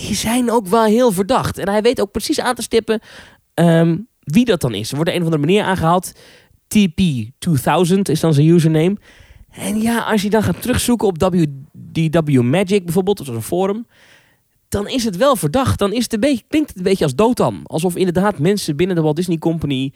[0.04, 1.58] Die zijn ook wel heel verdacht.
[1.58, 3.00] En hij weet ook precies aan te stippen
[3.54, 4.90] ehm, wie dat dan is.
[4.90, 6.12] Er wordt een of andere meneer aangehaald.
[6.76, 8.96] TP2000 is dan zijn username.
[9.50, 11.22] En ja, als je dan gaat terugzoeken op
[11.92, 13.86] WDW Magic bijvoorbeeld, dat is een forum,
[14.68, 15.78] dan is het wel verdacht.
[15.78, 17.60] Dan is het een beetje, klinkt het een beetje als Dotan.
[17.64, 19.92] Alsof inderdaad mensen binnen de Walt Disney Company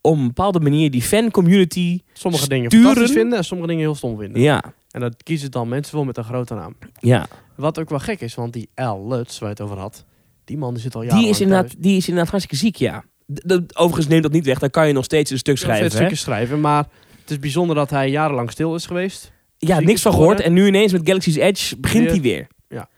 [0.00, 2.00] op een bepaalde manier die fan community.
[2.12, 4.42] Sommige dingen fantastisch vinden en sommige dingen heel stom vinden.
[4.42, 4.62] Ja,
[4.98, 6.76] En dat kiezen dan mensen wel met een grote naam.
[7.00, 7.26] ja.
[7.54, 9.08] Wat ook wel gek is, want die L.
[9.08, 10.04] Lutz, waar je het over had,
[10.44, 13.04] die man die zit al jaren Die is, inderdaad, die is inderdaad hartstikke ziek, ja.
[13.34, 15.84] D- d- overigens neemt dat niet weg, dan kan je nog steeds een stuk schrijven.
[15.84, 15.90] hè?
[15.96, 16.86] stukjes schrijven, maar
[17.20, 19.32] het is bijzonder dat hij jarenlang stil is geweest.
[19.58, 20.40] Ja, ziek niks van gehoord.
[20.40, 22.46] En nu ineens met Galaxy's Edge begint hij weer.
[22.68, 22.88] Ja.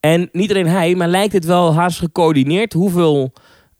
[0.00, 3.32] En niet alleen hij, maar lijkt het wel haast gecoördineerd hoeveel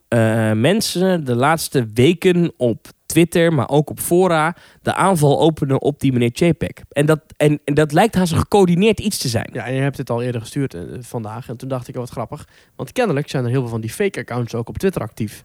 [0.08, 2.86] eh, mensen de laatste weken op
[3.16, 6.70] Twitter, maar ook op fora, de aanval openen op die meneer JPEG.
[6.88, 9.50] En dat, en, en dat lijkt haast een gecoördineerd iets te zijn.
[9.52, 11.48] Ja, en je hebt het al eerder gestuurd eh, vandaag.
[11.48, 12.48] En toen dacht ik, oh, wat grappig.
[12.74, 15.44] Want kennelijk zijn er heel veel van die fake accounts ook op Twitter actief.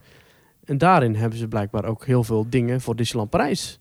[0.64, 3.80] En daarin hebben ze blijkbaar ook heel veel dingen voor Disneyland Parijs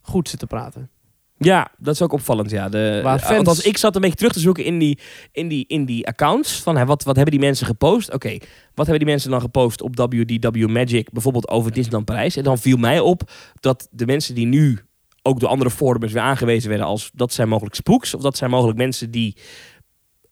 [0.00, 0.90] goed zitten praten.
[1.38, 2.50] Ja, dat is ook opvallend.
[2.50, 2.68] Ja.
[2.68, 4.98] De, Waar fans- Althans, ik zat een beetje terug te zoeken in die,
[5.32, 6.60] in die, in die accounts.
[6.60, 8.12] Van, hè, wat, wat hebben die mensen gepost?
[8.12, 8.30] Oké,
[8.74, 12.36] wat hebben die mensen dan gepost op WDW Magic, bijvoorbeeld over Disneyland Parijs?
[12.36, 13.30] En dan viel mij op
[13.60, 14.78] dat de mensen die nu
[15.22, 18.50] ook door andere forums weer aangewezen werden als dat zijn mogelijk spooks, of dat zijn
[18.50, 19.36] mogelijk mensen die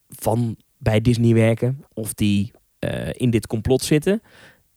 [0.08, 4.22] van bij Disney werken, of die eh, in dit complot zitten.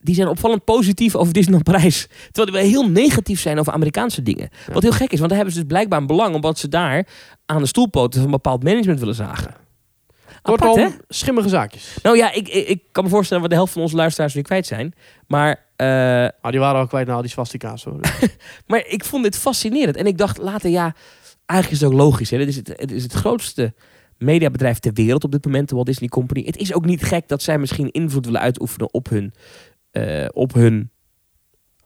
[0.01, 2.07] Die zijn opvallend positief over Disneyland Parijs.
[2.31, 4.49] Terwijl die wel heel negatief zijn over Amerikaanse dingen.
[4.73, 6.35] Wat heel gek is, want daar hebben ze dus blijkbaar een belang...
[6.35, 7.07] omdat ze daar
[7.45, 9.55] aan de stoelpoten van een bepaald management willen zagen.
[10.41, 10.97] Kortom, Apart, hè?
[11.07, 11.97] schimmige zaakjes.
[12.03, 14.43] Nou ja, ik, ik, ik kan me voorstellen dat de helft van onze luisteraars weer
[14.43, 14.93] kwijt zijn.
[15.27, 15.87] Maar, eh,
[16.41, 17.99] Maar die waren al kwijt naar al die swastika's hoor.
[18.67, 19.95] maar ik vond dit fascinerend.
[19.95, 20.95] En ik dacht later, ja,
[21.45, 22.29] eigenlijk is het ook logisch.
[22.29, 22.37] Hè?
[22.37, 23.73] Dit is het, het is het grootste
[24.17, 26.45] mediabedrijf ter wereld op dit moment, de Walt Disney Company.
[26.45, 29.33] Het is ook niet gek dat zij misschien invloed willen uitoefenen op hun...
[29.91, 30.89] eh, op hun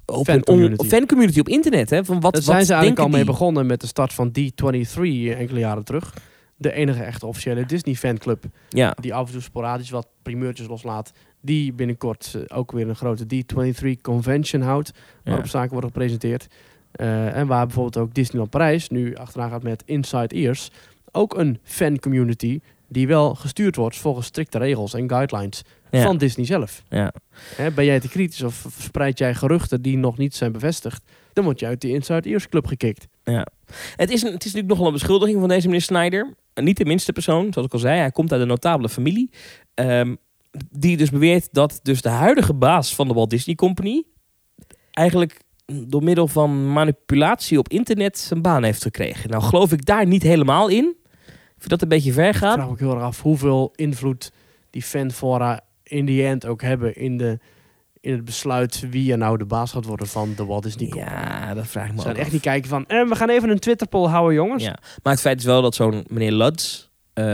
[0.05, 0.87] Fancommunity.
[0.87, 1.89] fancommunity op internet.
[1.89, 2.05] Hè?
[2.05, 4.99] Van wat, Daar zijn wat ze eigenlijk al mee begonnen met de start van D23
[5.37, 6.13] enkele jaren terug.
[6.55, 8.43] De enige echte officiële Disney fanclub.
[8.69, 11.11] Ja, Die af en toe sporadisch wat primeurtjes loslaat.
[11.41, 14.91] Die binnenkort eh, ook weer een grote D23 convention houdt.
[15.23, 15.49] Waarop ja.
[15.49, 16.47] zaken worden gepresenteerd.
[16.91, 20.69] Eh, en waar bijvoorbeeld ook Disneyland Parijs nu achteraan gaat met Inside Ears.
[21.11, 25.63] Ook een fan community die wel gestuurd wordt volgens strikte regels en guidelines
[25.97, 26.03] Ja.
[26.03, 26.83] van Disney zelf.
[26.89, 27.13] ja.
[27.55, 31.43] Hè, ben jij te kritisch of verspreid jij geruchten die nog niet zijn bevestigd, dan
[31.43, 33.07] word je uit die Inside Ears club gekikt.
[33.23, 33.47] Ja.
[33.95, 36.33] Het, is een, het is natuurlijk nogal een beschuldiging van deze meneer Snyder.
[36.53, 37.99] Niet de minste persoon, zoals ik al zei.
[37.99, 39.29] Hij komt uit een notabele familie.
[39.73, 40.15] ehm,
[40.71, 44.03] die dus beweert dat dus de huidige baas van de Walt Disney Company...
[44.91, 49.29] eigenlijk door middel van manipulatie op internet zijn baan heeft gekregen.
[49.29, 50.95] Nou geloof ik daar niet helemaal in.
[51.27, 52.53] Ik vind dat een beetje ver Ik gaat.
[52.53, 54.31] vraag me heel erg af hoeveel invloed
[54.69, 55.61] die fanfora
[55.93, 57.39] in die end ook hebben in, de,
[57.99, 61.11] in het besluit wie er nou de baas gaat worden van de Walt Disney Company.
[61.15, 63.29] Ja, dat vraag ik me Ze ook gaan echt niet kijken van, eh, we gaan
[63.29, 64.63] even een Twitter-poll houden jongens.
[64.63, 64.77] Ja.
[65.03, 67.25] Maar het feit is wel dat zo'n meneer Luds, eh,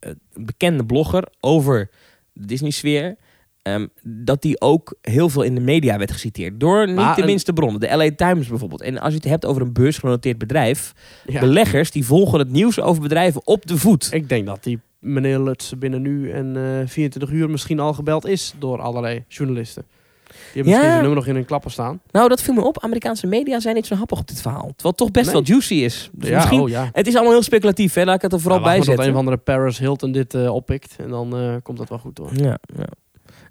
[0.00, 1.90] een bekende blogger over
[2.32, 3.16] de Disney-sfeer,
[3.62, 6.60] ehm, dat die ook heel veel in de media werd geciteerd.
[6.60, 7.80] Door niet Maar de een- minste bronnen.
[7.80, 8.82] De LA Times bijvoorbeeld.
[8.82, 10.92] En als je het hebt over een beursgenoteerd bedrijf,
[11.26, 11.40] Ja.
[11.40, 14.08] beleggers die volgen het nieuws over bedrijven op de voet.
[14.12, 18.26] Ik denk dat die meneer Lutz binnen nu en eh 24 uur misschien al gebeld
[18.26, 19.84] is door allerlei journalisten.
[20.26, 20.90] Die hebben misschien Ja.
[20.90, 22.00] zijn nummer nog in hun klappen staan.
[22.10, 22.78] Nou, dat viel me op.
[22.82, 24.72] Amerikaanse media zijn niet zo happig op dit verhaal.
[24.76, 25.34] Het toch best Nee.
[25.34, 26.10] wel juicy is.
[26.12, 26.90] Dus ja, misschien, oh ja.
[26.92, 28.04] Het is allemaal heel speculatief, hè?
[28.04, 29.06] laat ik het er vooral bij zetten.
[29.06, 30.96] een van de Paris Hilton dit eh, oppikt.
[30.98, 32.30] En dan eh, komt dat wel goed door.
[32.36, 32.86] Ja, ja.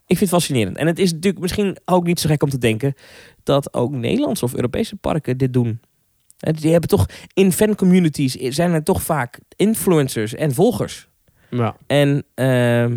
[0.08, 0.78] Ik vind het fascinerend.
[0.78, 2.94] En het is natuurlijk misschien ook niet zo gek om te denken
[3.44, 5.80] dat ook Nederlandse of Europese parken dit doen.
[6.38, 11.08] Die hebben toch in fancommunities zijn er toch vaak influencers en volgers.
[11.58, 11.76] Ja.
[11.88, 12.94] En ehm,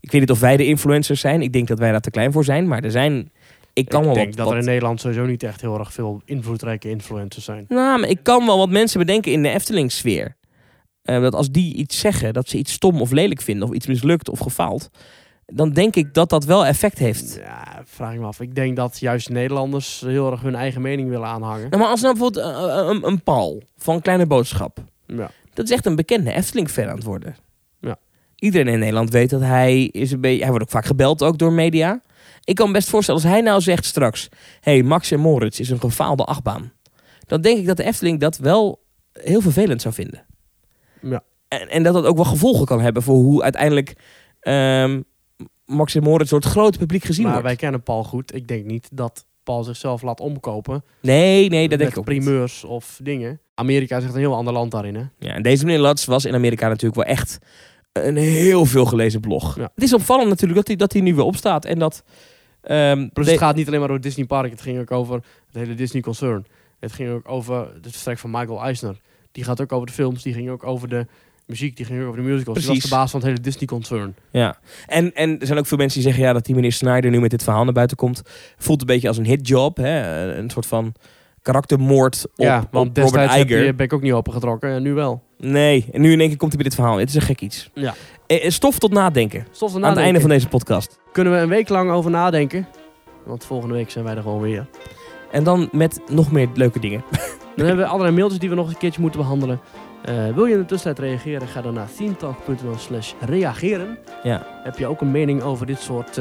[0.00, 1.42] ik weet niet of wij de influencers zijn.
[1.42, 2.68] Ik denk dat wij daar te klein voor zijn.
[2.68, 3.32] Maar er zijn.
[3.72, 5.78] Ik kan ik wel denk wat, dat wat- er in Nederland sowieso niet echt heel
[5.78, 7.64] erg veel invloedrijke influencers zijn.
[7.68, 10.36] Nou, maar ik kan wel wat mensen bedenken in de Efteling-sfeer.
[11.02, 13.86] Eh, dat als die iets zeggen, dat ze iets stom of lelijk vinden, of iets
[13.86, 14.90] mislukt of gefaald,
[15.46, 17.36] dan denk ik dat dat wel effect heeft.
[17.40, 18.40] Ja, vraag ik me af.
[18.40, 21.70] Ik denk dat juist Nederlanders heel erg hun eigen mening willen aanhangen.
[21.70, 25.30] Nou, maar als nou bijvoorbeeld eh, een, een Paul van Kleine Boodschap, Ja.
[25.54, 27.36] dat is echt een bekende Efteling-fan aan het worden.
[28.38, 31.38] Iedereen in Nederland weet dat hij is een beetje, hij wordt ook vaak gebeld ook
[31.38, 32.02] door media.
[32.44, 34.28] Ik kan me best voorstellen als hij nou zegt straks,
[34.60, 36.72] hey, Max en Moritz is een gefaalde achtbaan,
[37.26, 38.82] dan denk ik dat de Efteling dat wel
[39.12, 40.26] heel vervelend zou vinden.
[41.02, 41.22] Ja.
[41.48, 43.94] En, en dat dat ook wel gevolgen kan hebben voor hoe uiteindelijk
[44.40, 45.00] ehm,
[45.66, 47.46] Max en Moritz door het grote publiek gezien Maar wordt.
[47.48, 48.34] wij kennen Paul goed.
[48.34, 52.18] Ik denk niet dat Paul zichzelf laat omkopen Nee, nee, dat denk ik ook niet.
[52.18, 53.40] primeurs of dingen.
[53.54, 55.02] Amerika is echt een heel ander land daarin, hè?
[55.18, 57.38] Ja, en deze meneer Lats was in Amerika natuurlijk wel echt
[58.06, 59.56] een heel veel gelezen blog.
[59.56, 59.70] Ja.
[59.74, 62.02] Het is opvallend natuurlijk dat hij, dat hij nu weer opstaat en dat...
[62.62, 64.50] ehm, Plus de- het gaat niet alleen maar over Disney Park.
[64.50, 66.46] Het ging ook over het hele Disney concern.
[66.80, 68.96] Het ging ook over het vertrek van Michael Eisner.
[69.32, 70.22] Die gaat ook over de films.
[70.22, 71.06] Die ging ook over de
[71.46, 71.76] muziek.
[71.76, 72.44] Die ging ook over de musicals.
[72.58, 72.90] Die was Precies.
[72.90, 74.14] de baas van het hele Disney concern.
[74.30, 77.10] Ja, en, en er zijn ook veel mensen die zeggen ja, dat die meneer Snyder
[77.10, 78.22] nu met dit verhaal naar buiten komt.
[78.58, 80.00] Voelt een beetje als een hitjob, hè?
[80.36, 80.94] een soort van
[81.42, 83.64] karaktermoord op, ja, op want Robert destijds heb Iger.
[83.64, 84.70] je, ben ik ook niet opengetrokken.
[84.70, 85.22] En nu wel.
[85.40, 86.96] Nee, en nu in één keer komt hij bij dit verhaal.
[86.96, 87.70] Het is een gek iets.
[87.74, 87.94] Ja.
[88.26, 89.46] Eh, eh, Stof tot nadenken.
[89.50, 90.98] Stof Aan het einde van deze podcast.
[91.12, 92.68] Kunnen we een week lang over nadenken.
[93.24, 94.66] Want volgende week zijn wij er gewoon weer.
[95.30, 97.04] En dan met nog meer leuke dingen.
[97.56, 99.60] Dan hebben we allerlei mailtjes die we nog een keertje moeten behandelen.
[100.04, 101.48] Eh, wil je in de tussentijd reageren?
[101.48, 103.98] Ga dan naar themetalk.nl slash reageren.
[104.22, 104.46] Ja.
[104.62, 106.20] Heb je ook een mening over dit soort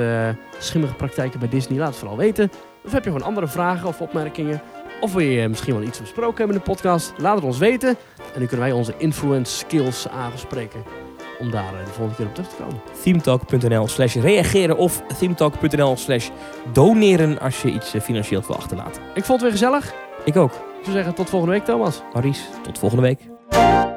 [0.60, 1.80] schimmige praktijken bij Disney?
[1.80, 2.52] Laat het vooral weten.
[2.86, 4.62] Of heb je gewoon andere vragen of opmerkingen?
[5.00, 7.14] Of wil je misschien wel iets besproken hebben in de podcast?
[7.18, 7.90] Laat het ons weten.
[8.18, 10.84] En dan kunnen wij onze influence skills aanspreken
[11.40, 12.82] om daar eh, de volgende keer op terug te komen.
[13.04, 16.30] themetalk.nl slash reageren of themetalk.nl slash
[16.74, 19.02] doneren als je iets eh, financieel wil achterlaten.
[19.14, 19.94] Ik vond het weer gezellig.
[20.26, 20.52] Ik ook.
[20.54, 22.02] Ik zou zeggen tot volgende week Thomas.
[22.14, 23.97] Maurice, tot volgende week.